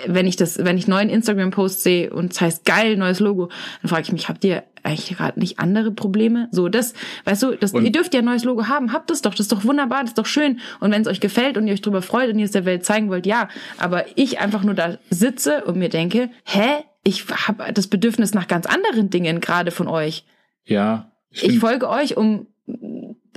[0.08, 3.50] wenn ich das, wenn ich einen neuen Instagram-Post sehe und es heißt geil, neues Logo,
[3.82, 6.48] dann frage ich mich, habt ihr eigentlich gerade nicht andere Probleme?
[6.52, 6.94] So, das,
[7.26, 9.42] weißt du, das, Und- ihr dürft ja ein neues Logo haben, habt es doch, das
[9.42, 10.60] ist doch wunderbar, das ist doch schön.
[10.80, 12.86] Und wenn es euch gefällt und ihr euch drüber freut und ihr es der Welt
[12.86, 13.50] zeigen wollt, ja.
[13.78, 16.84] Aber ich einfach nur da sitze und mir denke, hä?
[17.04, 20.26] Ich habe das Bedürfnis nach ganz anderen Dingen gerade von euch.
[20.66, 22.48] ja, ich, Ich folge euch, um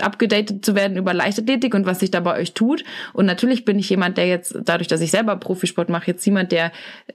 [0.01, 2.85] abgedatet zu werden über Leichtathletik und was sich da bei euch tut.
[3.13, 6.53] Und natürlich bin ich jemand, der jetzt, dadurch, dass ich selber Profisport mache, jetzt jemand,
[6.53, 6.73] der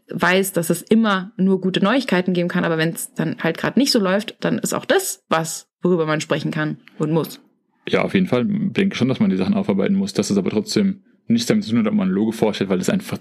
[0.10, 2.66] weiß, dass es immer nur gute Neuigkeiten geben kann.
[2.66, 6.06] Aber wenn es dann halt gerade nicht so läuft, dann ist auch das was, worüber
[6.06, 7.42] man sprechen kann und muss.
[7.88, 8.48] Ja, auf jeden Fall.
[8.50, 10.14] Ich denke schon, dass man die Sachen aufarbeiten muss.
[10.14, 12.90] Das ist aber trotzdem nichts damit zu tun, ob man ein Logo vorstellt, weil es
[12.90, 13.18] einfach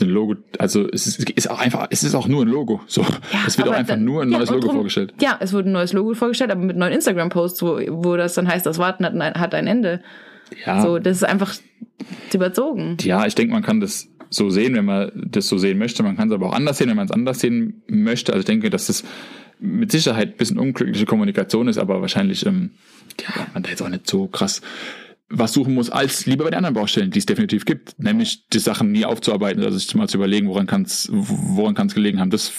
[0.00, 2.80] ein Logo, also es ist, ist auch einfach, es ist auch nur ein Logo.
[2.86, 3.04] So,
[3.46, 5.12] es wird auch einfach dann- nur ein ja, neues Logo drum- vorgestellt.
[5.20, 8.48] Ja, es wurde ein neues Logo vorgestellt, aber mit neuen Instagram-Posts, wo, wo das dann
[8.48, 10.00] heißt, das Warten hat ein, hat ein Ende.
[10.66, 11.54] Ja, So, das ist einfach
[12.32, 12.96] überzogen.
[13.02, 16.02] ja, ich denke, man kann das so sehen, wenn man das so sehen möchte.
[16.02, 18.32] Man kann es aber auch anders sehen, wenn man es anders sehen möchte.
[18.32, 19.04] Also ich denke, dass das
[19.60, 22.70] mit Sicherheit ein bisschen unglückliche Kommunikation ist, aber wahrscheinlich, ähm,
[23.20, 24.62] ja, man da jetzt auch nicht so krass
[25.34, 27.98] was suchen muss, als lieber bei den anderen Baustellen, die es definitiv gibt.
[27.98, 31.94] Nämlich die Sachen nie aufzuarbeiten, also sich mal zu überlegen, woran kann es woran kann's
[31.94, 32.30] gelegen haben.
[32.30, 32.52] Das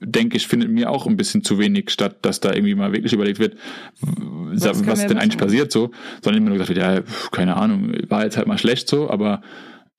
[0.00, 3.12] denke ich, findet mir auch ein bisschen zu wenig statt, dass da irgendwie mal wirklich
[3.12, 3.56] überlegt wird,
[4.00, 5.90] was, was denn eigentlich passiert so,
[6.22, 7.02] sondern immer nur gesagt wird, ja,
[7.32, 9.42] keine Ahnung, war jetzt halt mal schlecht so, aber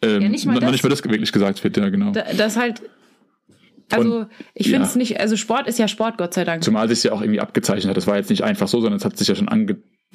[0.01, 0.72] ähm, Ja, nicht mal noch das.
[0.72, 2.11] nicht mal das wirklich gesagt wird, ja genau.
[2.11, 2.84] Da, das halt,
[3.89, 4.86] also Und- ich finde ja.
[4.86, 6.63] es nicht, also Sport ist ja Sport, Gott sei Dank.
[6.63, 7.97] Zumal sich ja auch irgendwie abgezeichnet hat.
[7.97, 9.49] Das war jetzt nicht einfach so, sondern es hat sich ja schon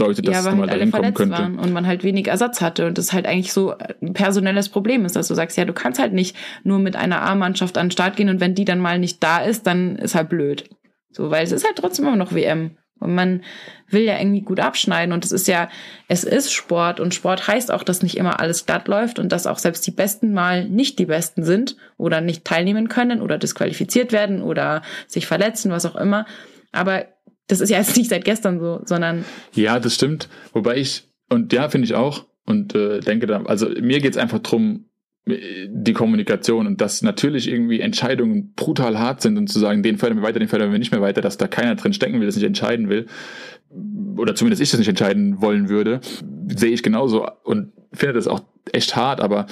[0.03, 1.39] angedeutet, dass ja, es nochmal halt alle dahin kommen verletzt könnte.
[1.39, 5.05] waren und man halt wenig Ersatz hatte und das halt eigentlich so ein personelles Problem
[5.05, 7.93] ist, dass du sagst, ja, du kannst halt nicht nur mit einer A-Mannschaft an den
[7.93, 10.69] Start gehen und wenn die dann mal nicht da ist, dann ist halt blöd.
[11.11, 12.77] So, weil es ist halt trotzdem immer noch WM.
[13.03, 13.43] Und man
[13.89, 15.13] will ja irgendwie gut abschneiden.
[15.13, 15.69] Und es ist ja,
[16.09, 17.01] es ist Sport.
[17.01, 19.91] Und Sport heißt auch, dass nicht immer alles glatt läuft und dass auch selbst die
[19.91, 25.27] Besten mal nicht die Besten sind oder nicht teilnehmen können oder disqualifiziert werden oder sich
[25.27, 26.27] verletzen, was auch immer.
[26.71, 27.07] Aber
[27.49, 29.25] das ist ja jetzt nicht seit gestern so, sondern
[29.55, 30.29] Ja, das stimmt.
[30.53, 34.41] Wobei ich, und ja, finde ich auch, und äh, denke da, also mir geht's einfach
[34.41, 34.87] drum
[35.27, 39.99] äh, die Kommunikation und dass natürlich irgendwie Entscheidungen brutal hart sind und zu sagen, den
[39.99, 42.27] fördern wir weiter, den fördern wir nicht mehr weiter, dass da keiner drin stecken will,
[42.27, 43.07] das nicht entscheiden will,
[44.17, 46.01] oder zumindest ich das nicht entscheiden wollen würde,
[46.49, 49.47] sehe ich genauso und finde das auch echt hart, aber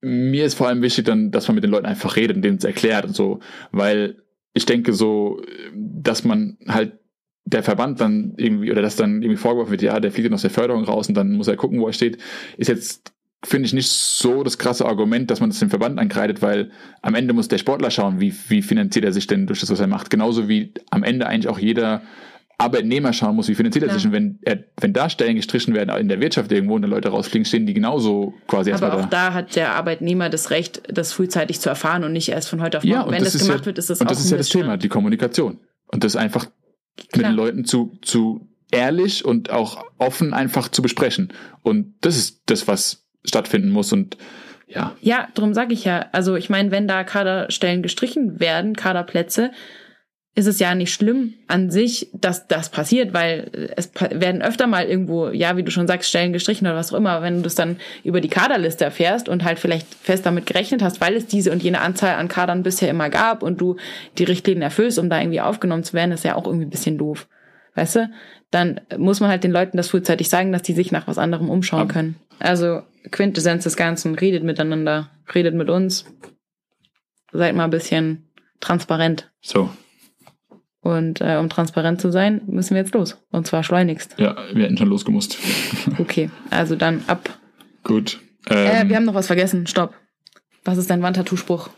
[0.00, 2.58] mir ist vor allem wichtig dann, dass man mit den Leuten einfach redet und denen
[2.58, 4.22] es erklärt und so, weil
[4.54, 5.40] ich denke so,
[5.74, 6.98] dass man halt
[7.44, 10.50] der Verband dann irgendwie, oder dass dann irgendwie vorgeworfen wird, ja, der fliegt aus der
[10.50, 12.18] Förderung raus und dann muss er gucken, wo er steht,
[12.56, 13.12] ist jetzt,
[13.44, 16.70] finde ich, nicht so das krasse Argument, dass man das dem Verband ankreidet, weil
[17.02, 19.80] am Ende muss der Sportler schauen, wie, wie finanziert er sich denn durch das, was
[19.80, 20.10] er macht.
[20.10, 22.02] Genauso wie am Ende eigentlich auch jeder
[22.58, 23.94] Arbeitnehmer schauen muss, wie finanziert er Ja.
[23.94, 24.06] sich.
[24.06, 27.08] Und wenn, er, wenn da Stellen gestrichen werden in der Wirtschaft irgendwo und dann Leute
[27.08, 29.28] rausfliegen, stehen die genauso quasi Aber erstmal auch da.
[29.30, 32.78] da hat der Arbeitnehmer das Recht, das frühzeitig zu erfahren und nicht erst von heute
[32.78, 32.94] auf morgen.
[32.94, 34.30] Ja, und Wenn das, das, ist gemacht ja, wird, ist das und auch das ist
[34.30, 34.48] ja das?
[34.48, 35.58] Thema, die Kommunikation.
[35.88, 36.52] Und das einfach mit
[37.12, 37.30] Klar.
[37.30, 41.32] den Leuten zu, zu ehrlich und auch offen einfach zu besprechen.
[41.62, 43.92] Und das ist das, was stattfinden muss.
[43.92, 44.16] Und
[44.66, 46.06] ja, Ja, darum sage ich ja.
[46.12, 49.52] Also ich meine, wenn da Kaderstellen gestrichen werden, Kaderplätze,
[50.34, 54.86] ist es ja nicht schlimm an sich, dass das passiert, weil es werden öfter mal
[54.86, 57.20] irgendwo, ja, wie du schon sagst, Stellen gestrichen oder was auch immer.
[57.20, 61.02] Wenn du das dann über die Kaderliste erfährst und halt vielleicht fest damit gerechnet hast,
[61.02, 63.76] weil es diese und jene Anzahl an Kadern bisher immer gab und du
[64.16, 66.96] die Richtlinien erfüllst, um da irgendwie aufgenommen zu werden, ist ja auch irgendwie ein bisschen
[66.96, 67.28] doof.
[67.74, 68.10] Weißt du?
[68.50, 71.50] Dann muss man halt den Leuten das frühzeitig sagen, dass die sich nach was anderem
[71.50, 72.16] umschauen Aber- können.
[72.38, 76.06] Also Quintessenz des Ganzen, redet miteinander, redet mit uns,
[77.32, 78.28] seid mal ein bisschen
[78.60, 79.30] transparent.
[79.42, 79.68] so.
[80.82, 83.16] Und äh, um transparent zu sein, müssen wir jetzt los.
[83.30, 84.16] Und zwar schleunigst.
[84.18, 85.38] Ja, wir hätten schon losgemusst.
[85.98, 87.38] Okay, also dann ab.
[87.84, 88.20] Gut.
[88.50, 89.66] Äh, Ähm, wir haben noch was vergessen.
[89.68, 89.94] Stopp.
[90.64, 91.70] Was ist dein Wandtattoo-Spruch?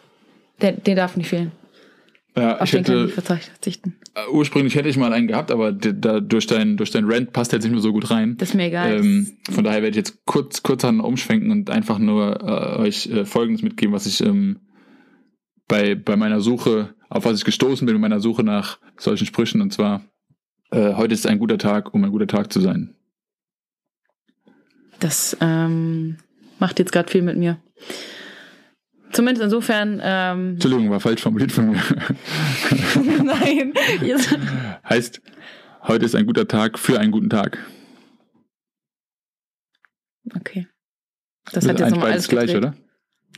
[0.62, 1.52] Der, der darf nicht fehlen.
[2.36, 3.96] ja, Auf ich hätte, verzichten.
[4.14, 7.52] äh, ursprünglich hätte ich mal einen gehabt, aber da, durch dein, durch dein Rant passt
[7.52, 8.36] er jetzt nicht mehr so gut rein.
[8.38, 8.96] Das ist mir egal.
[9.00, 13.06] Ähm, von daher werde ich jetzt kurz, kurz an umschwenken und einfach nur äh, euch
[13.08, 14.60] äh, Folgendes mitgeben, was ich ähm,
[15.68, 19.60] bei, bei meiner Suche, auf was ich gestoßen bin, bei meiner Suche nach solchen Sprüchen.
[19.60, 20.02] Und zwar,
[20.70, 22.94] äh, heute ist ein guter Tag, um ein guter Tag zu sein.
[25.00, 26.18] Das ähm,
[26.58, 27.58] macht jetzt gerade viel mit mir.
[29.12, 30.00] Zumindest insofern.
[30.02, 31.82] Ähm, Entschuldigung, war falsch formuliert von mir.
[33.24, 33.72] nein.
[34.88, 35.22] Heißt,
[35.86, 37.58] Heute ist ein guter Tag für einen guten Tag.
[40.34, 40.66] Okay.
[41.52, 42.72] Das hat jetzt nochmal beides alles gleich, gedreht.
[42.72, 42.74] oder?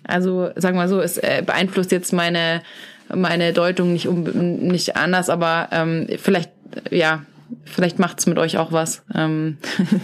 [0.05, 2.62] Also, sagen wir mal so, es äh, beeinflusst jetzt meine,
[3.14, 6.50] meine Deutung nicht, um, nicht anders, aber ähm, vielleicht,
[6.90, 7.24] ja,
[7.64, 9.04] vielleicht macht's mit euch auch was.
[9.14, 9.58] Ähm,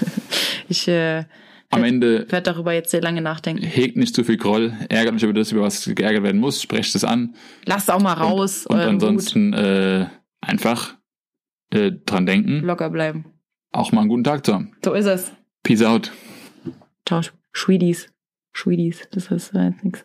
[0.68, 1.24] ich äh,
[1.70, 3.62] Am Ende werde darüber jetzt sehr lange nachdenken.
[3.62, 6.94] hegt nicht zu viel Groll, ärgert euch über das, über was geärgert werden muss, sprecht
[6.94, 7.34] es an.
[7.64, 10.06] Lasst auch mal raus, Und euren ansonsten äh,
[10.42, 10.96] einfach
[11.70, 13.24] äh, dran denken, locker bleiben.
[13.72, 14.72] auch mal einen guten Tag zu haben.
[14.84, 15.32] So ist es.
[15.62, 16.12] Peace out.
[17.06, 17.22] Ciao,
[17.52, 18.08] Schwedis.
[18.52, 20.04] Schwedis, das ist äh, nix.